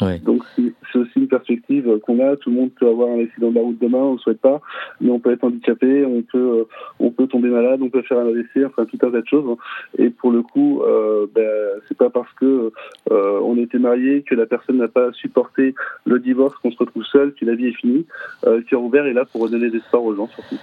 Ouais. 0.00 0.18
Donc 0.18 0.42
c'est 0.54 0.98
aussi 0.98 1.12
une 1.16 1.28
perspective 1.28 1.98
qu'on 2.00 2.20
a. 2.20 2.36
Tout 2.36 2.50
le 2.50 2.56
monde 2.56 2.70
peut 2.78 2.88
avoir 2.88 3.10
un 3.10 3.22
accident 3.22 3.50
de 3.50 3.54
la 3.54 3.62
route 3.62 3.78
demain, 3.78 3.98
on 3.98 4.14
ne 4.14 4.18
souhaite 4.18 4.40
pas, 4.40 4.60
mais 5.00 5.10
on 5.10 5.18
peut 5.18 5.32
être 5.32 5.44
handicapé, 5.44 6.04
on 6.04 6.22
peut, 6.22 6.38
euh, 6.38 6.64
on 7.00 7.10
peut 7.10 7.26
tomber 7.26 7.48
malade, 7.48 7.80
on 7.82 7.88
peut 7.88 8.02
faire 8.02 8.18
un 8.18 8.26
AVC, 8.26 8.66
enfin 8.66 8.84
tout 8.84 8.98
un 9.02 9.10
tas 9.10 9.20
de 9.20 9.26
choses. 9.26 9.56
Et 9.98 10.10
pour 10.10 10.32
le 10.32 10.42
coup, 10.42 10.82
euh, 10.82 11.26
ben, 11.34 11.80
c'est 11.88 11.96
pas 11.96 12.10
parce 12.10 12.32
que 12.34 12.72
euh, 13.10 13.40
on 13.42 13.56
était 13.56 13.78
marié 13.78 14.22
que 14.22 14.34
la 14.34 14.46
personne 14.46 14.78
n'a 14.78 14.88
pas 14.88 15.12
supporté 15.12 15.74
le 16.04 16.18
divorce 16.18 16.56
qu'on 16.58 16.70
se 16.70 16.78
retrouve 16.78 17.04
seul, 17.04 17.32
que 17.32 17.44
la 17.44 17.54
vie 17.54 17.68
est 17.68 17.76
finie. 17.76 18.06
Euh, 18.46 18.58
le 18.58 18.62
cœur 18.62 18.82
ouvert 18.82 19.06
est 19.06 19.14
là 19.14 19.24
pour 19.24 19.42
redonner 19.42 19.70
des 19.70 19.76
l'espoir 19.76 20.02
aux 20.02 20.14
gens 20.14 20.28
surtout. 20.28 20.58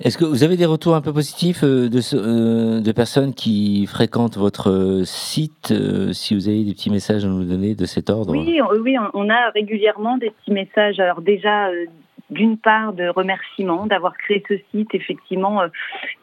Est-ce 0.00 0.18
que 0.18 0.24
vous 0.24 0.42
avez 0.42 0.56
des 0.56 0.66
retours 0.66 0.94
un 0.94 1.00
peu 1.00 1.12
positifs 1.12 1.62
de, 1.64 2.80
de 2.80 2.92
personnes 2.92 3.32
qui 3.32 3.86
fréquentent 3.86 4.36
votre 4.36 5.02
site 5.04 5.72
Si 6.12 6.34
vous 6.34 6.48
avez 6.48 6.64
des 6.64 6.72
petits 6.72 6.90
messages 6.90 7.24
à 7.24 7.28
nous 7.28 7.44
donner 7.44 7.74
de 7.74 7.86
cet 7.86 8.10
ordre? 8.10 8.32
Oui, 8.32 8.60
oui, 8.80 8.96
on 9.14 9.30
a 9.30 9.50
régulièrement 9.50 10.18
des 10.18 10.30
petits 10.30 10.52
messages. 10.52 11.00
Alors 11.00 11.22
déjà, 11.22 11.68
euh, 11.68 11.86
d'une 12.30 12.58
part, 12.58 12.92
de 12.92 13.08
remerciements 13.08 13.86
d'avoir 13.86 14.16
créé 14.16 14.42
ce 14.48 14.54
site, 14.70 14.94
effectivement, 14.94 15.62
euh, 15.62 15.68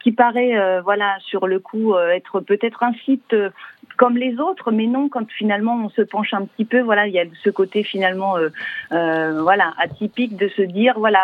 qui 0.03 0.11
paraît, 0.11 0.57
euh, 0.57 0.81
voilà, 0.81 1.17
sur 1.19 1.47
le 1.47 1.59
coup, 1.59 1.95
être 1.97 2.39
peut-être 2.39 2.83
un 2.83 2.93
site 3.05 3.35
comme 3.97 4.17
les 4.17 4.39
autres, 4.39 4.71
mais 4.71 4.87
non, 4.87 5.09
quand 5.09 5.29
finalement 5.31 5.79
on 5.85 5.89
se 5.89 6.01
penche 6.01 6.33
un 6.33 6.45
petit 6.45 6.65
peu, 6.65 6.81
voilà, 6.81 7.07
il 7.07 7.13
y 7.13 7.19
a 7.19 7.25
ce 7.43 7.49
côté 7.49 7.83
finalement, 7.83 8.35
voilà, 8.89 9.73
atypique 9.77 10.37
de 10.37 10.47
se 10.49 10.61
dire, 10.61 10.95
voilà. 10.97 11.21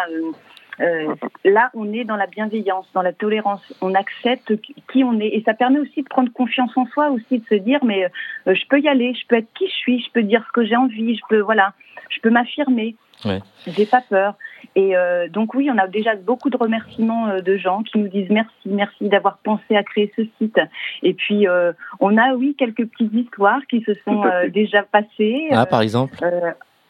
Euh, 0.80 1.16
là, 1.44 1.70
on 1.74 1.92
est 1.94 2.04
dans 2.04 2.16
la 2.16 2.28
bienveillance, 2.28 2.88
dans 2.94 3.02
la 3.02 3.14
tolérance. 3.14 3.62
On 3.82 3.94
accepte 3.96 4.54
qui 4.92 5.04
on 5.04 5.20
est. 5.20 5.28
Et 5.28 5.44
ça 5.44 5.54
permet 5.54 5.80
aussi 5.80 6.04
de 6.04 6.08
prendre 6.08 6.32
confiance 6.32 6.72
en 6.76 6.86
soi, 6.88 7.10
aussi 7.10 7.40
de 7.40 7.46
se 7.46 7.56
dire, 7.56 7.84
mais 7.84 8.06
euh, 8.06 8.54
je 8.54 8.66
peux 8.70 8.80
y 8.80 8.88
aller, 8.88 9.14
je 9.14 9.26
peux 9.28 9.36
être 9.36 9.52
qui 9.54 9.68
je 9.68 9.74
suis, 9.74 10.00
je 10.00 10.12
peux 10.12 10.24
dire 10.24 10.44
ce 10.48 10.52
que 10.52 10.66
j'ai 10.66 10.76
envie, 10.76 11.16
je 11.16 11.22
peux, 11.30 11.40
voilà, 11.40 11.74
je 12.10 12.20
peux 12.20 12.30
m'affirmer. 12.30 12.96
Ouais. 13.26 13.42
J'ai 13.66 13.88
pas 13.88 14.02
peur. 14.08 14.36
Et 14.76 14.96
euh, 14.96 15.28
donc 15.28 15.56
oui, 15.56 15.70
on 15.74 15.78
a 15.78 15.88
déjà 15.88 16.16
beaucoup 16.16 16.52
de 16.52 16.58
remerciements 16.58 17.30
euh, 17.30 17.42
de 17.42 17.58
gens 17.58 17.82
qui 17.82 17.98
nous 17.98 18.08
disent 18.08 18.30
merci, 18.30 18.52
merci 18.66 19.10
d'avoir 19.10 19.40
pensé 19.40 19.76
à 19.76 19.84
créer 19.84 20.14
ce 20.16 20.22
site. 20.38 20.60
Et 21.02 21.14
puis 21.14 21.48
euh, 21.48 21.74
on 22.00 22.16
a 22.18 22.34
oui 22.36 22.56
quelques 22.58 22.86
petites 22.86 23.14
histoires 23.14 23.62
qui 23.70 23.82
se 23.82 23.94
sont 24.06 24.24
déjà 24.54 24.84
passées. 24.84 25.48
Ah, 25.52 25.66
par 25.66 25.82
exemple? 25.82 26.18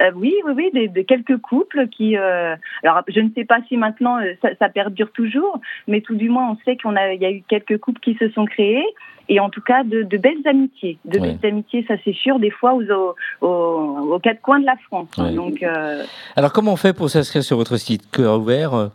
Euh, 0.01 0.11
oui, 0.15 0.33
oui, 0.45 0.53
oui, 0.55 0.69
des, 0.73 0.87
des, 0.87 1.05
quelques 1.05 1.37
couples 1.37 1.87
qui. 1.87 2.17
Euh, 2.17 2.55
alors, 2.83 3.01
je 3.07 3.19
ne 3.19 3.29
sais 3.35 3.45
pas 3.45 3.59
si 3.67 3.77
maintenant 3.77 4.19
euh, 4.19 4.33
ça, 4.41 4.49
ça, 4.59 4.69
perdure 4.69 5.11
toujours, 5.11 5.59
mais 5.87 6.01
tout 6.01 6.15
du 6.15 6.29
moins, 6.29 6.51
on 6.51 6.57
sait 6.65 6.77
qu'on 6.77 6.95
a, 6.95 7.13
il 7.13 7.21
y 7.21 7.25
a 7.25 7.31
eu 7.31 7.41
quelques 7.47 7.79
couples 7.79 7.99
qui 7.99 8.15
se 8.15 8.29
sont 8.29 8.45
créés, 8.45 8.85
et 9.27 9.39
en 9.39 9.49
tout 9.49 9.61
cas 9.61 9.83
de, 9.83 10.03
de 10.03 10.17
belles 10.17 10.45
amitiés, 10.45 10.99
de 11.05 11.19
belles 11.19 11.39
amitiés, 11.43 11.83
ça 11.87 11.95
c'est 12.05 12.13
sûr, 12.13 12.37
des 12.39 12.51
fois 12.51 12.75
aux, 12.75 12.83
aux, 12.83 13.15
aux, 13.41 14.13
aux 14.13 14.19
quatre 14.19 14.41
coins 14.41 14.59
de 14.59 14.65
la 14.65 14.77
France. 14.87 15.09
Ouais. 15.17 15.33
Donc, 15.33 15.63
euh, 15.63 16.03
Alors, 16.35 16.53
comment 16.53 16.73
on 16.73 16.77
fait 16.77 16.93
pour 16.93 17.09
s'inscrire 17.09 17.43
sur 17.43 17.57
votre 17.57 17.77
site 17.77 18.09
Cœur 18.11 18.39
ouvert 18.39 18.91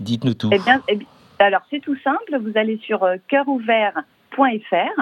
Dites-nous 0.00 0.34
tout. 0.34 0.50
eh 0.52 0.58
bien, 0.58 0.82
eh 0.88 0.96
bien, 0.96 1.06
alors 1.38 1.62
c'est 1.70 1.80
tout 1.80 1.96
simple. 2.02 2.38
Vous 2.40 2.58
allez 2.58 2.78
sur 2.78 3.06
cœurouvert.fr. 3.28 5.00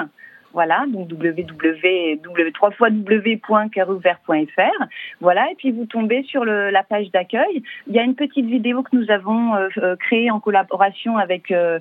Voilà, 0.53 0.85
donc 0.89 1.09
www, 1.11 2.53
trois 2.53 2.71
fois 2.73 2.89
www.cœurouvert.fr. 2.91 4.85
Voilà, 5.21 5.51
et 5.51 5.55
puis 5.57 5.71
vous 5.73 5.87
tombez 5.87 6.23
sur 6.25 6.45
le, 6.45 6.71
la 6.71 6.83
page 6.83 7.11
d'accueil. 7.11 7.63
Il 7.87 7.95
y 7.95 7.99
a 7.99 8.03
une 8.03 8.15
petite 8.15 8.47
vidéo 8.47 8.83
que 8.83 8.95
nous 8.95 9.11
avons 9.11 9.55
euh, 9.55 9.69
euh, 9.79 9.97
créée 9.97 10.31
en 10.31 10.41
collaboration 10.41 11.17
avec 11.17 11.51
euh, 11.51 11.79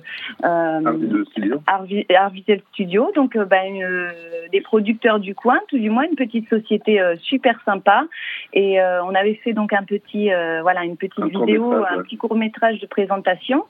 Studio. 1.32 1.62
Arvi- 1.66 2.06
Arvisual 2.14 2.60
Studio, 2.72 3.10
donc 3.14 3.36
euh, 3.36 3.44
ben, 3.44 3.74
une- 3.74 4.10
des 4.50 4.60
producteurs 4.60 5.18
du 5.20 5.34
coin, 5.34 5.58
tout 5.68 5.78
du 5.78 5.90
moins 5.90 6.04
une 6.04 6.16
petite 6.16 6.48
société 6.48 7.00
euh, 7.00 7.16
super 7.22 7.58
sympa. 7.64 8.04
Et 8.52 8.80
euh, 8.80 9.02
on 9.04 9.14
avait 9.14 9.34
fait 9.34 9.52
donc 9.52 9.72
un 9.72 9.82
petit, 9.84 10.32
euh, 10.32 10.60
voilà, 10.62 10.84
une 10.84 10.96
petite 10.96 11.18
Un 11.22 11.26
vidéo, 11.28 11.72
un 11.72 11.80
ouais. 11.80 12.02
petit 12.04 12.16
court 12.16 12.34
métrage 12.36 12.78
de 12.80 12.86
présentation, 12.86 13.64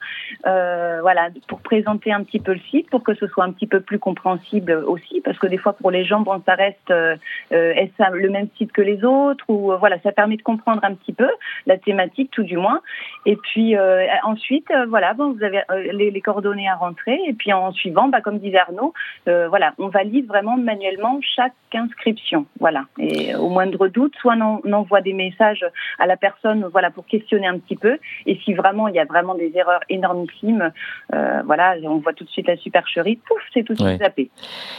euh, 0.47 0.99
voilà, 1.03 1.29
pour 1.49 1.61
présenter 1.61 2.13
un 2.13 2.23
petit 2.25 2.41
peu 2.41 2.53
le 2.53 2.61
site, 2.71 2.91
pour 2.91 3.03
que 3.03 3.15
ce 3.15 3.27
soit 3.29 3.45
un 3.45 3.53
petit 3.53 3.67
peu 3.67 3.81
plus 3.81 3.99
compréhensible 3.99 4.83
aussi, 4.93 5.21
parce 5.23 5.39
que 5.39 5.47
des 5.47 5.59
fois 5.59 5.73
pour 5.73 5.91
les 5.91 6.05
gens, 6.05 6.21
bon, 6.21 6.41
ça 6.47 6.55
reste, 6.55 6.91
euh, 6.91 7.17
euh, 7.53 7.73
est-ce 7.75 8.13
le 8.13 8.31
même 8.31 8.49
site 8.57 8.73
que 8.73 8.83
les 8.83 9.05
autres, 9.05 9.45
ou 9.49 9.73
euh, 9.73 9.77
voilà, 9.77 9.99
ça 10.01 10.13
permet 10.13 10.37
de 10.37 10.43
comprendre 10.43 10.81
un 10.85 10.95
petit 10.95 11.13
peu 11.13 11.29
la 11.67 11.79
thématique, 11.79 12.31
tout 12.31 12.43
du 12.43 12.57
moins. 12.57 12.81
Et 13.27 13.37
puis 13.37 13.77
ensuite, 14.25 14.69
voilà, 14.89 15.15
bon, 15.15 15.33
vous 15.33 15.43
avez 15.45 15.63
les, 15.93 16.11
les 16.11 16.21
coordonnées 16.21 16.69
à 16.69 16.77
rentrer, 16.77 17.19
et 17.27 17.33
puis 17.33 17.53
en 17.53 17.73
suivant, 17.73 18.09
bah, 18.09 18.21
comme 18.21 18.39
disait 18.39 18.59
Arnaud, 18.59 18.93
voilà, 19.27 19.75
on 19.79 19.89
valide 19.89 20.27
vraiment 20.27 20.57
manuellement 20.57 21.19
chaque 21.23 21.53
inscription, 21.75 22.47
voilà. 22.61 22.85
Et 22.99 23.35
au 23.35 23.49
moindre 23.49 23.89
doute, 23.89 24.15
soit 24.21 24.35
on, 24.41 24.61
on 24.65 24.73
envoie 24.73 25.01
des 25.01 25.13
messages 25.13 25.65
à 25.99 26.07
la 26.07 26.17
personne, 26.17 26.67
voilà, 26.73 26.91
pour 26.91 27.07
questionner 27.07 27.47
un 27.47 27.59
petit 27.59 27.77
peu, 27.77 27.99
et 28.27 28.37
si 28.45 28.55
vraiment 28.55 28.89
il 28.89 28.95
y 28.95 29.01
a 29.01 29.05
vraiment 29.05 29.35
des 29.35 29.53
erreurs 29.55 29.83
énormissimes, 29.89 30.73
euh, 31.15 31.43
voilà, 31.45 31.77
on 31.85 31.99
voit 31.99 32.13
tout 32.13 32.25
de 32.25 32.31
suite 32.31 32.47
la 32.47 32.57
supercherie, 32.57 33.17
pouf, 33.17 33.41
c'est 33.55 33.63
tout 33.63 33.75
de 33.75 33.79
suite 33.79 33.89
Ouais. 33.93 33.99
zappé. 33.99 34.31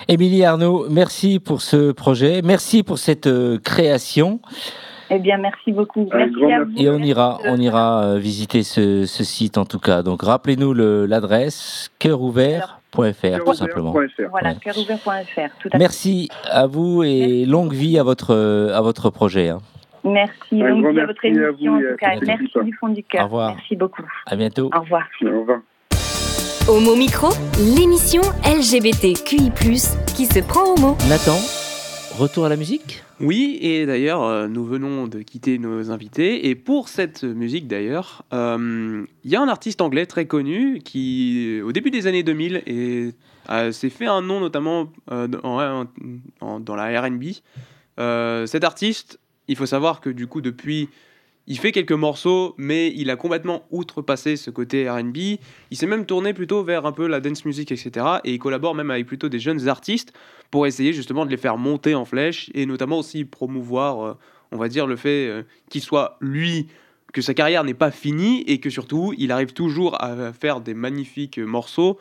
Émilie 0.07 0.43
Arnaud, 0.43 0.85
merci 0.89 1.39
pour 1.39 1.61
ce 1.61 1.91
projet, 1.91 2.41
merci 2.43 2.83
pour 2.83 2.97
cette 2.97 3.27
euh, 3.27 3.57
création. 3.59 4.39
Eh 5.09 5.19
bien, 5.19 5.37
merci 5.37 5.71
beaucoup. 5.71 6.09
Merci 6.13 6.43
à 6.51 6.63
vous. 6.63 6.71
Et 6.77 6.89
on 6.89 6.97
ira, 6.99 7.37
on 7.45 7.57
ira 7.57 8.03
euh, 8.03 8.17
visiter 8.17 8.63
ce, 8.63 9.05
ce 9.05 9.23
site 9.23 9.57
en 9.57 9.65
tout 9.65 9.79
cas. 9.79 10.01
Donc 10.01 10.23
rappelez-nous 10.23 10.73
le- 10.73 11.05
l'adresse 11.05 11.91
cœurouvert.fr 11.99 13.43
tout 13.45 13.53
simplement. 13.53 13.93
Cœurouvert.fr. 13.93 14.29
Voilà, 14.31 14.49
Ouais. 14.49 14.55
cœurouvert.fr, 14.63 15.57
tout 15.61 15.67
à 15.67 15.71
fait. 15.71 15.77
Merci 15.77 16.29
à 16.49 16.67
vous 16.67 17.03
et 17.03 17.19
Merci 17.19 17.45
longue 17.45 17.73
vie 17.73 17.99
à 17.99 18.03
votre 18.03 18.33
à 18.73 18.81
votre 18.81 19.09
projet. 19.09 19.49
hein. 19.49 19.59
Merci, 20.05 20.61
Un 20.61 20.67
longue 20.67 20.81
grand 20.83 20.91
vie 20.93 20.99
à 20.99 21.05
votre 21.05 21.19
merci 21.23 21.39
à 21.39 21.49
émission 21.49 21.71
vous 21.71 21.77
en 21.77 21.87
à 21.87 21.91
tout 21.91 21.97
cas. 21.97 22.07
Merci 22.25 22.59
du 22.65 22.73
fond 22.73 22.87
du 22.89 23.03
cœur. 23.03 23.21
Au 23.21 23.25
revoir. 23.25 23.55
Merci 23.55 23.75
beaucoup. 23.75 24.03
À 24.25 24.35
bientôt. 24.35 24.69
Au 24.75 24.79
revoir. 24.81 25.03
Au 25.21 25.39
revoir. 25.41 25.59
Homo 26.67 26.95
Micro, 26.95 27.29
l'émission 27.59 28.21
LGBTQI+, 28.45 29.51
qui 30.15 30.25
se 30.25 30.39
prend 30.39 30.73
au 30.73 30.79
mot. 30.79 30.97
Nathan, 31.09 31.37
retour 32.17 32.45
à 32.45 32.49
la 32.49 32.55
musique? 32.55 33.03
Oui, 33.19 33.57
et 33.61 33.85
d'ailleurs, 33.85 34.23
euh, 34.23 34.47
nous 34.47 34.63
venons 34.63 35.07
de 35.07 35.21
quitter 35.21 35.57
nos 35.57 35.91
invités. 35.91 36.47
Et 36.49 36.55
pour 36.55 36.87
cette 36.87 37.23
musique, 37.23 37.67
d'ailleurs, 37.67 38.23
euh, 38.33 39.05
il 39.25 39.31
y 39.31 39.35
a 39.35 39.41
un 39.41 39.47
artiste 39.49 39.81
anglais 39.81 40.05
très 40.05 40.25
connu 40.25 40.79
qui, 40.83 41.59
au 41.65 41.71
début 41.73 41.91
des 41.91 42.07
années 42.07 42.23
2000, 42.23 42.63
est- 42.65 43.15
euh, 43.49 43.71
s'est 43.73 43.89
fait 43.89 44.07
un 44.07 44.21
nom 44.21 44.39
notamment 44.39 44.87
euh, 45.11 45.27
en- 45.43 45.85
en- 46.41 46.59
dans 46.59 46.75
la 46.75 47.01
RB. 47.01 47.23
Euh, 47.99 48.45
cet 48.45 48.63
artiste, 48.63 49.19
il 49.49 49.57
faut 49.57 49.65
savoir 49.65 49.99
que 49.99 50.09
du 50.09 50.27
coup, 50.27 50.39
depuis, 50.41 50.87
il 51.45 51.59
fait 51.59 51.73
quelques 51.73 51.91
morceaux, 51.91 52.55
mais 52.57 52.93
il 52.95 53.09
a 53.09 53.17
complètement 53.17 53.65
outrepassé 53.69 54.37
ce 54.37 54.49
côté 54.49 54.89
RB. 54.89 55.17
Il 55.71 55.77
s'est 55.77 55.87
même 55.87 56.05
tourné 56.05 56.33
plutôt 56.33 56.63
vers 56.63 56.85
un 56.85 56.93
peu 56.93 57.05
la 57.05 57.19
dance 57.19 57.43
music, 57.43 57.71
etc. 57.71 58.05
Et 58.23 58.33
il 58.33 58.39
collabore 58.39 58.75
même 58.75 58.91
avec 58.91 59.05
plutôt 59.05 59.27
des 59.27 59.39
jeunes 59.39 59.67
artistes 59.67 60.13
pour 60.51 60.67
essayer 60.67 60.93
justement 60.93 61.25
de 61.25 61.31
les 61.31 61.37
faire 61.37 61.57
monter 61.57 61.95
en 61.95 62.05
flèche 62.05 62.49
et 62.53 62.65
notamment 62.65 62.99
aussi 62.99 63.25
promouvoir, 63.25 64.05
euh, 64.05 64.13
on 64.51 64.57
va 64.57 64.69
dire, 64.69 64.87
le 64.87 64.95
fait 64.95 65.27
euh, 65.27 65.43
qu'il 65.69 65.81
soit 65.81 66.17
lui, 66.21 66.67
que 67.11 67.21
sa 67.21 67.33
carrière 67.33 67.65
n'est 67.65 67.73
pas 67.73 67.91
finie 67.91 68.43
et 68.47 68.59
que 68.59 68.69
surtout 68.69 69.13
il 69.17 69.31
arrive 69.31 69.51
toujours 69.51 70.01
à 70.01 70.31
faire 70.31 70.61
des 70.61 70.73
magnifiques 70.73 71.39
morceaux 71.39 71.99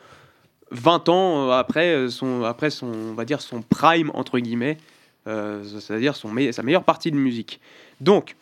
20 0.71 1.09
ans 1.09 1.49
euh, 1.49 1.51
après 1.51 2.09
son, 2.09 2.43
après 2.43 2.69
son, 2.69 2.87
on 2.87 3.13
va 3.13 3.25
dire, 3.25 3.41
son 3.41 3.61
prime, 3.61 4.09
entre 4.13 4.39
guillemets, 4.39 4.77
c'est-à-dire 5.25 6.15
son 6.15 6.29
sa 6.51 6.63
meilleure 6.63 6.83
partie 6.83 7.11
de 7.11 7.17
musique. 7.17 7.59
Donc, 8.01 8.35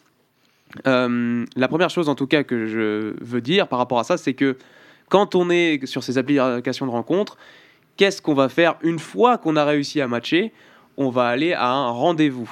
euh, 0.87 1.45
la 1.55 1.67
première 1.67 1.89
chose 1.89 2.09
en 2.09 2.15
tout 2.15 2.27
cas 2.27 2.43
que 2.43 2.65
je 2.65 3.13
veux 3.21 3.41
dire 3.41 3.67
par 3.67 3.79
rapport 3.79 3.99
à 3.99 4.03
ça, 4.03 4.17
c'est 4.17 4.33
que 4.33 4.57
quand 5.09 5.35
on 5.35 5.49
est 5.49 5.85
sur 5.85 6.03
ces 6.03 6.17
applications 6.17 6.85
de 6.85 6.91
rencontres, 6.91 7.37
qu'est-ce 7.97 8.21
qu'on 8.21 8.33
va 8.33 8.49
faire 8.49 8.75
une 8.81 8.99
fois 8.99 9.37
qu'on 9.37 9.55
a 9.55 9.65
réussi 9.65 10.01
à 10.01 10.07
matcher? 10.07 10.53
On 10.97 11.09
va 11.09 11.25
aller 11.25 11.53
à 11.53 11.69
un 11.69 11.89
rendez-vous. 11.89 12.49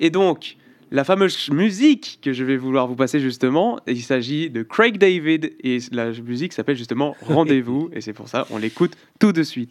Et 0.00 0.10
donc, 0.10 0.56
la 0.90 1.04
fameuse 1.04 1.50
musique 1.50 2.18
que 2.22 2.32
je 2.32 2.44
vais 2.44 2.56
vouloir 2.56 2.86
vous 2.86 2.94
passer 2.94 3.20
justement, 3.20 3.80
il 3.86 4.02
s'agit 4.02 4.50
de 4.50 4.62
Craig 4.62 4.98
David 4.98 5.52
et 5.62 5.78
la 5.92 6.10
musique 6.12 6.52
s'appelle 6.52 6.76
justement 6.76 7.16
Rendez-vous 7.22 7.90
et 7.92 8.00
c'est 8.00 8.12
pour 8.12 8.28
ça 8.28 8.46
on 8.50 8.58
l'écoute 8.58 8.96
tout 9.18 9.32
de 9.32 9.42
suite. 9.42 9.70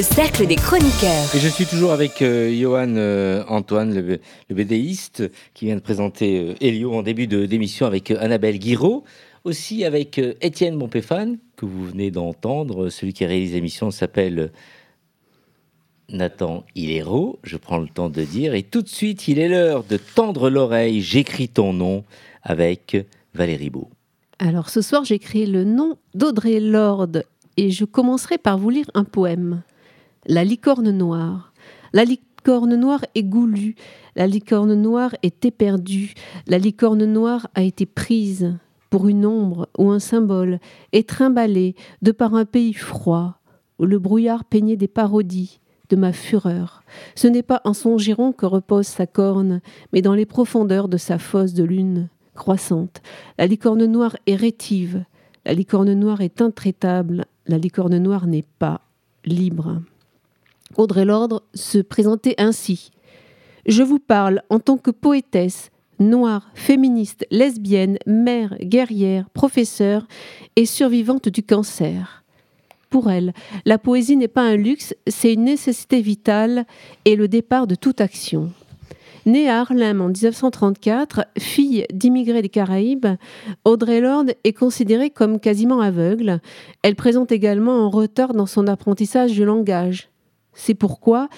Le 0.00 0.04
cercle 0.04 0.46
des 0.46 0.56
chroniqueurs. 0.56 1.28
Je 1.34 1.46
suis 1.46 1.66
toujours 1.66 1.92
avec 1.92 2.22
euh, 2.22 2.50
Johan 2.58 2.94
euh, 2.96 3.44
Antoine, 3.48 3.94
le, 3.94 4.18
le, 4.48 4.64
qui 4.64 5.66
vient 5.66 5.74
de 5.74 5.80
présenter 5.80 6.38
euh, 6.38 6.54
Elio 6.62 6.94
en 6.94 7.02
début 7.02 7.26
d'émission 7.26 7.84
avec 7.84 8.10
euh, 8.10 8.16
Annabelle 8.18 8.58
Guiraud. 8.58 9.04
Aussi 9.44 9.84
avec 9.84 10.16
Étienne 10.40 10.76
Montpéfane, 10.76 11.36
que 11.54 11.66
vous 11.66 11.84
venez 11.84 12.10
d'entendre. 12.10 12.88
Celui 12.88 13.12
qui 13.12 13.26
réalise 13.26 13.52
l'émission 13.52 13.90
s'appelle 13.90 14.52
Nathan 16.08 16.64
Hilero, 16.74 17.38
je 17.42 17.58
prends 17.58 17.76
le 17.76 17.88
temps 17.88 18.08
de 18.08 18.22
dire. 18.22 18.54
Et 18.54 18.62
tout 18.62 18.80
de 18.80 18.88
suite, 18.88 19.28
il 19.28 19.38
est 19.38 19.50
l'heure 19.50 19.84
de 19.84 19.98
tendre 19.98 20.48
l'oreille. 20.48 21.02
J'écris 21.02 21.50
ton 21.50 21.74
nom 21.74 22.04
avec 22.42 22.96
Valérie 23.34 23.68
Beau. 23.68 23.90
Alors 24.38 24.70
ce 24.70 24.80
soir, 24.80 25.04
j'écris 25.04 25.44
le 25.44 25.64
nom 25.64 25.98
d'Audrey 26.14 26.58
Lorde 26.58 27.26
et 27.58 27.70
je 27.70 27.84
commencerai 27.84 28.38
par 28.38 28.56
vous 28.56 28.70
lire 28.70 28.90
un 28.94 29.04
poème 29.04 29.62
la 30.26 30.44
licorne 30.44 30.90
noire. 30.90 31.52
La 31.92 32.04
licorne 32.04 32.76
noire 32.76 33.04
est 33.14 33.22
goulue, 33.22 33.74
la 34.16 34.26
licorne 34.26 34.74
noire 34.74 35.14
est 35.22 35.44
éperdue, 35.44 36.14
la 36.46 36.58
licorne 36.58 37.04
noire 37.04 37.48
a 37.54 37.62
été 37.62 37.86
prise 37.86 38.54
pour 38.90 39.08
une 39.08 39.24
ombre 39.24 39.68
ou 39.78 39.90
un 39.90 40.00
symbole, 40.00 40.58
et 40.92 41.04
trimballée 41.04 41.74
de 42.02 42.12
par 42.12 42.34
un 42.34 42.44
pays 42.44 42.74
froid, 42.74 43.40
où 43.78 43.84
le 43.84 43.98
brouillard 43.98 44.44
peignait 44.44 44.76
des 44.76 44.88
parodies 44.88 45.60
de 45.88 45.96
ma 45.96 46.12
fureur. 46.12 46.82
Ce 47.14 47.28
n'est 47.28 47.42
pas 47.42 47.60
en 47.64 47.72
son 47.72 47.98
giron 47.98 48.32
que 48.32 48.46
repose 48.46 48.86
sa 48.86 49.06
corne, 49.06 49.60
mais 49.92 50.02
dans 50.02 50.14
les 50.14 50.26
profondeurs 50.26 50.88
de 50.88 50.96
sa 50.96 51.18
fosse 51.18 51.54
de 51.54 51.64
lune 51.64 52.08
croissante. 52.34 53.02
La 53.38 53.46
licorne 53.46 53.84
noire 53.84 54.16
est 54.26 54.36
rétive, 54.36 55.04
la 55.44 55.52
licorne 55.52 55.92
noire 55.92 56.20
est 56.20 56.40
intraitable, 56.40 57.26
la 57.46 57.58
licorne 57.58 57.98
noire 57.98 58.26
n'est 58.26 58.46
pas 58.58 58.82
libre. 59.24 59.80
Audrey 60.76 61.04
Lordre 61.04 61.42
se 61.54 61.78
présentait 61.78 62.34
ainsi. 62.38 62.90
Je 63.66 63.82
vous 63.82 63.98
parle 63.98 64.42
en 64.50 64.60
tant 64.60 64.76
que 64.76 64.90
poétesse, 64.90 65.70
noire, 65.98 66.50
féministe, 66.54 67.26
lesbienne, 67.30 67.98
mère, 68.06 68.56
guerrière, 68.60 69.28
professeure 69.30 70.06
et 70.56 70.66
survivante 70.66 71.28
du 71.28 71.42
cancer. 71.42 72.24
Pour 72.88 73.10
elle, 73.10 73.32
la 73.66 73.78
poésie 73.78 74.16
n'est 74.16 74.28
pas 74.28 74.42
un 74.42 74.56
luxe, 74.56 74.94
c'est 75.06 75.32
une 75.32 75.44
nécessité 75.44 76.00
vitale 76.00 76.66
et 77.04 77.14
le 77.14 77.28
départ 77.28 77.66
de 77.66 77.76
toute 77.76 78.00
action. 78.00 78.50
Née 79.26 79.48
à 79.48 79.60
Harlem 79.60 80.00
en 80.00 80.08
1934, 80.08 81.26
fille 81.38 81.84
d'immigrés 81.92 82.42
des 82.42 82.48
Caraïbes, 82.48 83.06
Audrey 83.64 84.00
Lorde 84.00 84.34
est 84.44 84.54
considérée 84.54 85.10
comme 85.10 85.38
quasiment 85.38 85.80
aveugle. 85.80 86.40
Elle 86.82 86.96
présente 86.96 87.30
également 87.30 87.84
un 87.84 87.88
retard 87.88 88.32
dans 88.32 88.46
son 88.46 88.66
apprentissage 88.66 89.32
du 89.32 89.44
langage. 89.44 90.08
C'est 90.52 90.74
pourquoi 90.74 91.28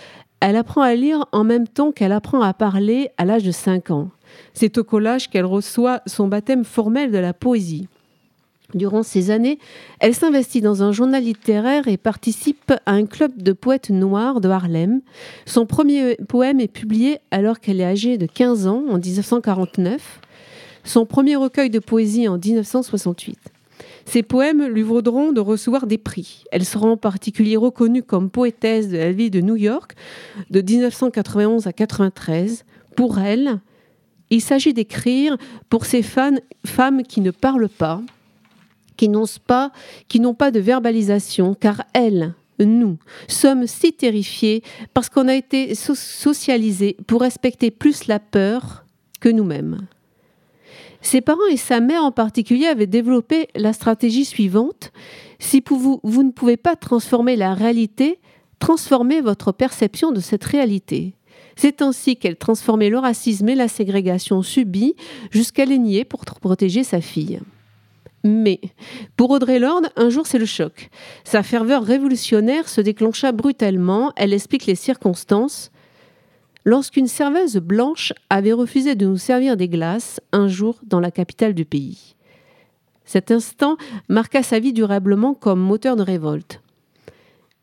elle 0.41 0.57
apprend 0.57 0.83
à 0.83 0.95
lire 0.95 1.25
en 1.31 1.45
même 1.45 1.69
temps 1.69 1.93
qu'elle 1.93 2.11
apprend 2.11 2.43
à 2.43 2.53
parler 2.53 3.11
à 3.17 3.25
l'âge 3.25 3.45
de 3.45 3.53
5 3.53 3.93
ans. 3.93 4.09
C'est 4.55 4.77
au 4.77 4.83
collage 4.83 5.31
qu'elle 5.31 5.45
reçoit 5.45 6.03
son 6.07 6.27
baptême 6.27 6.65
formel 6.65 7.13
de 7.13 7.19
la 7.19 7.33
poésie. 7.33 7.87
Durant 8.75 9.03
ces 9.03 9.31
années, 9.31 9.59
elle 10.01 10.15
s'investit 10.15 10.61
dans 10.61 10.83
un 10.83 10.93
journal 10.93 11.23
littéraire 11.23 11.87
et 11.89 11.97
participe 11.97 12.73
à 12.87 12.93
un 12.93 13.07
club 13.07 13.41
de 13.41 13.53
poètes 13.53 13.91
noirs 13.91 14.41
de 14.41 14.49
Harlem. 14.49 15.03
Son 15.47 15.67
premier 15.67 16.17
poème 16.29 16.59
est 16.59 16.73
publié 16.73 17.19
alors 17.31 17.61
qu'elle 17.61 17.81
est 17.81 17.85
âgée 17.85 18.19
de 18.19 18.27
15 18.27 18.67
ans, 18.67 18.83
en 18.89 18.99
1949. 18.99 20.21
Son 20.85 21.07
premier 21.07 21.37
recueil 21.37 21.71
de 21.71 21.79
poésie 21.79 22.27
en 22.29 22.39
1968. 22.39 23.52
Ses 24.05 24.23
poèmes 24.23 24.67
lui 24.67 24.83
vaudront 24.83 25.33
de 25.33 25.41
recevoir 25.41 25.87
des 25.87 25.99
prix. 25.99 26.45
Elle 26.51 26.65
sera 26.65 26.87
en 26.87 26.97
particulier 26.97 27.57
reconnue 27.57 28.03
comme 28.03 28.31
poétesse 28.31 28.89
de 28.89 28.99
la 28.99 29.13
ville 29.13 29.31
de 29.31 29.41
New 29.41 29.57
York 29.57 29.95
de 30.51 30.61
1991 30.61 31.67
à 31.67 31.73
93. 31.73 32.65
Pour 32.97 33.19
elle, 33.19 33.61
il 34.31 34.41
s'agit 34.41 34.73
d'écrire 34.73 35.37
pour 35.69 35.87
ces 35.87 36.03
femmes 36.03 36.41
qui 37.07 37.21
ne 37.21 37.31
parlent 37.31 37.69
pas, 37.69 38.01
qui 38.97 39.09
n'osent 39.09 39.39
pas, 39.39 39.73
qui 40.09 40.21
n'ont 40.21 40.35
pas 40.35 40.51
de 40.51 40.61
verbalisation, 40.61 41.55
car 41.55 41.83
elles, 41.93 42.35
nous, 42.59 42.99
sommes 43.29 43.67
si 43.67 43.93
terrifiés 43.93 44.63
parce 44.95 45.09
qu'on 45.09 45.29
a 45.29 45.35
été 45.35 45.75
socialisés 45.75 46.97
pour 47.07 47.23
respecter 47.23 47.71
plus 47.71 48.07
la 48.07 48.21
peur 48.21 48.85
que 49.21 49.29
nous-mêmes. 49.29 49.87
Ses 51.03 51.21
parents 51.21 51.47
et 51.51 51.57
sa 51.57 51.81
mère 51.81 52.05
en 52.05 52.13
particulier 52.13 52.67
avaient 52.67 52.87
développé 52.87 53.49
la 53.57 53.73
stratégie 53.73 54.25
suivante. 54.25 54.93
Si 55.41 55.63
vous, 55.69 56.01
ne 56.05 56.31
pouvez 56.31 56.57
pas 56.57 56.77
transformer 56.77 57.35
la 57.37 57.55
réalité, 57.55 58.21
transformez 58.61 59.21
votre 59.21 59.51
perception 59.51 60.13
de 60.13 60.21
cette 60.21 60.45
réalité. 60.45 61.15
C'est 61.57 61.83
ainsi 61.83 62.17
qu'elle 62.17 62.37
transformait 62.37 62.89
le 62.89 62.99
racisme 62.99 63.49
et 63.49 63.55
la 63.57 63.69
ségrégation 63.69 64.43
subie 64.43 64.95
jusqu'à 65.31 65.65
les 65.65 65.79
nier 65.79 66.05
pour 66.05 66.25
protéger 66.25 66.85
sa 66.85 67.01
fille. 67.01 67.41
Mais 68.25 68.61
pour 69.17 69.31
Audrey 69.31 69.59
Lorde, 69.59 69.91
un 69.97 70.09
jour 70.09 70.27
c'est 70.29 70.39
le 70.39 70.47
choc. 70.47 70.91
Sa 71.25 71.43
ferveur 71.43 71.83
révolutionnaire 71.83 72.69
se 72.69 72.81
déclencha 72.81 73.33
brutalement, 73.33 74.13
elle 74.17 74.33
explique 74.33 74.67
les 74.67 74.77
circonstances. 74.77 75.73
Lorsqu'une 76.65 77.09
serveuse 77.09 77.57
blanche 77.57 78.13
avait 78.31 78.53
refusé 78.53 78.95
de 78.95 79.07
nous 79.07 79.17
servir 79.17 79.57
des 79.57 79.69
glaces 79.69 80.21
un 80.31 80.47
jour 80.47 80.79
dans 80.85 81.01
la 81.01 81.11
capitale 81.11 81.55
du 81.55 81.65
pays. 81.65 82.15
Cet 83.05 83.33
instant 83.33 83.77
marqua 84.09 84.45
sa 84.45 84.61
vie 84.61 84.73
durablement 84.73 85.35
comme 85.35 85.61
moteur 85.61 85.97
de 85.97 86.03
révolte. 86.03 86.61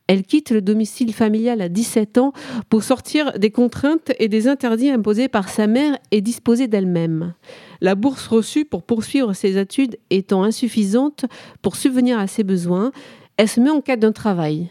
Elle 0.08 0.24
quitte 0.24 0.50
le 0.50 0.62
domicile 0.62 1.14
familial 1.14 1.62
à 1.62 1.70
17 1.70 2.18
ans 2.18 2.34
pour 2.68 2.84
sortir 2.84 3.38
des 3.38 3.52
contraintes 3.52 4.12
et 4.18 4.28
des 4.28 4.48
interdits 4.48 4.90
imposés 4.90 5.28
par 5.28 5.50
sa 5.50 5.68
mère 5.68 5.98
et 6.12 6.20
disposer 6.20 6.68
d'elle-même. 6.68 7.36
La 7.80 7.96
bourse 7.96 8.28
reçue 8.28 8.66
pour 8.66 8.84
poursuivre 8.84 9.34
ses 9.34 9.58
études 9.58 9.98
étant 10.10 10.44
insuffisante 10.44 11.26
pour 11.62 11.76
subvenir 11.76 12.18
à 12.18 12.28
ses 12.28 12.44
besoins, 12.44 12.92
elle 13.38 13.48
se 13.48 13.62
met 13.62 13.70
en 13.70 13.82
quête 13.82 14.00
d'un 14.00 14.12
travail. 14.12 14.70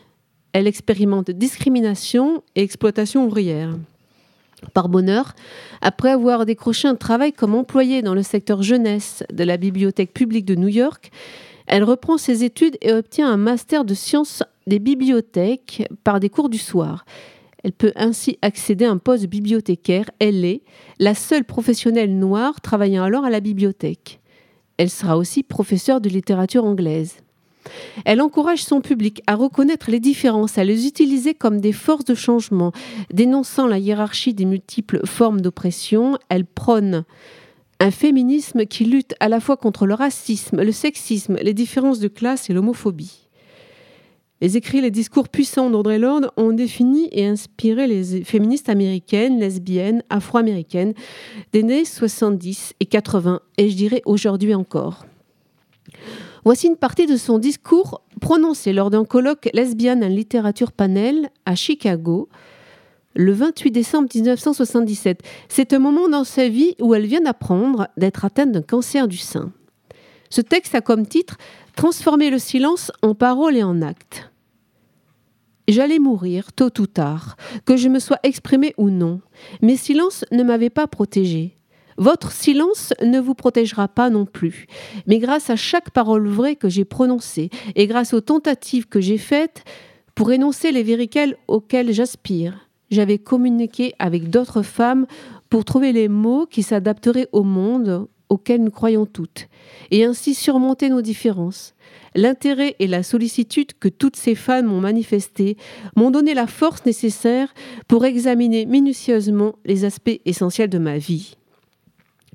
Elle 0.53 0.67
expérimente 0.67 1.31
discrimination 1.31 2.43
et 2.57 2.63
exploitation 2.63 3.25
ouvrière. 3.25 3.71
Par 4.75 4.89
bonheur, 4.89 5.35
après 5.81 6.11
avoir 6.11 6.47
décroché 6.47 6.89
un 6.89 6.95
travail 6.95 7.33
comme 7.33 7.55
employée 7.55 8.03
dans 8.03 8.15
le 8.15 8.23
secteur 8.23 8.63
jeunesse 8.63 9.23
de 9.33 9.45
la 9.45 9.57
bibliothèque 9.57 10.13
publique 10.13 10.45
de 10.45 10.55
New 10.55 10.69
York, 10.69 11.11
elle 11.67 11.85
reprend 11.85 12.17
ses 12.17 12.45
études 12.45 12.77
et 12.81 12.93
obtient 12.93 13.31
un 13.31 13.37
master 13.37 13.85
de 13.85 13.95
sciences 13.95 14.43
des 14.67 14.79
bibliothèques 14.79 15.87
par 16.03 16.19
des 16.19 16.31
cours 16.31 16.49
du 16.49 16.59
soir. 16.59 17.05
Elle 17.63 17.73
peut 17.73 17.93
ainsi 17.97 18.39
accéder 18.41 18.85
à 18.85 18.91
un 18.91 18.99
poste 18.99 19.27
bibliothécaire. 19.27 20.11
Elle 20.19 20.45
est 20.45 20.63
la 20.99 21.15
seule 21.15 21.45
professionnelle 21.45 22.19
noire 22.19 22.61
travaillant 22.61 23.03
alors 23.03 23.25
à 23.25 23.31
la 23.31 23.41
bibliothèque. 23.41 24.21
Elle 24.77 24.91
sera 24.91 25.19
aussi 25.19 25.43
professeure 25.43 26.01
de 26.01 26.09
littérature 26.09 26.65
anglaise. 26.65 27.17
Elle 28.05 28.21
encourage 28.21 28.63
son 28.63 28.81
public 28.81 29.23
à 29.27 29.35
reconnaître 29.35 29.91
les 29.91 30.01
différences, 30.01 30.59
à 30.59 30.65
les 30.65 30.87
utiliser 30.87 31.35
comme 31.35 31.61
des 31.61 31.73
forces 31.73 32.05
de 32.05 32.15
changement, 32.15 32.73
dénonçant 33.13 33.67
la 33.67 33.79
hiérarchie 33.79 34.35
des 34.35 34.45
multiples 34.45 35.07
formes 35.07 35.41
d'oppression. 35.41 36.19
Elle 36.29 36.45
prône 36.45 37.05
un 37.81 37.91
féminisme 37.91 38.67
qui 38.67 38.85
lutte 38.85 39.15
à 39.21 39.29
la 39.29 39.41
fois 39.41 39.57
contre 39.57 39.87
le 39.87 39.95
racisme, 39.95 40.63
le 40.63 40.73
sexisme, 40.73 41.37
les 41.43 41.55
différences 41.55 42.01
de 42.01 42.09
classe 42.09 42.51
et 42.51 42.53
l'homophobie. 42.53 43.29
Les 44.41 44.57
écrits, 44.57 44.81
les 44.81 44.93
discours 44.93 45.29
puissants 45.29 45.69
d'Audrey 45.69 45.99
Lorde 45.99 46.31
ont 46.37 46.53
défini 46.53 47.09
et 47.11 47.27
inspiré 47.27 47.89
les 47.89 48.23
féministes 48.23 48.69
américaines, 48.69 49.41
lesbiennes, 49.41 50.05
afro-américaines 50.11 50.95
des 51.53 51.61
années 51.61 51.85
70 51.85 52.75
et 52.79 52.87
80, 52.87 53.41
et 53.57 53.69
je 53.69 53.77
dirais 53.77 54.03
aujourd'hui 54.07 54.55
encore. 54.55 55.08
Voici 56.49 56.67
une 56.67 56.77
partie 56.77 57.05
de 57.05 57.19
son 57.19 57.39
discours 57.39 58.01
prononcé 58.23 58.73
lors 58.73 58.89
d'un 58.89 59.05
colloque 59.05 59.51
lesbienne 59.53 60.03
en 60.03 60.09
littérature 60.09 60.73
panel 60.73 61.29
à 61.45 61.55
Chicago, 61.55 62.31
le 63.15 63.35
28 63.35 63.71
décembre 63.71 64.09
1977. 64.15 65.21
C'est 65.51 65.75
un 65.75 65.79
moment 65.79 66.09
dans 66.09 66.25
sa 66.25 66.49
vie 66.49 66.75
où 66.81 66.95
elle 66.95 67.05
vient 67.05 67.21
d'apprendre 67.21 67.89
d'être 67.99 68.25
atteinte 68.25 68.53
d'un 68.53 68.63
cancer 68.63 69.09
du 69.09 69.19
sein. 69.19 69.53
Ce 70.31 70.41
texte 70.41 70.75
a 70.75 70.81
comme 70.81 71.07
titre 71.07 71.37
Transformer 71.77 72.31
le 72.31 72.39
silence 72.39 72.93
en 73.03 73.15
parole 73.15 73.55
et 73.55 73.63
en 73.63 73.83
acte. 73.83 74.33
J'allais 75.69 75.99
mourir 75.99 76.55
tôt 76.55 76.73
ou 76.79 76.87
tard, 76.87 77.37
que 77.67 77.77
je 77.77 77.91
me 77.91 77.99
sois 77.99 78.21
exprimée 78.23 78.73
ou 78.79 78.89
non. 78.89 79.21
Mes 79.61 79.77
silences 79.77 80.25
ne 80.33 80.43
m'avaient 80.43 80.71
pas 80.71 80.87
protégée. 80.87 81.58
Votre 81.99 82.31
silence 82.31 82.95
ne 83.03 83.19
vous 83.19 83.35
protégera 83.35 83.89
pas 83.89 84.09
non 84.09 84.25
plus. 84.25 84.67
Mais 85.07 85.19
grâce 85.19 85.51
à 85.51 85.57
chaque 85.57 85.91
parole 85.91 86.29
vraie 86.29 86.55
que 86.55 86.69
j'ai 86.69 86.85
prononcée 86.85 87.51
et 87.75 87.89
grâce 87.89 88.15
aux 88.15 88.21
tentatives 88.21 88.87
que 88.87 89.01
j'ai 89.01 89.19
faites 89.19 89.65
pour 90.15 90.31
énoncer 90.31 90.71
les 90.71 90.85
vérités 90.85 91.35
auxquelles 91.49 91.93
j'aspire, 91.93 92.69
j'avais 92.91 93.19
communiqué 93.19 93.95
avec 93.99 94.31
d'autres 94.31 94.63
femmes 94.63 95.07
pour 95.51 95.65
trouver 95.65 95.93
les 95.93 96.09
mots 96.09 96.47
qui 96.47 96.63
s'adapteraient 96.63 97.29
au 97.33 97.43
monde 97.43 98.09
auquel 98.29 98.63
nous 98.63 98.71
croyons 98.71 99.07
toutes, 99.07 99.49
et 99.91 100.05
ainsi 100.05 100.35
surmonter 100.35 100.91
nos 100.91 101.01
différences. 101.01 101.75
L'intérêt 102.15 102.77
et 102.79 102.87
la 102.87 103.03
sollicitude 103.03 103.73
que 103.79 103.89
toutes 103.89 104.17
ces 104.17 104.35
femmes 104.35 104.67
m'ont 104.67 104.81
manifesté 104.81 105.57
m'ont 105.97 106.11
donné 106.11 106.35
la 106.35 106.47
force 106.47 106.85
nécessaire 106.85 107.55
pour 107.87 108.05
examiner 108.05 108.67
minutieusement 108.67 109.55
les 109.65 109.87
aspects 109.87 110.21
essentiels 110.27 110.69
de 110.69 110.79
ma 110.79 110.99
vie. 110.99 111.38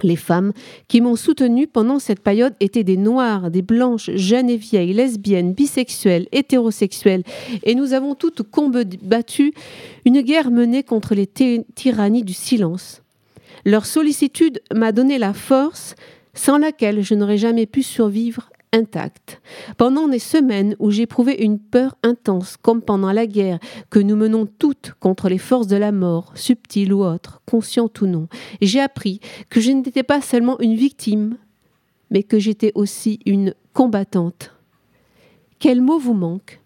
Les 0.02 0.16
femmes 0.16 0.54
qui 0.88 1.02
m'ont 1.02 1.16
soutenue 1.16 1.68
pendant 1.68 2.00
cette 2.00 2.22
période 2.22 2.56
étaient 2.60 2.84
des 2.84 2.98
noires, 2.98 3.52
des 3.52 3.62
blanches, 3.62 4.10
jeunes 4.16 4.50
et 4.50 4.58
vieilles, 4.58 4.94
lesbiennes, 4.94 5.54
bisexuelles, 5.54 6.28
hétérosexuelles, 6.32 7.24
et 7.64 7.76
nous 7.76 7.94
avons 7.94 8.16
toutes 8.16 8.42
combattu 8.42 9.54
une 10.06 10.22
guerre 10.22 10.50
menée 10.50 10.84
contre 10.84 11.14
les 11.14 11.28
tyrannies 11.28 12.24
du 12.24 12.34
silence. 12.34 13.02
Leur 13.66 13.86
sollicitude 13.86 14.62
m'a 14.74 14.92
donné 14.92 15.18
la 15.20 15.34
force 15.34 15.96
sans 16.34 16.58
laquelle 16.58 17.04
je 17.04 17.14
n'aurais 17.14 17.38
jamais 17.38 17.68
pu 17.68 17.84
survivre 17.84 18.50
intacte. 18.74 19.42
Pendant 19.78 20.10
des 20.10 20.20
semaines 20.20 20.76
où 20.80 20.92
j'éprouvais 20.92 21.44
une 21.44 21.60
peur 21.60 21.96
intense, 22.04 22.58
comme 22.58 22.82
pendant 22.82 23.14
la 23.14 23.28
guerre 23.28 23.60
que 23.90 24.00
nous 24.00 24.16
menons 24.16 24.46
toutes 24.46 24.94
contre 25.00 25.30
les 25.30 25.38
forces 25.38 25.68
de 25.68 25.78
la 25.78 25.92
mort, 25.92 26.34
subtiles 26.36 26.92
ou 26.92 27.04
autres, 27.04 27.42
conscientes 27.50 28.02
ou 28.02 28.08
non, 28.08 28.28
j'ai 28.62 28.82
appris 28.82 29.22
que 29.50 29.62
je 29.62 29.72
n'étais 29.72 30.04
pas 30.04 30.20
seulement 30.20 30.60
une 30.60 30.76
victime, 30.76 31.38
mais 32.10 32.24
que 32.24 32.40
j'étais 32.40 32.72
aussi 32.76 33.20
une 33.26 33.54
combattante. 33.74 34.52
Quel 35.60 35.82
mot 35.82 36.00
vous 36.00 36.14
manque? 36.14 36.60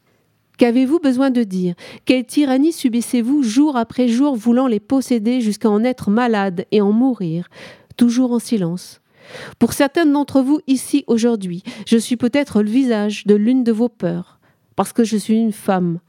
Qu'avez-vous 0.57 0.99
besoin 0.99 1.29
de 1.29 1.43
dire? 1.43 1.75
Quelle 2.05 2.25
tyrannie 2.25 2.71
subissez-vous 2.71 3.43
jour 3.43 3.77
après 3.77 4.07
jour 4.07 4.35
voulant 4.35 4.65
les 4.65 4.79
posséder 4.79 5.39
jusqu'à 5.39 5.69
en 5.69 5.83
être 5.83 6.09
malade 6.09 6.65
et 6.71 6.81
en 6.81 6.91
mourir, 6.91 7.47
toujours 7.95 8.31
en 8.31 8.39
silence 8.39 9.01
pour 9.59 9.73
certains 9.73 10.05
d'entre 10.05 10.41
vous 10.41 10.59
ici 10.67 11.03
aujourd'hui, 11.07 11.63
je 11.85 11.97
suis 11.97 12.17
peut-être 12.17 12.61
le 12.61 12.69
visage 12.69 13.25
de 13.25 13.35
l'une 13.35 13.63
de 13.63 13.71
vos 13.71 13.89
peurs, 13.89 14.39
parce 14.75 14.93
que 14.93 15.03
je 15.03 15.17
suis 15.17 15.37
une 15.37 15.53
femme, 15.53 15.99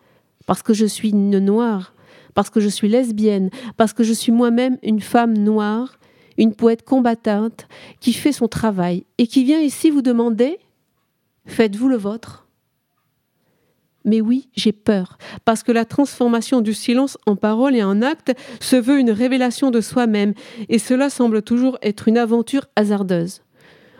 parce 0.46 0.62
que 0.62 0.74
je 0.74 0.86
suis 0.86 1.10
une 1.10 1.38
noire, 1.38 1.94
parce 2.34 2.50
que 2.50 2.60
je 2.60 2.68
suis 2.68 2.88
lesbienne, 2.88 3.50
parce 3.76 3.92
que 3.92 4.04
je 4.04 4.12
suis 4.12 4.32
moi-même 4.32 4.78
une 4.82 5.00
femme 5.00 5.36
noire, 5.36 5.98
une 6.36 6.54
poète 6.54 6.84
combattante 6.84 7.66
qui 8.00 8.12
fait 8.12 8.32
son 8.32 8.48
travail 8.48 9.04
et 9.18 9.26
qui 9.26 9.44
vient 9.44 9.60
ici 9.60 9.90
vous 9.90 10.02
demander 10.02 10.58
Faites-vous 11.46 11.88
le 11.88 11.96
vôtre? 11.96 12.47
Mais 14.04 14.20
oui, 14.20 14.48
j'ai 14.54 14.72
peur, 14.72 15.18
parce 15.44 15.62
que 15.62 15.72
la 15.72 15.84
transformation 15.84 16.60
du 16.60 16.72
silence 16.72 17.18
en 17.26 17.36
parole 17.36 17.76
et 17.76 17.82
en 17.82 18.00
acte 18.02 18.32
se 18.60 18.76
veut 18.76 18.98
une 18.98 19.10
révélation 19.10 19.70
de 19.70 19.80
soi-même, 19.80 20.34
et 20.68 20.78
cela 20.78 21.10
semble 21.10 21.42
toujours 21.42 21.78
être 21.82 22.08
une 22.08 22.18
aventure 22.18 22.66
hasardeuse. 22.76 23.42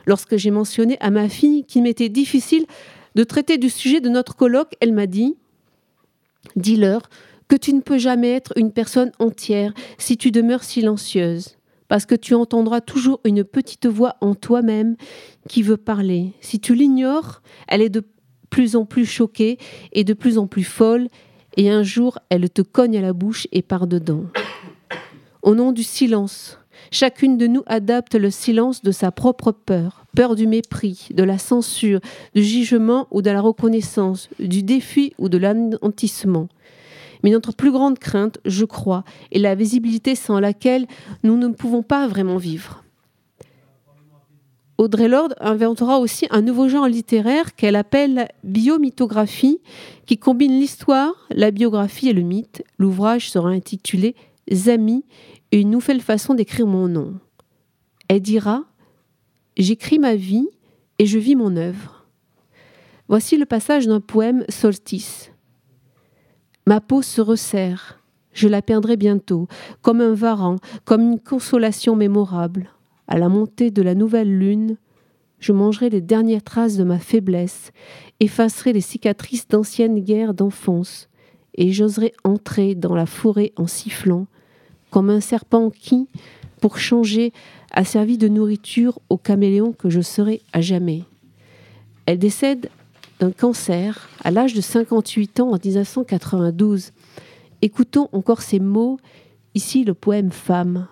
Lorsque 0.06 0.36
j'ai 0.36 0.50
mentionné 0.50 0.96
à 1.00 1.10
ma 1.10 1.28
fille 1.28 1.64
qu'il 1.64 1.82
m'était 1.82 2.08
difficile 2.08 2.64
de 3.14 3.24
traiter 3.24 3.58
du 3.58 3.68
sujet 3.68 4.00
de 4.00 4.08
notre 4.08 4.36
colloque, 4.36 4.74
elle 4.80 4.92
m'a 4.92 5.06
dit 5.06 5.36
Dis-leur 6.56 7.10
que 7.48 7.56
tu 7.56 7.72
ne 7.74 7.80
peux 7.80 7.98
jamais 7.98 8.32
être 8.32 8.52
une 8.56 8.72
personne 8.72 9.12
entière 9.18 9.72
si 9.98 10.16
tu 10.16 10.30
demeures 10.30 10.64
silencieuse, 10.64 11.56
parce 11.88 12.06
que 12.06 12.14
tu 12.14 12.34
entendras 12.34 12.80
toujours 12.80 13.20
une 13.24 13.44
petite 13.44 13.86
voix 13.86 14.16
en 14.20 14.34
toi-même 14.34 14.96
qui 15.48 15.62
veut 15.62 15.76
parler. 15.76 16.32
Si 16.40 16.60
tu 16.60 16.74
l'ignores, 16.74 17.42
elle 17.66 17.82
est 17.82 17.88
de 17.88 18.04
plus 18.50 18.76
en 18.76 18.84
plus 18.84 19.06
choquée 19.06 19.58
et 19.92 20.04
de 20.04 20.14
plus 20.14 20.38
en 20.38 20.46
plus 20.46 20.64
folle, 20.64 21.08
et 21.56 21.70
un 21.70 21.82
jour 21.82 22.18
elle 22.30 22.48
te 22.50 22.62
cogne 22.62 22.96
à 22.98 23.02
la 23.02 23.12
bouche 23.12 23.46
et 23.52 23.62
part 23.62 23.86
dedans. 23.86 24.24
Au 25.42 25.54
nom 25.54 25.72
du 25.72 25.82
silence, 25.82 26.58
chacune 26.90 27.38
de 27.38 27.46
nous 27.46 27.62
adapte 27.66 28.14
le 28.14 28.30
silence 28.30 28.82
de 28.82 28.92
sa 28.92 29.10
propre 29.12 29.52
peur, 29.52 30.04
peur 30.14 30.34
du 30.34 30.46
mépris, 30.46 31.08
de 31.12 31.22
la 31.22 31.38
censure, 31.38 32.00
du 32.34 32.42
jugement 32.42 33.06
ou 33.10 33.22
de 33.22 33.30
la 33.30 33.40
reconnaissance, 33.40 34.28
du 34.38 34.62
défi 34.62 35.14
ou 35.18 35.28
de 35.28 35.38
l'anantissement. 35.38 36.48
Mais 37.22 37.30
notre 37.30 37.52
plus 37.52 37.72
grande 37.72 37.98
crainte, 37.98 38.38
je 38.44 38.64
crois, 38.64 39.04
est 39.32 39.38
la 39.38 39.54
visibilité 39.54 40.14
sans 40.14 40.38
laquelle 40.40 40.86
nous 41.22 41.36
ne 41.36 41.48
pouvons 41.48 41.82
pas 41.82 42.06
vraiment 42.06 42.36
vivre. 42.36 42.84
Audrey 44.78 45.08
Lorde 45.08 45.34
inventera 45.40 45.98
aussi 45.98 46.28
un 46.30 46.40
nouveau 46.40 46.68
genre 46.68 46.86
littéraire 46.86 47.56
qu'elle 47.56 47.74
appelle 47.74 48.28
biomythographie, 48.44 49.60
qui 50.06 50.18
combine 50.18 50.52
l'histoire, 50.52 51.26
la 51.30 51.50
biographie 51.50 52.08
et 52.08 52.12
le 52.12 52.22
mythe. 52.22 52.62
L'ouvrage 52.78 53.28
sera 53.28 53.48
intitulé 53.48 54.14
Zami, 54.52 55.04
une 55.50 55.70
nouvelle 55.70 56.00
façon 56.00 56.34
d'écrire 56.34 56.68
mon 56.68 56.86
nom. 56.86 57.18
Elle 58.06 58.22
dira 58.22 58.66
J'écris 59.56 59.98
ma 59.98 60.14
vie 60.14 60.48
et 61.00 61.06
je 61.06 61.18
vis 61.18 61.34
mon 61.34 61.56
œuvre. 61.56 62.06
Voici 63.08 63.36
le 63.36 63.46
passage 63.46 63.88
d'un 63.88 64.00
poème 64.00 64.44
Solstice. 64.48 65.32
Ma 66.66 66.80
peau 66.80 67.02
se 67.02 67.20
resserre, 67.20 68.00
je 68.32 68.46
la 68.46 68.62
perdrai 68.62 68.96
bientôt, 68.96 69.48
comme 69.82 70.00
un 70.00 70.14
varan, 70.14 70.56
comme 70.84 71.00
une 71.00 71.18
consolation 71.18 71.96
mémorable 71.96 72.70
à 73.08 73.18
la 73.18 73.28
montée 73.28 73.70
de 73.70 73.82
la 73.82 73.94
nouvelle 73.94 74.38
lune, 74.38 74.76
je 75.40 75.52
mangerai 75.52 75.88
les 75.88 76.00
dernières 76.00 76.42
traces 76.42 76.76
de 76.76 76.84
ma 76.84 76.98
faiblesse, 76.98 77.72
effacerai 78.20 78.72
les 78.72 78.80
cicatrices 78.80 79.48
d'anciennes 79.48 80.00
guerres 80.00 80.34
d'enfance, 80.34 81.08
et 81.54 81.72
j'oserai 81.72 82.12
entrer 82.22 82.74
dans 82.74 82.94
la 82.94 83.06
forêt 83.06 83.52
en 83.56 83.66
sifflant, 83.66 84.26
comme 84.90 85.10
un 85.10 85.20
serpent 85.20 85.70
qui, 85.70 86.06
pour 86.60 86.78
changer, 86.78 87.32
a 87.72 87.84
servi 87.84 88.18
de 88.18 88.28
nourriture 88.28 89.00
au 89.08 89.16
caméléon 89.16 89.72
que 89.72 89.90
je 89.90 90.00
serai 90.00 90.42
à 90.52 90.60
jamais. 90.60 91.02
Elle 92.06 92.18
décède 92.18 92.70
d'un 93.20 93.32
cancer 93.32 94.08
à 94.22 94.30
l'âge 94.30 94.54
de 94.54 94.60
58 94.60 95.40
ans 95.40 95.50
en 95.50 95.58
1992. 95.62 96.92
Écoutons 97.62 98.08
encore 98.12 98.42
ces 98.42 98.60
mots, 98.60 98.98
ici 99.54 99.84
le 99.84 99.94
poème 99.94 100.30
Femme. 100.30 100.86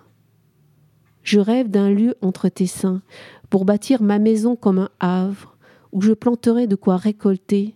Je 1.27 1.41
rêve 1.41 1.67
d'un 1.67 1.89
lieu 1.89 2.15
entre 2.21 2.47
tes 2.47 2.67
seins, 2.67 3.01
pour 3.49 3.65
bâtir 3.65 4.01
ma 4.01 4.17
maison 4.17 4.55
comme 4.55 4.79
un 4.79 4.89
havre, 5.01 5.57
où 5.91 6.01
je 6.01 6.13
planterai 6.13 6.67
de 6.67 6.77
quoi 6.77 6.95
récolter 6.95 7.75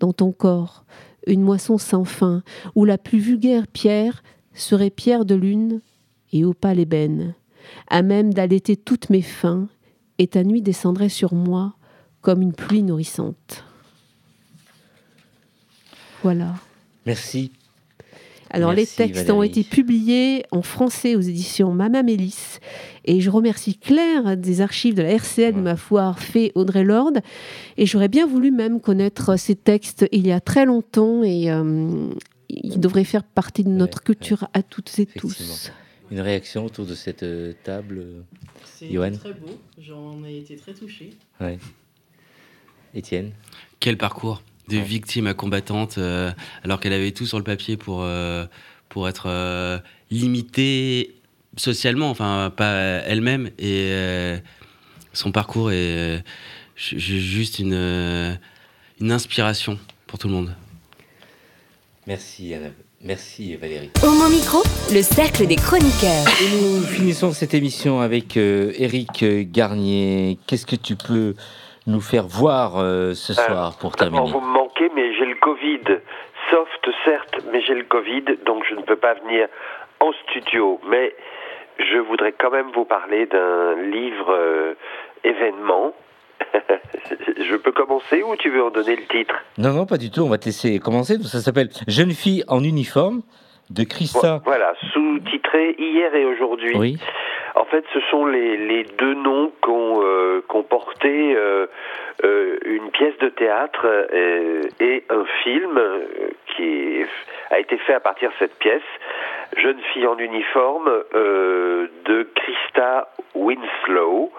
dans 0.00 0.12
ton 0.12 0.32
corps 0.32 0.84
une 1.28 1.42
moisson 1.42 1.78
sans 1.78 2.04
fin, 2.04 2.42
où 2.74 2.84
la 2.84 2.98
plus 2.98 3.20
vulgaire 3.20 3.68
pierre 3.68 4.24
serait 4.54 4.90
pierre 4.90 5.24
de 5.24 5.36
lune 5.36 5.82
et 6.32 6.44
opale 6.44 6.80
ébène, 6.80 7.36
à 7.86 8.02
même 8.02 8.34
d'allaiter 8.34 8.76
toutes 8.76 9.08
mes 9.08 9.22
fins, 9.22 9.68
et 10.18 10.26
ta 10.26 10.42
nuit 10.42 10.60
descendrait 10.60 11.10
sur 11.10 11.32
moi 11.32 11.74
comme 12.22 12.42
une 12.42 12.54
pluie 12.54 12.82
nourrissante. 12.82 13.62
Voilà. 16.24 16.56
Merci 17.06 17.52
alors 18.50 18.72
les 18.72 18.86
textes 18.86 19.30
ont 19.30 19.42
été 19.42 19.62
publiés 19.62 20.44
en 20.50 20.62
français 20.62 21.14
aux 21.14 21.20
éditions 21.20 21.72
Mama 21.72 22.02
Mélis. 22.02 22.58
Et 23.04 23.20
je 23.20 23.30
remercie 23.30 23.78
Claire 23.78 24.36
des 24.36 24.60
archives 24.60 24.94
de 24.94 25.02
la 25.02 25.10
RCN 25.10 25.56
de 25.56 25.60
ma 25.60 25.76
foire 25.76 26.18
fait 26.18 26.52
Audrey 26.54 26.84
Lorde. 26.84 27.20
Et 27.76 27.86
j'aurais 27.86 28.08
bien 28.08 28.26
voulu 28.26 28.50
même 28.50 28.80
connaître 28.80 29.36
ces 29.36 29.54
textes 29.54 30.06
il 30.12 30.26
y 30.26 30.32
a 30.32 30.40
très 30.40 30.66
longtemps 30.66 31.22
et 31.22 31.50
euh, 31.50 32.10
ils 32.48 32.80
devraient 32.80 33.04
faire 33.04 33.22
partie 33.22 33.64
de 33.64 33.70
notre 33.70 34.02
culture 34.02 34.48
à 34.52 34.62
toutes 34.62 34.98
et 34.98 35.06
tous. 35.06 35.70
Une 36.10 36.20
réaction 36.20 36.66
autour 36.66 36.86
de 36.86 36.94
cette 36.94 37.22
euh, 37.22 37.52
table, 37.62 38.04
C'est 38.64 38.88
très 38.88 39.32
beau, 39.32 39.56
j'en 39.78 40.24
ai 40.24 40.38
été 40.38 40.56
très 40.56 40.74
touché. 40.74 41.10
Ouais. 41.40 41.58
Étienne? 42.94 43.30
Quel 43.78 43.96
parcours? 43.96 44.42
De 44.70 44.78
victime 44.78 45.26
à 45.26 45.34
combattante, 45.34 45.98
euh, 45.98 46.30
alors 46.64 46.80
qu'elle 46.80 46.92
avait 46.92 47.10
tout 47.10 47.26
sur 47.26 47.38
le 47.38 47.44
papier 47.44 47.76
pour, 47.76 48.02
euh, 48.02 48.46
pour 48.88 49.08
être 49.08 49.24
euh, 49.26 49.78
limitée 50.10 51.16
socialement, 51.56 52.10
enfin 52.10 52.52
pas 52.56 52.72
elle-même. 53.06 53.50
Et 53.58 53.92
son 55.12 55.32
parcours 55.32 55.72
est 55.72 56.22
juste 56.76 57.58
une, 57.58 58.38
une 59.00 59.12
inspiration 59.12 59.78
pour 60.06 60.18
tout 60.18 60.28
le 60.28 60.34
monde. 60.34 60.54
Merci 62.06 62.54
Anna. 62.54 62.68
Merci 63.02 63.56
Valérie. 63.56 63.90
Au 64.02 64.10
mon 64.10 64.28
micro, 64.28 64.62
le 64.92 65.02
cercle 65.02 65.46
des 65.46 65.56
chroniqueurs. 65.56 66.26
Et 66.42 66.62
nous 66.62 66.82
finissons 66.82 67.32
cette 67.32 67.54
émission 67.54 68.00
avec 68.00 68.36
Eric 68.36 69.24
Garnier. 69.50 70.38
Qu'est-ce 70.46 70.66
que 70.66 70.76
tu 70.76 70.96
peux 70.96 71.34
nous 71.86 72.00
faire 72.00 72.28
voir 72.28 72.74
ce 73.16 73.34
soir 73.34 73.76
pour 73.78 73.96
terminer? 73.96 74.32
Covid. 75.40 76.00
Soft, 76.50 76.90
certes, 77.04 77.44
mais 77.52 77.60
j'ai 77.62 77.74
le 77.74 77.84
Covid, 77.84 78.24
donc 78.44 78.64
je 78.68 78.74
ne 78.74 78.82
peux 78.82 78.96
pas 78.96 79.14
venir 79.14 79.48
en 80.00 80.12
studio. 80.24 80.80
Mais 80.88 81.14
je 81.78 81.98
voudrais 81.98 82.32
quand 82.32 82.50
même 82.50 82.70
vous 82.74 82.84
parler 82.84 83.26
d'un 83.26 83.74
livre 83.82 84.32
euh, 84.32 84.74
événement. 85.24 85.94
je 87.50 87.56
peux 87.56 87.72
commencer 87.72 88.22
ou 88.22 88.36
tu 88.36 88.50
veux 88.50 88.64
en 88.64 88.70
donner 88.70 88.96
le 88.96 89.06
titre? 89.06 89.34
Non, 89.58 89.72
non, 89.72 89.86
pas 89.86 89.98
du 89.98 90.10
tout. 90.10 90.22
On 90.22 90.28
va 90.28 90.38
te 90.38 90.46
laisser 90.46 90.78
commencer. 90.78 91.18
Ça 91.22 91.40
s'appelle 91.40 91.68
Jeune 91.86 92.12
fille 92.12 92.42
en 92.48 92.64
uniforme 92.64 93.22
de 93.70 93.84
Christa. 93.84 94.40
Voilà, 94.44 94.72
sous-titré 94.92 95.76
Hier 95.78 96.14
et 96.14 96.24
aujourd'hui. 96.24 96.76
Oui. 96.76 96.98
En 97.60 97.66
fait, 97.66 97.84
ce 97.92 98.00
sont 98.10 98.24
les, 98.24 98.84
deux 98.96 99.12
noms 99.12 99.52
qu'ont 99.60 100.02
euh, 100.02 100.40
porté 100.70 101.36
euh, 101.36 101.66
euh, 102.24 102.58
une 102.64 102.90
pièce 102.90 103.18
de 103.18 103.28
théâtre 103.28 103.86
et 104.80 105.04
un 105.10 105.24
film 105.42 105.78
qui 106.46 107.04
a 107.50 107.58
été 107.58 107.76
fait 107.76 107.92
à 107.92 108.00
partir 108.00 108.30
de 108.30 108.34
cette 108.38 108.58
pièce, 108.58 108.82
Jeune 109.58 109.78
fille 109.92 110.06
en 110.06 110.16
uniforme 110.16 110.90
de 111.12 112.28
Christa 112.34 113.08
Winslow. 113.34 114.32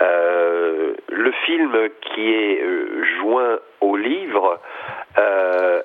le 0.00 1.32
film 1.44 1.76
qui 2.00 2.32
est 2.32 2.64
joint 3.20 3.58
au 3.82 3.96
livre 3.96 4.58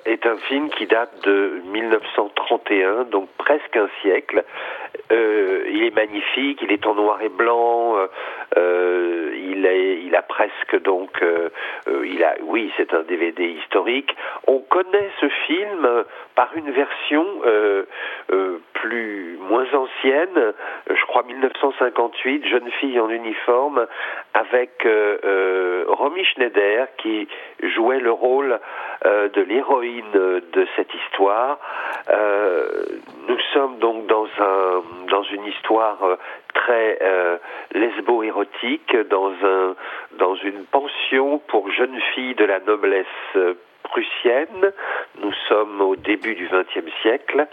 est 0.06 0.26
un 0.26 0.36
film 0.48 0.70
qui 0.70 0.86
date 0.86 1.22
de 1.24 1.60
1931, 1.66 3.04
donc 3.04 3.28
presque 3.36 3.76
un 3.76 3.88
siècle. 4.00 4.42
il 5.10 5.84
est 5.84 5.94
magnifique, 5.94 6.60
il 6.62 6.72
est 6.72 6.86
en 6.86 6.94
noir 6.94 7.20
et 7.20 7.28
blanc, 7.28 7.96
il, 8.56 9.66
est, 9.66 10.02
il 10.02 10.14
a 10.16 10.22
presque 10.22 10.80
donc 10.82 11.10
euh, 11.22 11.50
euh, 11.88 12.06
il 12.06 12.22
a, 12.24 12.36
oui, 12.42 12.72
c'est 12.76 12.92
un 12.94 13.02
DVD 13.02 13.44
historique. 13.44 14.14
On 14.46 14.60
connaît 14.60 15.10
ce 15.20 15.28
film 15.46 16.04
par 16.34 16.50
une 16.56 16.70
version 16.70 17.24
euh, 17.44 17.84
plus 18.74 19.36
moins 19.40 19.66
ancienne, 19.74 20.52
je 20.88 21.04
crois 21.06 21.22
1958, 21.24 22.46
Jeune 22.46 22.70
fille 22.80 23.00
en 23.00 23.08
uniforme, 23.10 23.86
avec 24.34 24.86
Romy 25.88 26.24
Schneider 26.24 26.86
qui 26.98 27.26
jouait 27.88 28.00
le 28.00 28.12
rôle 28.12 28.60
de 29.04 29.40
l'héroïne 29.40 30.12
de 30.12 30.66
cette 30.76 30.92
histoire. 30.92 31.58
nous 33.28 33.40
sommes 33.54 33.78
donc 33.78 34.06
dans 34.06 34.26
un 34.38 34.82
dans 35.10 35.22
une 35.22 35.44
histoire 35.46 35.98
très 36.54 36.98
lesbo-érotique, 37.72 38.94
dans 39.08 39.32
un 39.42 39.74
dans 40.18 40.34
une 40.34 40.64
pension 40.64 41.38
pour 41.48 41.70
jeunes 41.70 41.98
filles 42.14 42.34
de 42.34 42.44
la 42.44 42.60
noblesse 42.60 43.06
prussienne. 43.84 44.72
Nous 45.22 45.32
sommes 45.48 45.80
au 45.80 45.96
début 45.96 46.34
du 46.34 46.46
XXe 46.46 46.92
siècle. 47.02 47.46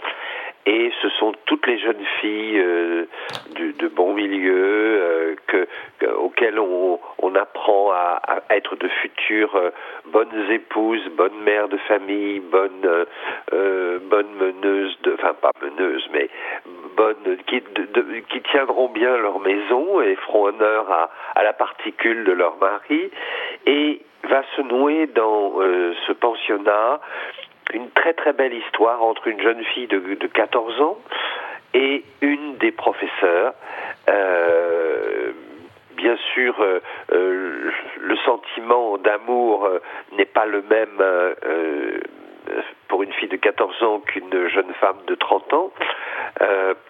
Et 0.66 0.90
ce 1.00 1.08
sont 1.10 1.32
toutes 1.46 1.66
les 1.66 1.78
jeunes 1.78 2.04
filles 2.20 2.58
euh, 2.58 3.04
du- 3.54 3.72
de 3.74 3.88
bon 3.88 4.12
milieu 4.14 4.54
euh, 4.56 5.34
que, 5.46 5.66
que- 6.00 6.06
auxquelles 6.12 6.58
on, 6.58 6.98
on 7.22 7.34
apprend 7.36 7.92
à, 7.92 8.20
à 8.26 8.54
être 8.56 8.74
de 8.76 8.88
futures 8.88 9.54
euh, 9.56 9.70
bonnes 10.06 10.50
épouses, 10.50 11.06
bonnes 11.16 11.40
mères 11.44 11.68
de 11.68 11.76
famille, 11.78 12.40
bonnes, 12.40 12.84
euh, 12.84 13.04
euh, 13.52 13.98
bonnes 14.10 14.34
meneuses, 14.38 14.98
de, 15.02 15.14
enfin 15.14 15.34
pas 15.34 15.50
meneuses, 15.62 16.08
mais 16.12 16.28
bonnes 16.96 17.36
qui, 17.46 17.60
de- 17.60 17.86
de- 18.00 18.18
qui 18.28 18.40
tiendront 18.42 18.88
bien 18.88 19.16
leur 19.18 19.38
maison 19.40 20.00
et 20.00 20.16
feront 20.16 20.46
honneur 20.46 20.90
à, 20.90 21.10
à 21.36 21.44
la 21.44 21.52
particule 21.52 22.24
de 22.24 22.32
leur 22.32 22.56
mari. 22.58 23.10
Et 23.66 24.00
va 24.28 24.42
se 24.56 24.62
nouer 24.62 25.06
dans 25.06 25.60
euh, 25.60 25.94
ce 26.06 26.12
pensionnat 26.12 27.00
une 27.72 27.90
très 27.90 28.14
très 28.14 28.32
belle 28.32 28.54
histoire 28.54 29.02
entre 29.02 29.28
une 29.28 29.40
jeune 29.40 29.62
fille 29.64 29.86
de, 29.86 29.98
de 29.98 30.26
14 30.26 30.80
ans 30.80 30.98
et 31.74 32.04
une 32.22 32.56
des 32.56 32.72
professeurs. 32.72 33.54
Euh, 34.08 35.32
bien 35.96 36.16
sûr, 36.34 36.54
euh, 36.60 36.80
euh, 37.12 37.70
le 38.00 38.16
sentiment 38.18 38.98
d'amour 38.98 39.68
n'est 40.16 40.24
pas 40.24 40.46
le 40.46 40.62
même 40.62 41.02
pour 42.88 43.02
une 43.02 43.12
fille 43.12 43.28
de 43.28 43.36
14 43.36 43.82
ans 43.82 44.00
qu'une 44.00 44.48
jeune 44.48 44.72
femme 44.80 44.98
de 45.06 45.14
30 45.14 45.52
ans. 45.52 45.70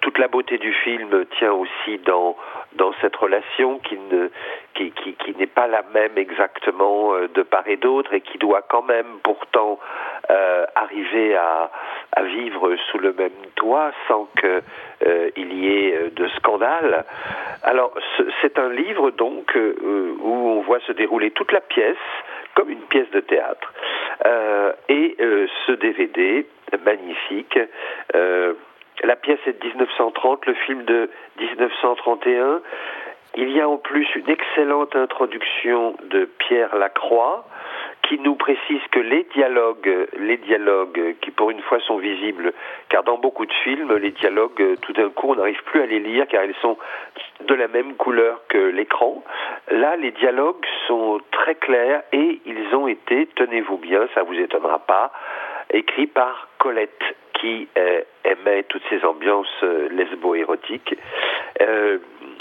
Toute 0.03 0.18
la 0.18 0.29
beauté 0.29 0.59
du 0.59 0.72
film 0.72 1.24
tient 1.39 1.53
aussi 1.53 1.99
dans, 2.05 2.37
dans 2.74 2.93
cette 3.01 3.16
relation 3.16 3.79
qui 3.79 3.99
ne 4.11 4.29
qui, 4.74 4.93
qui, 4.93 5.35
n'est 5.39 5.47
pas 5.47 5.66
la 5.66 5.83
même 5.95 6.18
exactement 6.18 7.12
de 7.33 7.43
part 7.43 7.66
et 7.66 7.77
d'autre 7.77 8.12
et 8.12 8.20
qui 8.20 8.39
doit 8.39 8.62
quand 8.62 8.83
même 8.83 9.07
pourtant 9.22 9.79
euh, 10.31 10.66
arriver 10.74 11.37
à, 11.37 11.70
vivre 12.22 12.74
sous 12.91 12.99
le 12.99 13.12
même 13.12 13.31
toit 13.57 13.93
sans 14.09 14.27
que 14.37 14.62
euh, 15.07 15.31
y 15.37 15.68
ait 15.68 15.97
euh, 15.97 16.11
de 16.11 16.27
scandale. 16.29 17.05
Alors 17.62 17.93
ce- 18.16 18.29
c'est 18.41 18.59
un 18.59 18.70
livre 18.70 19.11
donc 19.11 19.55
où 19.57 20.35
on 20.49 20.61
voit 20.62 20.81
se 20.81 20.93
dérouler 20.93 21.31
toute 21.31 21.53
la 21.53 21.61
pièce 21.61 21.97
comme 22.55 22.70
une 22.70 22.81
pièce 22.83 23.11
de 23.11 23.20
théâtre 23.20 23.72
et 24.89 25.16
ce 25.66 25.72
DVD 25.72 26.47
magnifique. 26.85 27.59
la 28.14 29.16
pièce 29.16 29.39
est 29.47 29.61
de 29.62 29.66
1930, 29.68 30.47
le 30.47 30.55
film 30.55 30.85
de 30.85 31.11
1931. 31.39 32.61
Il 33.37 33.51
y 33.53 33.61
a 33.61 33.68
en 33.68 33.77
plus 33.77 34.07
une 34.14 34.31
excellente 34.31 34.97
introduction 34.97 35.95
de 36.05 36.24
Pierre 36.39 36.74
Lacroix 36.77 37.45
qui 38.09 38.18
nous 38.18 38.34
précise 38.34 38.80
que 38.90 39.00
les 39.00 39.24
dialogues, 39.34 40.09
les 40.18 40.36
dialogues 40.38 41.14
qui 41.20 41.30
pour 41.30 41.50
une 41.50 41.61
fois 41.62 41.80
sont 41.80 41.98
visibles, 41.98 42.52
car 42.88 43.02
dans 43.02 43.18
beaucoup 43.18 43.46
de 43.46 43.52
films, 43.64 43.94
les 43.96 44.12
dialogues, 44.12 44.61
euh, 44.61 44.76
tout 44.82 44.92
d'un 44.92 45.11
coup, 45.11 45.32
on 45.32 45.36
n'arrive 45.36 45.62
plus 45.64 45.82
à 45.82 45.86
les 45.86 45.98
lire 45.98 46.26
car 46.28 46.44
ils 46.44 46.54
sont 46.57 46.76
de 47.46 47.54
la 47.54 47.68
même 47.68 47.94
couleur 47.94 48.40
que 48.48 48.59
l'écran. 48.59 49.22
Là, 49.70 49.96
les 49.96 50.12
dialogues 50.12 50.64
sont 50.86 51.20
très 51.32 51.54
clairs 51.57 52.02
et 52.12 52.40
ils 52.46 52.74
ont 52.74 52.86
été, 52.88 53.26
tenez-vous 53.34 53.78
bien, 53.78 54.07
ça 54.14 54.22
vous 54.22 54.34
étonnera 54.34 54.78
pas, 54.80 55.12
écrits 55.70 56.07
par 56.07 56.48
Colette 56.59 57.02
qui 57.34 57.68
euh, 57.76 58.00
aimait 58.24 58.62
toutes 58.64 58.84
ces 58.88 59.04
ambiances 59.04 59.46
euh, 59.62 59.88
lesbo-érotiques. 59.90 60.96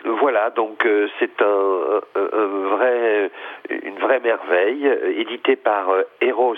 Voilà, 0.05 0.51
donc 0.51 0.85
euh, 0.85 1.07
c'est 1.19 1.41
vrai, 1.41 3.31
une 3.69 3.97
vraie 3.97 4.19
merveille, 4.19 4.87
euh, 4.87 5.19
édité 5.19 5.55
par 5.55 5.89
euh, 5.89 6.03
Eros 6.21 6.55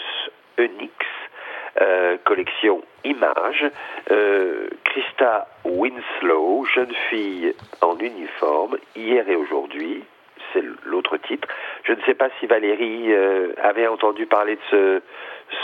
euh, 1.79 2.17
collection 2.23 2.81
Images. 3.03 3.65
Euh, 4.11 4.67
Christa 4.83 5.47
Winslow, 5.63 6.65
jeune 6.65 6.93
fille 7.09 7.53
en 7.81 7.97
uniforme, 7.99 8.77
hier 8.95 9.29
et 9.29 9.35
aujourd'hui, 9.35 10.03
c'est 10.51 10.63
l'autre 10.85 11.17
titre. 11.17 11.47
Je 11.83 11.93
ne 11.93 12.01
sais 12.01 12.15
pas 12.15 12.29
si 12.39 12.47
Valérie 12.47 13.13
euh, 13.13 13.53
avait 13.61 13.87
entendu 13.87 14.25
parler 14.25 14.55
de 14.55 14.61
ce, 14.71 15.01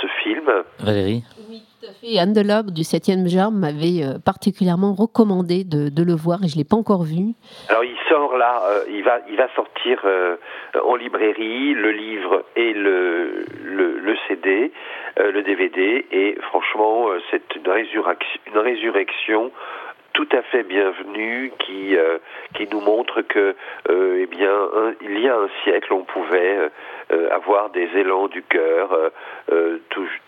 ce 0.02 0.08
film. 0.24 0.50
Valérie 0.80 1.24
Et 2.04 2.20
Anne 2.20 2.34
Delob 2.34 2.72
du 2.72 2.82
7e 2.82 3.28
genre 3.28 3.52
m'avait 3.52 4.04
euh, 4.04 4.20
particulièrement 4.24 4.94
recommandé 4.94 5.64
de, 5.64 5.90
de 5.90 6.04
le 6.04 6.14
voir 6.14 6.40
et 6.44 6.48
je 6.48 6.56
ne 6.56 6.60
l'ai 6.60 6.68
pas 6.68 6.76
encore 6.78 7.04
vu. 7.04 7.34
Alors 7.70 7.84
il 7.84 7.96
sort 8.10 8.38
là, 8.38 8.62
euh, 8.66 8.84
il 8.90 9.04
va, 9.04 9.20
il 9.30 9.36
va 9.38 9.48
sortir 9.56 10.02
euh, 10.06 10.36
en 10.86 10.96
librairie 10.96 11.74
le 11.74 11.92
livre 11.92 12.44
et 12.56 12.74
le, 12.74 13.46
le, 13.64 14.00
le 14.00 14.16
CD, 14.28 14.72
euh, 15.20 15.32
le 15.32 15.44
DVD, 15.44 16.06
et 16.12 16.38
franchement 16.50 17.08
c'est 17.32 17.44
une 17.56 17.70
résurrection, 17.70 18.40
une 18.48 18.60
résurrection 18.60 19.52
tout 20.14 20.30
à 20.32 20.44
fait 20.44 20.64
bienvenue 20.64 21.52
qui 21.60 21.98
euh, 21.98 22.20
qui 22.56 22.68
nous 22.72 22.82
montre 22.82 23.22
que 23.22 23.56
euh, 23.90 24.20
eh 24.22 24.28
bien 24.28 24.70
il 25.02 25.20
y 25.20 25.28
a 25.28 25.36
un 25.36 25.50
siècle 25.64 25.92
on 25.92 26.04
pouvait 26.04 26.70
euh, 27.12 27.30
avoir 27.32 27.72
des 27.72 27.90
élans 27.96 28.28
du 28.28 28.44
cœur 28.44 29.12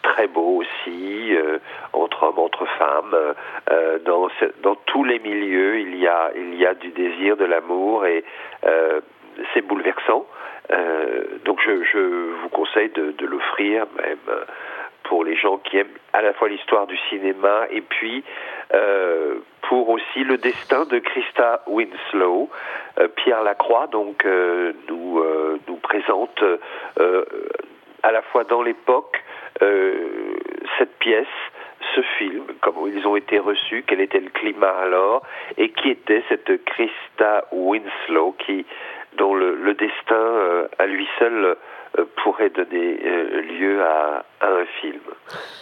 très 0.02 0.28
beaux 0.28 0.62
aussi 0.62 1.36
entre 1.94 2.24
hommes 2.24 2.40
entre 2.40 2.66
femmes 2.78 3.16
dans 4.06 4.28
dans 4.64 4.76
tous 4.88 5.04
les 5.04 5.20
milieux 5.20 5.80
il 5.80 5.96
y 5.98 6.08
a 6.08 6.32
il 6.36 6.56
y 6.56 6.66
a 6.66 6.74
du 6.74 6.90
désir 6.90 7.38
de 7.38 7.46
l'amour 7.46 8.06
et 8.06 8.24
c'est 9.54 9.62
bouleversant. 9.62 10.26
Donc 11.46 11.60
je, 11.64 11.84
je 11.84 12.00
vous 12.42 12.50
conseille 12.50 12.90
de, 12.90 13.12
de 13.12 13.26
l'offrir 13.26 13.86
même 13.98 14.46
pour 15.08 15.24
les 15.24 15.36
gens 15.36 15.58
qui 15.58 15.78
aiment 15.78 15.98
à 16.14 16.22
la 16.22 16.34
fois 16.34 16.50
l'histoire 16.50 16.88
du 16.88 16.98
cinéma 17.10 17.66
et 17.72 17.82
puis 17.82 18.24
euh, 18.74 19.36
pour 19.64 19.90
aussi 19.90 20.24
le 20.24 20.38
destin 20.38 20.86
de 20.86 21.00
Christa 21.00 21.64
Winslow. 21.68 22.50
Euh, 23.00 23.08
Pierre 23.16 23.44
Lacroix 23.44 23.88
donc 23.88 24.26
euh, 24.26 24.74
nous 24.90 25.76
présente 25.82 26.44
à 28.04 28.12
la 28.12 28.22
fois 28.22 28.44
dans 28.44 28.62
l'époque 28.62 29.24
cette 29.60 30.96
pièce, 31.00 31.28
ce 31.96 32.02
film, 32.18 32.44
comment 32.62 32.88
ils 32.88 33.08
ont 33.08 33.16
été 33.16 33.40
reçus, 33.40 33.84
quel 33.88 34.02
était 34.02 34.20
le 34.20 34.30
climat 34.30 34.76
alors, 34.82 35.24
et 35.58 35.70
qui 35.70 35.90
était 35.90 36.24
cette 36.28 36.64
Christa 36.66 37.46
Winslow 37.52 38.36
qui 38.46 38.66
dont 39.18 39.36
le, 39.36 39.56
le 39.56 39.74
destin 39.74 40.16
euh, 40.16 40.68
à 40.80 40.86
lui 40.86 41.08
seul 41.20 41.56
euh, 41.98 42.06
pourrait 42.24 42.50
donner 42.50 43.00
euh, 43.04 43.42
lieu 43.42 43.82
à, 43.84 44.26
à 44.42 44.48
un 44.48 44.66
film. 44.82 45.00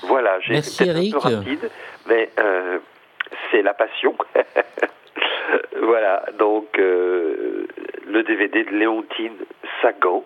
Voilà, 0.03 0.39
j'ai 0.41 0.57
été 0.57 0.89
un 0.89 1.11
peu 1.11 1.17
rapide, 1.17 1.69
mais 2.07 2.29
c'est 3.51 3.61
la 3.61 3.73
passion. 3.73 4.15
voilà, 5.81 6.25
donc 6.37 6.67
euh, 6.79 7.67
le 8.07 8.23
DVD 8.23 8.63
de 8.63 8.71
Léontine 8.71 9.37
Sagan 9.81 10.23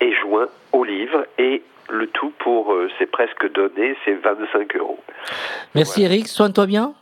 est 0.00 0.12
joint 0.20 0.48
au 0.72 0.84
livre 0.84 1.26
et 1.38 1.62
le 1.88 2.06
tout 2.08 2.32
pour, 2.38 2.72
euh, 2.72 2.88
c'est 2.98 3.10
presque 3.10 3.50
donné, 3.52 3.96
c'est 4.04 4.14
25 4.14 4.76
euros. 4.76 4.98
Merci 5.74 6.04
Eric, 6.04 6.28
soigne-toi 6.28 6.66
bien. 6.66 6.94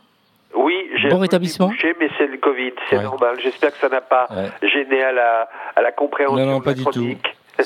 Oui, 0.55 0.73
j'ai 1.01 1.09
Bon 1.09 1.17
rétablissement. 1.19 1.69
touché, 1.69 1.93
mais 1.99 2.09
c'est 2.17 2.27
le 2.27 2.37
Covid, 2.37 2.71
c'est 2.89 2.97
Ouais. 2.97 3.03
normal. 3.03 3.37
J'espère 3.41 3.71
que 3.71 3.77
ça 3.79 3.89
n'a 3.89 4.01
pas 4.01 4.27
gêné 4.61 5.03
à 5.03 5.11
la, 5.11 5.49
à 5.75 5.81
la 5.81 5.91
compréhension 5.91 6.37
Non, 6.45 6.51
non, 6.51 6.61
pas 6.61 6.73
du 6.73 6.83
tout. 6.85 7.15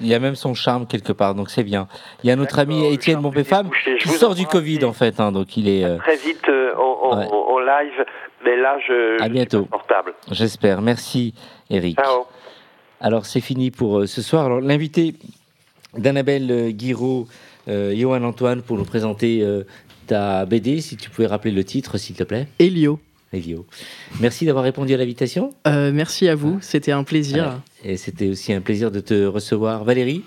Il 0.00 0.06
y 0.08 0.14
a 0.14 0.18
même 0.18 0.34
son 0.34 0.52
charme 0.52 0.86
quelque 0.86 1.12
part, 1.12 1.34
donc 1.34 1.48
c'est 1.48 1.62
bien. 1.64 1.88
Il 2.22 2.28
y 2.28 2.30
a 2.30 2.36
notre 2.36 2.58
ami 2.58 2.92
Étienne. 2.92 3.18
Je 3.22 3.96
qui 3.96 4.08
sort 4.10 4.34
du 4.34 4.46
Covid 4.46 4.84
en 4.84 4.92
fait, 4.92 5.20
hein, 5.20 5.32
donc 5.32 5.56
il 5.56 5.68
est. 5.70 5.84
euh, 5.84 5.96
Très 5.96 6.16
vite 6.16 6.46
euh, 6.50 6.74
en, 6.76 7.18
Ouais. 7.18 7.24
live, 7.64 8.04
mais 8.44 8.56
là, 8.56 8.76
je, 8.86 9.22
à 9.22 9.28
bientôt. 9.30 9.64
portable. 9.64 10.12
J'espère. 10.30 10.82
Merci 10.82 11.32
Eric. 11.70 11.96
Ciao. 11.98 12.26
Alors 13.00 13.24
c'est 13.24 13.40
fini 13.40 13.70
pour 13.70 14.00
euh, 14.00 14.06
ce 14.06 14.20
soir. 14.20 14.44
Alors 14.44 14.60
l'invité 14.60 15.14
d'Annabelle 15.96 16.72
Guiraud, 16.72 17.26
Johan 17.66 18.22
Antoine, 18.22 18.60
pour 18.62 18.76
nous 18.76 18.84
présenter 18.84 19.42
ta 20.06 20.46
BD, 20.46 20.80
si 20.80 20.96
tu 20.96 21.10
pouvais 21.10 21.26
rappeler 21.26 21.50
le 21.52 21.64
titre, 21.64 21.98
s'il 21.98 22.16
te 22.16 22.22
plaît. 22.24 22.48
Elio. 22.58 22.98
Elio. 23.32 23.66
Merci 24.20 24.46
d'avoir 24.46 24.64
répondu 24.64 24.94
à 24.94 24.96
l'invitation. 24.96 25.52
Euh, 25.66 25.90
merci 25.92 26.28
à 26.28 26.34
vous, 26.34 26.58
c'était 26.62 26.92
un 26.92 27.02
plaisir. 27.04 27.60
Et 27.84 27.96
c'était 27.96 28.28
aussi 28.28 28.52
un 28.52 28.60
plaisir 28.60 28.90
de 28.90 29.00
te 29.00 29.26
recevoir. 29.26 29.84
Valérie, 29.84 30.22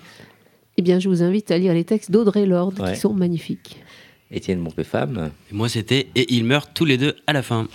Eh 0.76 0.82
bien, 0.82 0.98
je 1.00 1.08
vous 1.08 1.22
invite 1.22 1.50
à 1.50 1.58
lire 1.58 1.74
les 1.74 1.84
textes 1.84 2.10
d'Audrey 2.10 2.46
Lorde 2.46 2.78
Ouais. 2.80 2.92
qui 2.92 3.00
sont 3.00 3.12
magnifiques. 3.14 3.78
Étienne 4.30 4.60
Montpé-Femme. 4.60 5.30
Moi, 5.50 5.68
c'était 5.68 6.06
Et 6.14 6.32
ils 6.34 6.44
meurent 6.44 6.72
tous 6.72 6.84
les 6.84 6.96
deux 6.98 7.16
à 7.26 7.32
la 7.32 7.42
fin. 7.42 7.66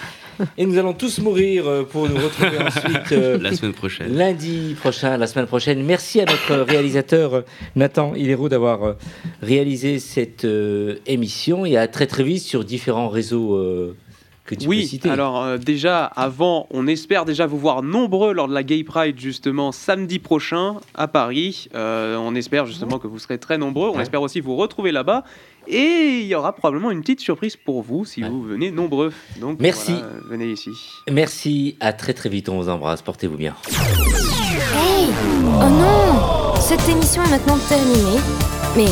Et 0.57 0.65
nous 0.65 0.77
allons 0.77 0.93
tous 0.93 1.19
mourir 1.19 1.67
euh, 1.67 1.83
pour 1.83 2.07
nous 2.09 2.15
retrouver 2.15 2.57
ensuite 2.59 3.11
euh, 3.11 3.37
La 3.39 3.53
semaine 3.53 3.73
prochaine. 3.73 4.15
lundi 4.15 4.75
prochain, 4.79 5.17
la 5.17 5.27
semaine 5.27 5.47
prochaine. 5.47 5.83
Merci 5.83 6.21
à 6.21 6.25
notre 6.25 6.55
réalisateur 6.63 7.43
Nathan 7.75 8.13
Hilero 8.15 8.49
d'avoir 8.49 8.83
euh, 8.83 8.93
réalisé 9.41 9.99
cette 9.99 10.45
euh, 10.45 10.95
émission 11.05 11.65
et 11.65 11.77
à 11.77 11.87
très 11.87 12.07
très 12.07 12.23
vite 12.23 12.41
sur 12.43 12.63
différents 12.63 13.09
réseaux 13.09 13.55
euh, 13.55 13.95
que 14.45 14.53
tu 14.53 14.67
oui, 14.67 14.81
peux 14.81 14.87
citer. 14.87 15.09
alors 15.09 15.41
euh, 15.43 15.57
déjà, 15.57 16.05
avant, 16.05 16.67
on 16.69 16.85
espère 16.85 17.25
déjà 17.25 17.47
vous 17.47 17.57
voir 17.57 17.81
nombreux 17.81 18.31
lors 18.31 18.47
de 18.47 18.53
la 18.53 18.61
Gay 18.61 18.83
Pride, 18.83 19.19
justement, 19.19 19.71
samedi 19.71 20.19
prochain 20.19 20.75
à 20.93 21.07
Paris. 21.07 21.67
Euh, 21.73 22.15
on 22.17 22.35
espère 22.35 22.67
justement 22.67 22.99
que 22.99 23.07
vous 23.07 23.17
serez 23.17 23.39
très 23.39 23.57
nombreux. 23.57 23.89
On 23.89 23.95
Ouais. 23.95 24.03
espère 24.03 24.21
aussi 24.21 24.41
vous 24.41 24.55
retrouver 24.55 24.91
là-bas. 24.91 25.23
Et 25.67 26.19
il 26.21 26.27
y 26.27 26.35
aura 26.35 26.53
probablement 26.53 26.91
une 26.91 27.01
petite 27.01 27.19
surprise 27.19 27.55
pour 27.55 27.81
vous 27.81 28.05
si 28.05 28.21
vous 28.21 28.43
venez 28.43 28.71
nombreux. 28.71 29.11
Donc, 29.39 29.59
Merci. 29.59 29.93
voilà, 29.93 30.07
venez 30.29 30.45
ici. 30.51 30.69
Merci, 31.11 31.77
à 31.79 31.93
très 31.93 32.13
très 32.13 32.29
vite, 32.29 32.49
on 32.49 32.57
vous 32.61 32.69
embrasse, 32.69 33.01
portez-vous 33.01 33.37
bien. 33.37 33.55
Hey 33.69 35.07
Oh 35.61 35.69
non 35.69 36.55
Cette 36.59 36.87
émission 36.89 37.23
est 37.23 37.29
maintenant 37.31 37.57
terminée. 37.67 38.19
Mais, 38.75 38.85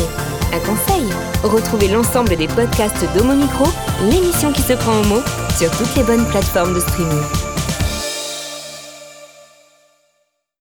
un 0.52 0.60
conseil 0.60 1.04
Retrouvez 1.42 1.88
l'ensemble 1.88 2.36
des 2.36 2.48
podcasts 2.48 3.04
d'Homo 3.14 3.34
Micro, 3.34 3.66
l'émission 4.10 4.50
qui 4.52 4.62
se 4.62 4.72
prend 4.72 5.00
au 5.00 5.04
mot, 5.04 5.20
sur 5.58 5.70
toutes 5.76 5.94
les 5.96 6.02
bonnes 6.02 6.26
plateformes 6.28 6.74
de 6.74 6.80
streaming. 6.80 7.53